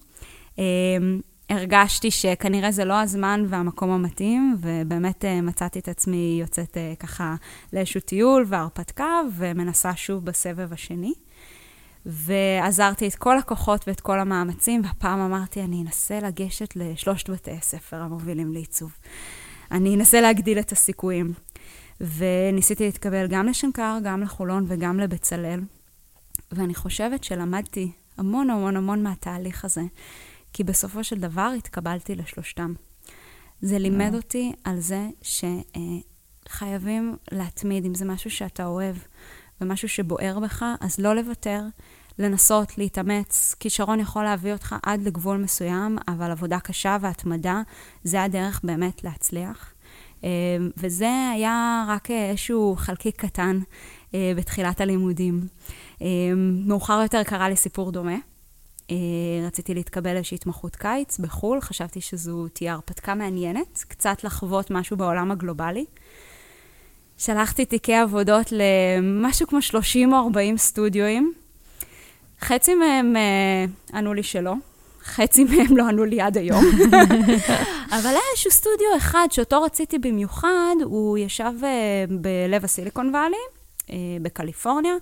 הרגשתי 1.50 2.12
שכנראה 2.12 2.72
זה 2.72 2.86
לא 2.86 3.02
הזמן 3.02 3.46
והמקום 3.48 3.90
המתאים, 3.90 4.56
ובאמת 4.60 5.26
מצאתי 5.44 5.80
את 5.80 5.88
עצמי 5.88 6.38
יוצאת 6.42 6.78
ככה 7.00 7.36
לאיזשהו 7.74 8.02
טיול 8.02 8.46
והרפתקה, 8.48 9.22
ומנסה 9.38 9.96
שוב 9.96 10.26
בסבב 10.26 10.74
השני. 10.74 11.14
ועזרתי 12.08 13.08
את 13.08 13.16
כל 13.16 13.38
הכוחות 13.38 13.88
ואת 13.88 14.02
כל 14.02 14.20
המאמצים, 14.20 14.82
והפעם 14.84 15.20
אמרתי, 15.20 15.62
אני 15.62 15.82
אנסה 15.82 16.20
לגשת 16.20 16.76
לשלושת 16.76 17.30
בתי 17.30 17.52
הספר 17.52 18.02
המובילים 18.02 18.54
לעיצוב. 18.54 18.98
אני 19.72 19.96
אנסה 19.96 20.22
להגדיל 20.22 20.60
את 20.60 20.72
הסיכויים. 20.72 21.34
וניסיתי 22.02 22.86
להתקבל 22.86 23.28
גם 23.28 23.48
לשנקר, 23.48 23.98
גם 24.04 24.22
לחולון 24.22 24.66
וגם 24.68 25.00
לבצלאל. 25.00 25.60
ואני 26.52 26.76
חושבת 26.76 27.24
שלמדתי 27.24 27.92
המון 28.18 28.50
המון 28.50 28.78
המון 28.78 29.04
מהתהליך 29.04 29.66
הזה, 29.66 29.82
כי 30.54 30.64
בסופו 30.64 31.04
של 31.04 31.20
דבר 31.20 31.52
התקבלתי 31.58 32.16
לשלושתם. 32.16 32.74
זה 33.62 33.80
לימד 33.80 34.16
אותי 34.16 34.54
על 34.64 34.80
זה 34.80 35.08
שחייבים 36.46 37.18
להתמיד, 37.32 37.86
אם 37.86 37.96
זה 37.96 38.06
משהו 38.06 38.32
שאתה 38.32 38.66
אוהב 38.66 38.96
ומשהו 39.62 39.90
שבוער 39.90 40.40
בך, 40.40 40.66
אז 40.82 41.00
לא 41.00 41.16
לוותר, 41.16 41.62
לנסות, 42.20 42.78
להתאמץ. 42.78 43.56
כישרון 43.60 44.00
יכול 44.00 44.24
להביא 44.24 44.54
אותך 44.54 44.76
עד 44.84 45.02
לגבול 45.02 45.38
מסוים, 45.38 45.98
אבל 46.08 46.32
עבודה 46.32 46.60
קשה 46.60 46.98
והתמדה, 47.02 47.62
זה 48.04 48.24
הדרך 48.24 48.62
באמת 48.64 49.04
להצליח. 49.04 49.74
אה, 50.24 50.30
וזה 50.78 51.30
היה 51.34 51.86
רק 51.88 52.12
איזשהו 52.12 52.76
חלקיק 52.78 53.16
קטן 53.16 53.60
אה, 54.14 54.32
בתחילת 54.36 54.82
הלימודים. 54.82 55.48
אה, 56.02 56.08
מאוחר 56.66 57.00
יותר 57.04 57.24
קרה 57.24 57.50
לי 57.50 57.56
סיפור 57.56 57.92
דומה. 57.92 58.18
רציתי 59.48 59.74
להתקבל 59.74 60.14
לאיזושהי 60.14 60.36
התמחות 60.36 60.76
קיץ 60.76 61.20
בחו"ל, 61.20 61.62
חשבתי 61.62 62.02
שזו 62.02 62.48
תהיה 62.54 62.74
הרפתקה 62.74 63.16
מעניינת, 63.16 63.86
קצת 63.88 64.24
לחוות 64.24 64.72
משהו 64.72 64.98
בעולם 64.98 65.32
הגלובלי. 65.32 65.86
שלחתי 67.18 67.66
תיקי 67.66 67.96
עבודות 67.96 68.48
למשהו 68.52 69.48
כמו 69.48 69.62
30 69.62 70.14
או 70.14 70.18
40 70.18 70.58
סטודיואים. 70.58 71.34
חצי 72.42 72.76
מהם 72.76 73.16
uh, 73.16 73.98
ענו 73.98 74.14
לי 74.14 74.24
שלא, 74.24 74.54
חצי 75.04 75.44
מהם 75.44 75.78
לא 75.78 75.88
ענו 75.88 76.06
לי 76.06 76.22
עד 76.22 76.38
היום. 76.38 76.66
אבל 77.96 78.10
היה 78.10 78.20
איזשהו 78.32 78.52
סטודיו 78.52 78.88
אחד 78.98 79.28
שאותו 79.32 79.62
רציתי 79.62 80.00
במיוחד, 80.00 80.76
הוא 80.84 81.18
ישב 81.18 81.52
uh, 81.62 81.66
בלב 82.10 82.64
הסיליקון 82.64 83.10
וואלי, 83.10 83.36
uh, 83.88 83.92
בקליפורניה, 84.22 84.94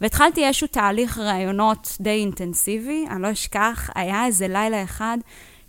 והתחלתי 0.00 0.46
איזשהו 0.46 0.66
תהליך 0.66 1.18
ראיונות 1.18 1.96
די 2.00 2.10
אינטנסיבי, 2.10 3.06
אני 3.10 3.22
לא 3.22 3.32
אשכח, 3.32 3.90
היה 3.94 4.26
איזה 4.26 4.48
לילה 4.48 4.84
אחד 4.84 5.18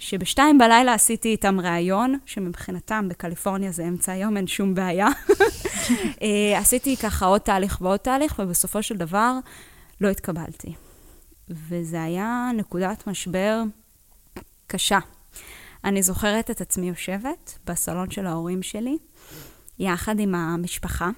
שבשתיים 0.02 0.58
בלילה 0.58 0.94
עשיתי 0.94 1.30
איתם 1.30 1.60
ראיון, 1.60 2.18
שמבחינתם 2.26 3.08
בקליפורניה 3.10 3.72
זה 3.72 3.84
אמצע 3.84 4.12
היום, 4.12 4.38
אין 4.38 4.48
שום 4.48 4.76
בעיה. 4.76 5.08
אה, 6.22 6.58
עשיתי 6.58 6.98
ככה 6.98 7.26
עוד 7.26 7.42
תהליך 7.42 7.78
ועוד 7.82 8.00
תהליך, 8.00 8.40
ובסופו 8.40 8.84
של 8.84 8.98
דבר 8.98 9.34
לא 10.02 10.08
התקבלתי. 10.08 10.74
וזה 11.52 12.04
היה 12.04 12.52
נקודת 12.58 13.08
משבר 13.08 13.64
קשה. 14.68 15.00
אני 15.84 16.04
זוכרת 16.04 16.52
את 16.52 16.62
עצמי 16.62 16.90
יושבת 16.90 17.60
בסלון 17.66 18.12
של 18.12 18.26
ההורים 18.28 18.64
שלי, 18.64 18.98
יחד 19.80 20.20
עם 20.20 20.36
המשפחה, 20.36 21.10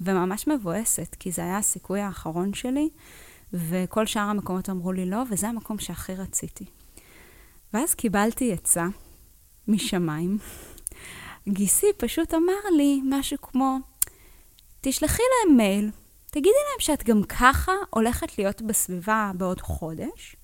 וממש 0.00 0.48
מבואסת, 0.48 1.16
כי 1.18 1.32
זה 1.32 1.42
היה 1.42 1.58
הסיכוי 1.58 2.00
האחרון 2.00 2.54
שלי, 2.54 2.88
וכל 3.52 4.06
שאר 4.06 4.22
המקומות 4.22 4.70
אמרו 4.70 4.92
לי 4.92 5.06
לא, 5.06 5.22
וזה 5.30 5.48
המקום 5.48 5.78
שהכי 5.78 6.14
רציתי. 6.14 6.64
ואז 7.74 7.94
קיבלתי 7.94 8.52
עצה 8.52 8.86
משמיים. 9.68 10.38
גיסי 11.48 11.86
פשוט 11.96 12.34
אמר 12.34 12.76
לי 12.76 13.00
משהו 13.04 13.36
כמו, 13.42 13.78
תשלחי 14.80 15.22
להם 15.46 15.56
מייל, 15.56 15.90
תגידי 16.32 16.48
להם 16.48 16.80
שאת 16.80 17.04
גם 17.04 17.22
ככה 17.22 17.72
הולכת 17.90 18.38
להיות 18.38 18.62
בסביבה 18.62 19.30
בעוד 19.34 19.60
חודש, 19.60 20.36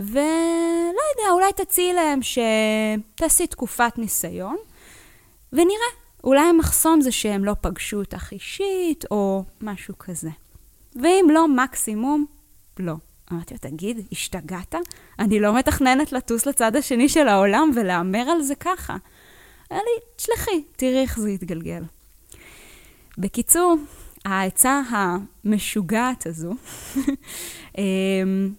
ולא 0.00 0.12
יודע, 1.10 1.30
אולי 1.30 1.52
תציעי 1.56 1.92
להם 1.92 2.20
שתעשי 2.22 3.46
תקופת 3.46 3.98
ניסיון, 3.98 4.56
ונראה, 5.52 5.90
אולי 6.24 6.40
המחסום 6.40 7.00
זה 7.00 7.12
שהם 7.12 7.44
לא 7.44 7.52
פגשו 7.60 7.96
אותך 7.98 8.32
אישית, 8.32 9.04
או 9.10 9.44
משהו 9.60 9.94
כזה. 9.98 10.30
ואם 11.02 11.26
לא, 11.30 11.48
מקסימום, 11.48 12.26
לא. 12.78 12.94
אמרתי 13.32 13.54
לו, 13.54 13.58
תגיד, 13.60 14.06
השתגעת? 14.12 14.74
אני 15.18 15.40
לא 15.40 15.54
מתכננת 15.58 16.12
לטוס 16.12 16.46
לצד 16.46 16.76
השני 16.76 17.08
של 17.08 17.28
העולם 17.28 17.70
ולהמר 17.74 18.30
על 18.30 18.42
זה 18.42 18.54
ככה. 18.54 18.96
היה 19.70 19.80
לי, 19.80 20.16
תשלחי, 20.16 20.64
תראי 20.76 21.02
איך 21.02 21.20
זה 21.20 21.30
יתגלגל. 21.30 21.82
בקיצור, 23.18 23.76
העצה 24.24 24.80
המשוגעת 25.44 26.26
הזו 26.26 26.52
אמ, 27.78 28.52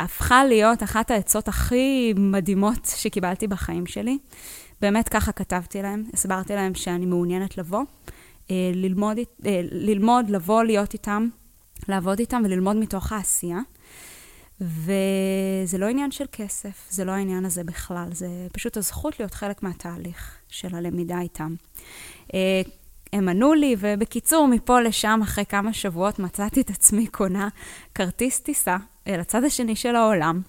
הפכה 0.00 0.44
להיות 0.44 0.82
אחת 0.82 1.10
העצות 1.10 1.48
הכי 1.48 2.14
מדהימות 2.16 2.84
שקיבלתי 2.96 3.46
בחיים 3.46 3.86
שלי. 3.86 4.18
באמת 4.80 5.08
ככה 5.08 5.32
כתבתי 5.32 5.82
להם, 5.82 6.04
הסברתי 6.14 6.54
להם 6.54 6.74
שאני 6.74 7.06
מעוניינת 7.06 7.58
לבוא, 7.58 7.82
אה, 8.50 8.70
ללמוד, 8.74 9.16
אה, 9.46 9.60
ללמוד 9.70 10.30
לבוא, 10.30 10.62
להיות 10.62 10.92
איתם, 10.94 11.28
לעבוד 11.88 12.18
איתם 12.18 12.42
וללמוד 12.44 12.76
מתוך 12.76 13.12
העשייה. 13.12 13.58
וזה 14.60 15.78
לא 15.78 15.86
עניין 15.86 16.10
של 16.10 16.24
כסף, 16.32 16.86
זה 16.90 17.04
לא 17.04 17.12
העניין 17.12 17.44
הזה 17.44 17.64
בכלל, 17.64 18.08
זה 18.12 18.28
פשוט 18.52 18.76
הזכות 18.76 19.20
להיות 19.20 19.34
חלק 19.34 19.62
מהתהליך 19.62 20.36
של 20.48 20.74
הלמידה 20.74 21.20
איתם. 21.20 21.54
אה, 23.14 23.18
הם 23.18 23.28
ענו 23.28 23.54
לי, 23.54 23.76
ובקיצור, 23.78 24.48
מפה 24.48 24.80
לשם, 24.80 25.20
אחרי 25.22 25.44
כמה 25.46 25.72
שבועות, 25.72 26.18
מצאתי 26.18 26.60
את 26.60 26.70
עצמי 26.70 27.06
קונה 27.06 27.48
כרטיס 27.94 28.40
טיסה 28.40 28.76
אל 29.06 29.20
הצד 29.20 29.44
השני 29.44 29.76
של 29.76 29.96
העולם, 29.96 30.40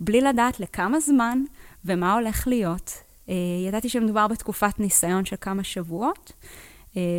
בלי 0.00 0.20
לדעת 0.20 0.60
לכמה 0.60 1.00
זמן 1.00 1.42
ומה 1.84 2.14
הולך 2.14 2.46
להיות. 2.46 2.92
אה, 3.28 3.34
ידעתי 3.68 3.88
שמדובר 3.88 4.28
בתקופת 4.28 4.80
ניסיון 4.80 5.24
של 5.24 5.36
כמה 5.40 5.64
שבועות, 5.64 6.32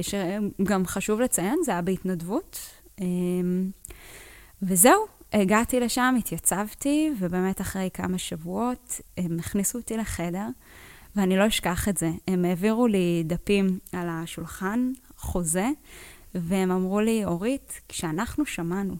שגם 0.01 0.85
חשוב 0.85 1.21
לציין, 1.21 1.59
זה 1.65 1.71
היה 1.71 1.81
בהתנדבות. 1.81 2.59
וזהו, 4.61 5.05
הגעתי 5.33 5.79
לשם, 5.79 6.15
התייצבתי, 6.19 7.11
ובאמת 7.19 7.61
אחרי 7.61 7.89
כמה 7.93 8.17
שבועות 8.17 9.01
הם 9.17 9.39
הכניסו 9.39 9.77
אותי 9.77 9.97
לחדר, 9.97 10.47
ואני 11.15 11.37
לא 11.37 11.47
אשכח 11.47 11.89
את 11.89 11.97
זה. 11.97 12.11
הם 12.27 12.45
העבירו 12.45 12.87
לי 12.87 13.23
דפים 13.25 13.79
על 13.91 14.07
השולחן, 14.09 14.91
חוזה, 15.17 15.69
והם 16.35 16.71
אמרו 16.71 16.99
לי, 16.99 17.25
אורית, 17.25 17.81
כשאנחנו 17.89 18.45
שמענו 18.45 18.95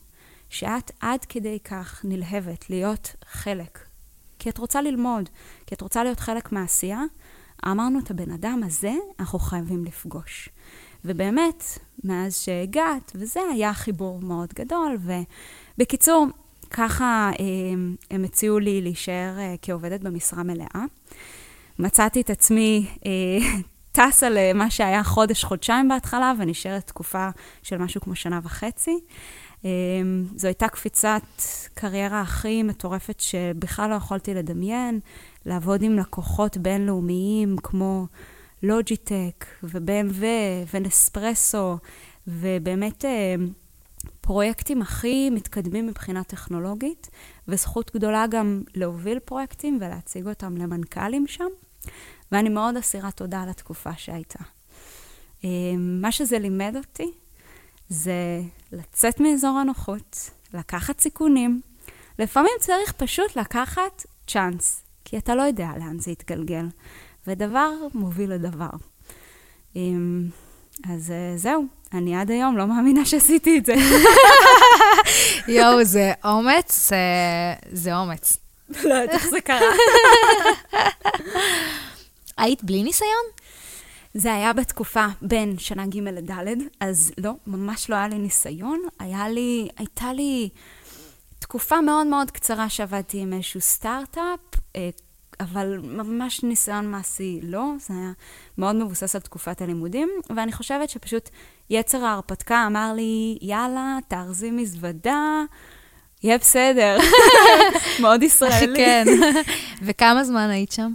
שאת 0.50 0.92
עד 1.00 1.26
כדי 1.26 1.60
כך 1.60 2.02
נלהבת 2.04 2.70
להיות 2.70 3.16
חלק, 3.26 3.80
כי 4.40 4.50
את 4.50 4.58
רוצה 4.58 4.82
ללמוד, 4.82 5.30
כי 5.66 5.76
את 5.76 5.82
רוצה 5.82 6.04
להיות 6.04 6.20
חלק 6.20 6.52
מהעשייה, 6.52 7.02
אמרנו, 7.68 8.00
את 8.00 8.12
הבן 8.12 8.32
אדם 8.32 8.62
הזה 8.66 8.94
אנחנו 9.20 9.40
חייבים 9.40 9.86
לפגוש. 9.86 10.50
ובאמת, 11.06 11.64
מאז 12.04 12.38
שהגעת, 12.38 13.12
וזה 13.16 13.40
היה 13.52 13.74
חיבור 13.74 14.22
מאוד 14.22 14.54
גדול, 14.54 14.98
ובקיצור, 15.78 16.28
ככה 16.72 17.32
אה, 17.40 17.46
הם 18.12 18.24
הציעו 18.24 18.60
לי 18.60 18.82
להישאר 18.82 19.36
אה, 19.40 19.56
כעובדת 19.62 20.02
במשרה 20.02 20.44
מלאה. 20.44 20.86
מצאתי 21.80 22.22
את 22.22 22.30
עצמי 22.30 22.88
אה, 23.06 23.12
טסה 23.92 24.30
למה 24.30 24.70
שהיה 24.70 25.04
חודש-חודשיים 25.04 25.90
בהתחלה, 25.90 26.34
ונשארת 26.40 26.88
תקופה 26.88 27.30
של 27.64 27.78
משהו 27.78 28.02
כמו 28.02 28.16
שנה 28.16 28.40
וחצי. 28.44 29.00
זו 30.36 30.48
הייתה 30.48 30.68
קפיצת 30.68 31.22
קריירה 31.74 32.22
הכי 32.22 32.64
מטורפת 32.64 33.20
שבכלל 33.20 33.90
לא 33.90 33.96
יכולתי 33.96 34.34
לדמיין, 34.34 35.00
לעבוד 35.46 35.82
עם 35.82 35.98
לקוחות 35.98 36.58
בינלאומיים 36.58 37.56
כמו 37.64 38.08
לוג'יטק 38.64 39.46
ו-BMW 39.64 40.24
ונספרסו, 40.74 41.78
ובאמת 42.28 43.06
פרויקטים 44.22 44.82
הכי 44.82 45.30
מתקדמים 45.30 45.88
מבחינה 45.88 46.24
טכנולוגית, 46.24 47.10
וזכות 47.48 47.92
גדולה 47.96 48.26
גם 48.28 48.62
להוביל 48.76 49.20
פרויקטים 49.20 49.78
ולהציג 49.82 50.28
אותם 50.28 50.58
למנכ"לים 50.58 51.28
שם, 51.28 51.50
ואני 52.32 52.50
מאוד 52.50 52.78
אסירה 52.78 53.12
תודה 53.12 53.42
על 53.42 53.50
התקופה 53.50 53.92
שהייתה. 53.98 54.40
מה 55.78 56.12
שזה 56.12 56.40
לימד 56.40 56.76
אותי 56.76 57.12
זה 57.90 58.42
לצאת 58.72 59.20
מאזור 59.20 59.58
הנוחות, 59.60 60.30
לקחת 60.54 61.00
סיכונים. 61.00 61.62
לפעמים 62.20 62.52
צריך 62.60 62.92
פשוט 62.92 63.36
לקחת 63.36 64.06
צ'אנס, 64.28 64.84
כי 65.06 65.18
אתה 65.18 65.36
לא 65.36 65.42
יודע 65.42 65.70
לאן 65.78 66.00
זה 66.00 66.12
יתגלגל, 66.12 66.66
ודבר 67.28 67.72
מוביל 67.94 68.34
לדבר. 68.34 68.70
אז 70.90 71.12
אה, 71.12 71.38
זהו, 71.38 71.66
אני 71.94 72.16
עד 72.16 72.32
היום 72.32 72.58
לא 72.58 72.68
מאמינה 72.68 73.06
שעשיתי 73.06 73.58
את 73.58 73.66
זה. 73.66 73.74
יואו, 75.56 75.84
זה 75.84 76.12
אומץ, 76.24 76.92
אה, 76.94 77.54
זה 77.72 77.96
אומץ. 77.96 78.38
לא 78.90 78.94
יודעת 78.94 79.10
איך 79.10 79.28
זה 79.28 79.42
קרה. 79.42 79.72
היית 82.38 82.64
בלי 82.64 82.84
ניסיון? 82.84 83.26
זה 84.14 84.34
היה 84.34 84.54
בתקופה 84.54 85.06
בין 85.22 85.58
שנה 85.58 85.86
ג' 85.86 85.98
לד', 85.98 86.58
אז 86.80 87.12
לא, 87.18 87.32
ממש 87.48 87.90
לא 87.90 87.96
היה 87.96 88.08
לי 88.08 88.18
ניסיון. 88.18 88.82
היה 89.00 89.30
לי, 89.30 89.68
הייתה 89.78 90.14
לי 90.14 90.50
תקופה 91.40 91.82
מאוד 91.82 92.08
מאוד 92.08 92.32
קצרה 92.32 92.70
שעבדתי 92.70 93.20
עם 93.20 93.34
איזשהו 93.34 93.62
סטארט-אפ, 93.62 94.40
אה, 94.76 94.90
אבל 95.40 95.80
ממש 95.84 96.44
ניסיון 96.44 96.92
מעשי 96.92 97.40
לא, 97.44 97.66
זה 97.80 97.94
היה 97.94 98.12
מאוד 98.58 98.76
מבוסס 98.76 99.16
על 99.16 99.22
תקופת 99.22 99.62
הלימודים, 99.62 100.10
ואני 100.36 100.52
חושבת 100.52 100.90
שפשוט 100.90 101.30
יצר 101.70 102.06
ההרפתקה 102.06 102.68
אמר 102.68 102.94
לי, 102.96 103.38
יאללה, 103.42 103.98
תארזי 104.08 104.52
מזוודה, 104.52 105.44
יהיה 106.24 106.38
בסדר. 106.38 106.98
מאוד 108.02 108.24
ישראלי. 108.24 108.76
כן. 108.76 109.06
וכמה 109.86 110.24
זמן 110.24 110.50
היית 110.50 110.72
שם? 110.72 110.94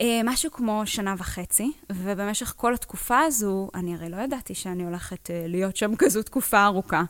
אה, 0.00 0.20
משהו 0.24 0.50
כמו 0.50 0.82
שנה 0.84 1.14
וחצי, 1.18 1.72
ובמשך 1.90 2.54
כל 2.56 2.74
התקופה 2.74 3.20
הזו, 3.20 3.68
אני 3.74 3.94
הרי 3.94 4.08
לא 4.08 4.16
ידעתי 4.16 4.54
שאני 4.54 4.84
הולכת 4.84 5.30
אה, 5.30 5.44
להיות 5.48 5.76
שם 5.76 5.96
כזו 5.96 6.22
תקופה 6.22 6.64
ארוכה. 6.64 7.02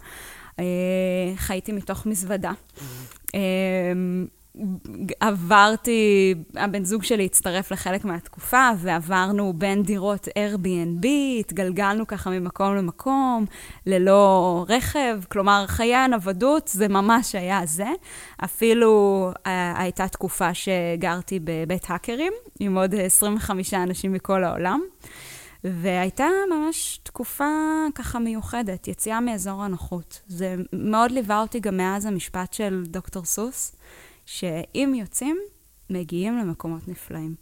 אה, 0.58 0.64
חייתי 1.36 1.72
מתוך 1.72 2.06
מזוודה. 2.06 2.52
עברתי, 5.20 6.34
הבן 6.56 6.84
זוג 6.84 7.02
שלי 7.02 7.24
הצטרף 7.24 7.70
לחלק 7.70 8.04
מהתקופה, 8.04 8.70
ועברנו 8.78 9.52
בין 9.52 9.82
דירות 9.82 10.28
Airbnb, 10.28 11.06
התגלגלנו 11.40 12.06
ככה 12.06 12.30
ממקום 12.30 12.76
למקום, 12.76 13.44
ללא 13.86 14.64
רכב, 14.68 15.20
כלומר, 15.28 15.64
חיי 15.66 15.94
הנוודות 15.94 16.68
זה 16.68 16.88
ממש 16.88 17.34
היה 17.34 17.60
זה. 17.64 17.88
אפילו 18.44 19.30
uh, 19.34 19.48
הייתה 19.76 20.08
תקופה 20.08 20.54
שגרתי 20.54 21.38
בבית 21.44 21.86
האקרים, 21.88 22.32
עם 22.60 22.78
עוד 22.78 22.94
25 22.94 23.74
אנשים 23.74 24.12
מכל 24.12 24.44
העולם. 24.44 24.80
והייתה 25.64 26.26
ממש 26.50 27.00
תקופה 27.02 27.44
ככה 27.94 28.18
מיוחדת, 28.18 28.88
יציאה 28.88 29.20
מאזור 29.20 29.62
הנוחות. 29.62 30.20
זה 30.26 30.56
מאוד 30.72 31.10
ליווה 31.10 31.40
אותי 31.40 31.60
גם 31.60 31.76
מאז 31.76 32.06
המשפט 32.06 32.52
של 32.52 32.82
דוקטור 32.86 33.24
סוס, 33.24 33.76
שאם 34.26 34.94
יוצאים, 34.96 35.38
מגיעים 35.90 36.38
למקומות 36.38 36.88
נפלאים. 36.88 37.34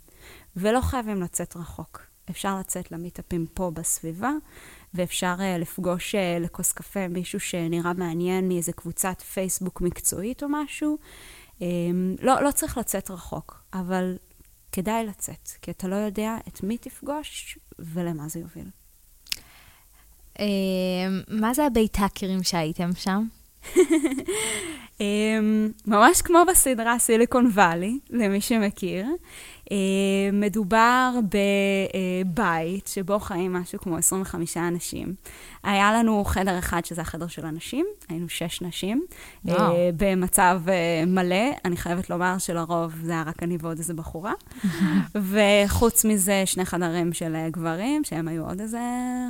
ולא 0.56 0.80
חייבים 0.80 1.22
לצאת 1.22 1.56
רחוק. 1.56 2.10
אפשר 2.30 2.58
לצאת 2.58 2.92
למיטאפים 2.92 3.46
פה 3.54 3.70
בסביבה, 3.70 4.30
ואפשר 4.94 5.34
uh, 5.38 5.60
לפגוש 5.60 6.14
uh, 6.14 6.18
לכוס 6.40 6.72
קפה 6.72 7.08
מישהו 7.08 7.40
שנראה 7.40 7.92
מעניין 7.92 8.48
מאיזה 8.48 8.72
קבוצת 8.72 9.20
פייסבוק 9.22 9.80
מקצועית 9.80 10.42
או 10.42 10.48
משהו. 10.50 10.98
Um, 11.58 11.62
לא, 12.22 12.42
לא 12.42 12.50
צריך 12.50 12.78
לצאת 12.78 13.10
רחוק, 13.10 13.62
אבל 13.72 14.16
כדאי 14.72 15.06
לצאת, 15.06 15.48
כי 15.62 15.70
אתה 15.70 15.88
לא 15.88 15.94
יודע 15.94 16.36
את 16.48 16.62
מי 16.62 16.78
תפגוש 16.78 17.58
ולמה 17.78 18.28
זה 18.28 18.40
יוביל. 18.40 18.70
Uh, 20.34 20.40
מה 21.28 21.54
זה 21.54 21.66
הבית 21.66 21.96
האקרים 21.98 22.42
שהייתם 22.42 22.90
שם? 22.94 23.26
אמ, 25.00 25.68
ממש 25.86 26.22
כמו 26.22 26.38
בסדרה 26.48 26.98
סיליקון 26.98 27.46
וואלי, 27.46 27.98
למי 28.10 28.40
שמכיר. 28.40 29.06
אמ, 29.70 29.76
מדובר 30.32 31.12
בבית 32.24 32.86
שבו 32.86 33.18
חיים 33.18 33.52
משהו 33.52 33.78
כמו 33.78 33.96
25 33.96 34.56
אנשים. 34.56 35.14
היה 35.62 35.92
לנו 35.92 36.24
חדר 36.24 36.58
אחד, 36.58 36.84
שזה 36.84 37.00
החדר 37.00 37.26
של 37.26 37.46
הנשים, 37.46 37.86
היינו 38.08 38.28
שש 38.28 38.62
נשים, 38.62 39.04
וואו. 39.44 39.58
אה, 39.60 39.90
במצב 39.96 40.60
אה, 40.68 41.04
מלא. 41.06 41.50
אני 41.64 41.76
חייבת 41.76 42.10
לומר 42.10 42.38
שלרוב 42.38 42.94
זה 43.02 43.12
היה 43.12 43.22
רק 43.22 43.42
אני 43.42 43.56
ועוד 43.60 43.78
איזה 43.78 43.94
בחורה. 43.94 44.32
וחוץ 45.30 46.04
מזה, 46.04 46.42
שני 46.46 46.64
חדרים 46.64 47.12
של 47.12 47.36
אה, 47.36 47.50
גברים, 47.50 48.04
שהם 48.04 48.28
היו 48.28 48.46
עוד 48.46 48.60
איזה 48.60 48.80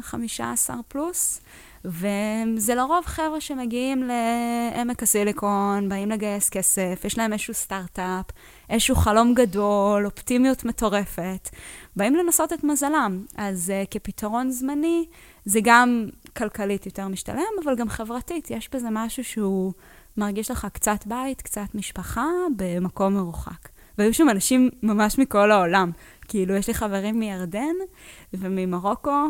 15 0.02 0.76
פלוס. 0.88 1.40
וזה 1.84 2.74
לרוב 2.74 3.04
חבר'ה 3.06 3.40
שמגיעים 3.40 4.02
לעמק 4.02 5.02
הסיליקון, 5.02 5.88
באים 5.88 6.10
לגייס 6.10 6.48
כסף, 6.48 7.02
יש 7.04 7.18
להם 7.18 7.32
איזשהו 7.32 7.54
סטארט-אפ, 7.54 8.24
איזשהו 8.70 8.96
חלום 8.96 9.34
גדול, 9.34 10.06
אופטימיות 10.06 10.64
מטורפת, 10.64 11.48
באים 11.96 12.16
לנסות 12.16 12.52
את 12.52 12.64
מזלם. 12.64 13.24
אז 13.36 13.72
uh, 13.72 13.86
כפתרון 13.90 14.50
זמני, 14.50 15.04
זה 15.44 15.60
גם 15.62 16.06
כלכלית 16.36 16.86
יותר 16.86 17.08
משתלם, 17.08 17.42
אבל 17.64 17.76
גם 17.76 17.88
חברתית. 17.88 18.50
יש 18.50 18.68
בזה 18.74 18.88
משהו 18.90 19.24
שהוא 19.24 19.72
מרגיש 20.16 20.50
לך 20.50 20.66
קצת 20.72 21.06
בית, 21.06 21.42
קצת 21.42 21.74
משפחה, 21.74 22.26
במקום 22.56 23.14
מרוחק. 23.14 23.68
והיו 23.98 24.14
שם 24.14 24.28
אנשים 24.30 24.70
ממש 24.82 25.18
מכל 25.18 25.50
העולם. 25.50 25.90
כאילו, 26.28 26.54
יש 26.54 26.68
לי 26.68 26.74
חברים 26.74 27.18
מירדן 27.18 27.74
וממרוקו, 28.34 29.26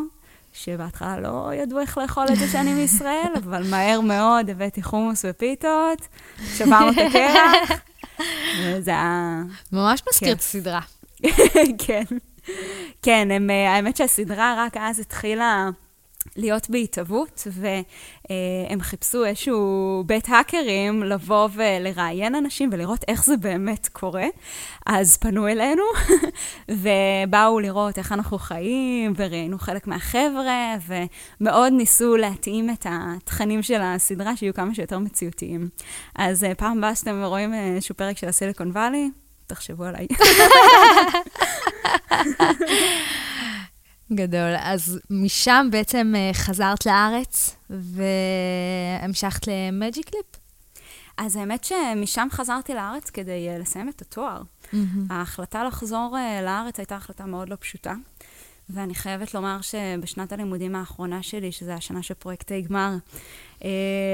שבהתחלה 0.53 1.19
לא 1.19 1.49
ידעו 1.53 1.79
איך 1.79 1.97
לאכול 1.97 2.25
את 2.33 2.35
זה 2.35 2.47
שאני 2.47 2.73
מישראל, 2.73 3.31
אבל 3.37 3.69
מהר 3.69 4.01
מאוד 4.01 4.49
הבאתי 4.49 4.83
חומוס 4.83 5.25
ופיתות, 5.29 6.07
שברנו 6.57 6.91
את 6.91 6.97
הקרח, 6.97 7.79
וזה 8.63 8.91
היה... 8.91 9.41
ממש 9.71 10.01
מזכיר 10.09 10.33
את 10.33 10.39
הסדרה. 10.39 10.81
כן. 11.85 12.03
כן, 13.01 13.27
הם, 13.31 13.49
האמת 13.49 13.97
שהסדרה 13.97 14.55
רק 14.57 14.77
אז 14.77 14.99
התחילה 14.99 15.69
להיות 16.35 16.69
בהתהוות, 16.69 17.47
והם 17.51 18.81
חיפשו 18.81 19.25
איזשהו 19.25 20.03
בית 20.05 20.29
האקרים 20.29 21.03
לבוא 21.03 21.49
ולראיין 21.53 22.35
אנשים 22.35 22.69
ולראות 22.73 23.05
איך 23.07 23.25
זה 23.25 23.37
באמת 23.37 23.89
קורה. 23.93 24.25
אז 24.85 25.17
פנו 25.17 25.47
אלינו, 25.47 25.83
ובאו 26.81 27.59
לראות 27.59 27.97
איך 27.97 28.11
אנחנו 28.11 28.37
חיים, 28.37 29.13
וראיינו 29.15 29.59
חלק 29.59 29.87
מהחבר'ה, 29.87 30.75
ומאוד 30.87 31.73
ניסו 31.73 32.15
להתאים 32.15 32.69
את 32.69 32.85
התכנים 32.89 33.63
של 33.63 33.81
הסדרה, 33.81 34.35
שיהיו 34.35 34.53
כמה 34.53 34.75
שיותר 34.75 34.99
מציאותיים. 34.99 35.69
אז 36.15 36.43
אה, 36.43 36.55
פעם 36.55 36.77
הבאה 36.77 36.95
שאתם 36.95 37.23
רואים 37.23 37.53
אה, 37.53 37.75
איזשהו 37.75 37.95
פרק 37.95 38.17
של 38.17 38.27
הסיליקון 38.27 38.71
וואלי, 38.71 39.09
תחשבו 39.47 39.83
עליי. 39.83 40.07
גדול. 44.13 44.53
אז 44.59 44.99
משם 45.09 45.67
בעצם 45.71 46.13
אה, 46.15 46.33
חזרת 46.33 46.85
לארץ 46.85 47.55
והמשכת 47.69 49.47
למג'יק 49.47 50.09
קליפ? 50.09 50.41
אז 51.17 51.35
האמת 51.35 51.63
שמשם 51.63 52.27
חזרתי 52.31 52.73
לארץ 52.73 53.09
כדי 53.09 53.47
uh, 53.49 53.61
לסיים 53.61 53.89
את 53.89 54.01
התואר. 54.01 54.41
Mm-hmm. 54.41 54.77
ההחלטה 55.09 55.63
לחזור 55.63 56.17
uh, 56.17 56.43
לארץ 56.43 56.79
הייתה 56.79 56.95
החלטה 56.95 57.25
מאוד 57.25 57.49
לא 57.49 57.55
פשוטה, 57.59 57.93
ואני 58.69 58.95
חייבת 58.95 59.33
לומר 59.33 59.61
שבשנת 59.61 60.33
הלימודים 60.33 60.75
האחרונה 60.75 61.23
שלי, 61.23 61.51
שזו 61.51 61.71
השנה 61.71 62.03
של 62.03 62.13
פרויקטי 62.13 62.61
גמר, 62.61 62.95
uh, 63.59 63.63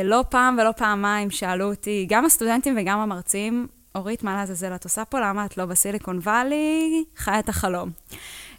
לא 0.04 0.24
פעם 0.30 0.58
ולא 0.62 0.72
פעמיים 0.78 1.32
שאלו 1.32 1.70
אותי, 1.70 2.06
גם 2.10 2.26
הסטודנטים 2.26 2.78
וגם 2.82 3.00
המרצים, 3.00 3.68
אורית, 3.96 4.24
מה 4.24 4.36
לעזאזל 4.36 4.76
את 4.76 4.84
עושה 4.84 5.06
פה? 5.06 5.20
למה 5.20 5.46
את 5.46 5.58
לא 5.58 5.66
בסיליקון 5.66 6.18
וואלי? 6.18 7.04
חיה 7.16 7.40
את 7.40 7.50
החלום. 7.50 7.90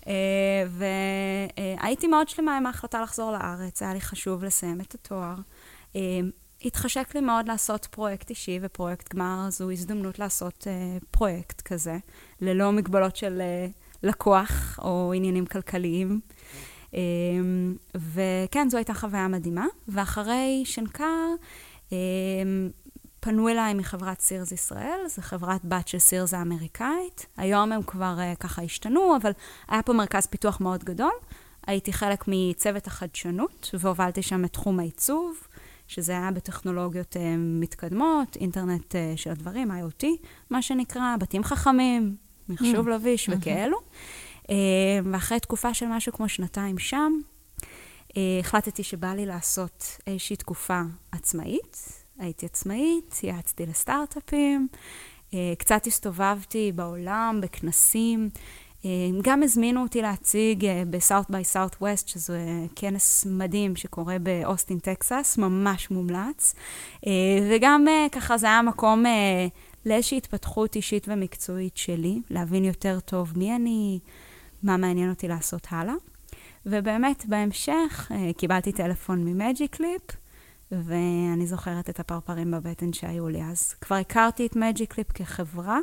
אה, 0.08 0.64
והייתי 0.68 2.06
מאוד 2.06 2.28
שלמה 2.28 2.56
עם 2.56 2.66
ההחלטה 2.66 3.02
לחזור 3.02 3.32
לארץ, 3.32 3.82
היה 3.82 3.94
לי 3.94 4.00
חשוב 4.00 4.44
לסיים 4.44 4.80
את 4.80 4.94
התואר. 4.94 5.34
אה, 5.96 6.00
התחשק 6.64 7.14
לי 7.14 7.20
מאוד 7.20 7.48
לעשות 7.48 7.86
פרויקט 7.90 8.30
אישי, 8.30 8.58
ופרויקט 8.62 9.14
גמר 9.14 9.46
זו 9.48 9.70
הזדמנות 9.70 10.18
לעשות 10.18 10.66
uh, 10.66 11.04
פרויקט 11.10 11.60
כזה, 11.60 11.96
ללא 12.40 12.72
מגבלות 12.72 13.16
של 13.16 13.42
לקוח 14.02 14.78
או 14.82 15.12
עניינים 15.16 15.46
כלכליים. 15.46 16.20
וכן, 17.94 18.68
זו 18.70 18.76
הייתה 18.76 18.94
חוויה 18.94 19.28
מדהימה. 19.28 19.66
ואחרי 19.88 20.62
שנקר, 20.64 21.34
פנו 23.20 23.48
אליי 23.48 23.74
מחברת 23.74 24.20
סירס 24.20 24.52
ישראל, 24.52 25.00
זו 25.08 25.22
חברת 25.22 25.60
בת 25.64 25.88
של 25.88 25.98
סירס 25.98 26.34
האמריקאית. 26.34 27.26
היום 27.36 27.72
הם 27.72 27.82
כבר 27.82 28.16
uh, 28.18 28.36
ככה 28.36 28.62
השתנו, 28.62 29.16
אבל 29.16 29.30
היה 29.68 29.82
פה 29.82 29.92
מרכז 29.92 30.26
פיתוח 30.26 30.60
מאוד 30.60 30.84
גדול. 30.84 31.12
הייתי 31.66 31.92
חלק 31.92 32.24
מצוות 32.28 32.86
החדשנות, 32.86 33.70
והובלתי 33.74 34.22
שם 34.22 34.44
את 34.44 34.52
תחום 34.52 34.80
העיצוב, 34.80 35.36
שזה 35.86 36.12
היה 36.12 36.30
בטכנולוגיות 36.30 37.16
uh, 37.16 37.18
מתקדמות, 37.38 38.36
אינטרנט 38.36 38.94
uh, 38.94 38.96
של 39.16 39.30
הדברים, 39.30 39.70
IoT, 39.70 40.06
מה 40.50 40.62
שנקרא, 40.62 41.16
בתים 41.20 41.44
חכמים, 41.44 42.16
מחשוב 42.48 42.88
mm. 42.88 42.90
לביש 42.90 43.28
mm-hmm. 43.28 43.32
וכאלו. 43.38 43.78
Uh, 44.42 44.50
ואחרי 45.04 45.40
תקופה 45.40 45.74
של 45.74 45.86
משהו 45.86 46.12
כמו 46.12 46.28
שנתיים 46.28 46.78
שם, 46.78 47.12
uh, 47.60 48.14
החלטתי 48.40 48.82
שבא 48.82 49.14
לי 49.14 49.26
לעשות 49.26 49.86
איזושהי 50.06 50.36
תקופה 50.36 50.80
עצמאית. 51.12 52.07
הייתי 52.18 52.46
עצמאית, 52.46 53.20
יעצתי 53.22 53.66
לסטארט-אפים, 53.66 54.68
אה, 55.34 55.52
קצת 55.58 55.86
הסתובבתי 55.86 56.72
בעולם, 56.74 57.40
בכנסים. 57.42 58.30
אה, 58.84 58.90
גם 59.22 59.42
הזמינו 59.42 59.82
אותי 59.82 60.02
להציג 60.02 60.64
אה, 60.64 60.82
ב-South 60.90 61.30
by 61.30 61.54
Southwest, 61.54 62.06
שזה 62.06 62.40
כנס 62.76 63.26
מדהים 63.30 63.76
שקורה 63.76 64.18
באוסטין, 64.18 64.78
טקסס, 64.78 65.38
ממש 65.38 65.90
מומלץ. 65.90 66.54
וגם 67.50 67.86
ככה 68.12 68.38
זה 68.38 68.46
היה 68.46 68.62
מקום 68.62 69.04
לאיזושהי 69.86 70.18
התפתחות 70.18 70.76
אישית 70.76 71.08
ומקצועית 71.08 71.76
שלי, 71.76 72.20
להבין 72.30 72.64
יותר 72.64 73.00
טוב 73.00 73.32
מי 73.36 73.56
אני, 73.56 73.98
מה 74.62 74.76
מעניין 74.76 75.10
אותי 75.10 75.28
לעשות 75.28 75.66
הלאה. 75.70 75.94
ובאמת, 76.66 77.26
בהמשך 77.26 78.10
קיבלתי 78.36 78.72
טלפון 78.72 79.24
ממג'יק 79.24 79.76
ליפ, 79.76 80.02
ואני 80.72 81.46
זוכרת 81.46 81.90
את 81.90 82.00
הפרפרים 82.00 82.50
בבטן 82.50 82.92
שהיו 82.92 83.28
לי 83.28 83.42
אז. 83.44 83.74
כבר 83.80 83.96
הכרתי 83.96 84.46
את 84.46 84.56
מג'יק 84.56 84.92
ליפ 84.92 85.12
כחברה, 85.12 85.78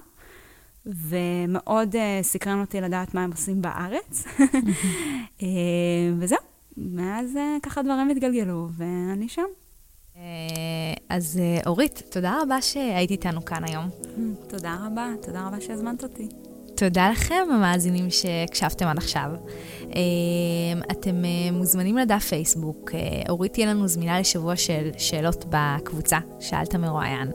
ומאוד 0.86 1.96
uh, 1.96 1.98
סקרן 2.22 2.62
אותי 2.62 2.82
לדעת 2.82 3.14
מה 3.14 3.24
הם 3.24 3.32
עושים 3.32 3.62
בארץ. 3.62 4.24
uh, 4.40 5.44
וזהו, 6.20 6.38
מאז 6.78 7.36
uh, 7.36 7.62
ככה 7.64 7.82
דברים 7.84 8.10
התגלגלו, 8.10 8.68
ואני 8.78 9.30
שם. 9.30 9.46
אז 11.10 11.40
אורית, 11.66 12.02
תודה 12.10 12.42
רבה 12.42 12.62
שהיית 12.62 13.12
איתנו 13.12 13.46
כאן 13.46 13.64
היום. 13.64 13.90
תודה 14.48 14.78
רבה, 14.86 15.14
תודה 15.22 15.48
רבה 15.48 15.62
שהזמנת 15.62 16.04
אותי. 16.04 16.28
תודה 16.76 17.10
לכם, 17.10 17.48
המאזינים 17.54 18.10
שהקשבתם 18.10 18.88
עד 18.88 18.98
עכשיו. 18.98 19.30
אמ, 19.96 20.82
אתם 20.92 21.26
אה, 21.26 21.52
מוזמנים 21.52 21.98
לדף 21.98 22.24
פייסבוק. 22.24 22.92
אה, 22.94 23.00
אורית 23.30 23.54
תהיה 23.54 23.68
לנו 23.68 23.88
זמינה 23.88 24.20
לשבוע 24.20 24.56
של 24.56 24.90
שאלות 24.98 25.46
בקבוצה, 25.50 26.18
שאלת 26.40 26.76
מרואיין, 26.76 27.32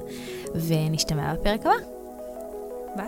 ונשתמע 0.55 1.35
בפרק 1.35 1.61
הבא. 1.61 1.75
ביי. 2.97 3.07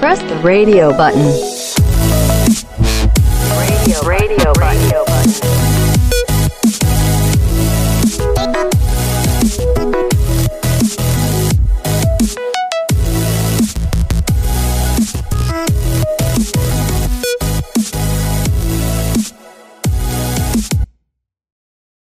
Press 0.00 0.20
the 0.22 0.36
radio 0.42 0.86
button. 1.00 1.28
Radio, 3.56 3.98
radio 4.02 4.52
button. 4.54 5.11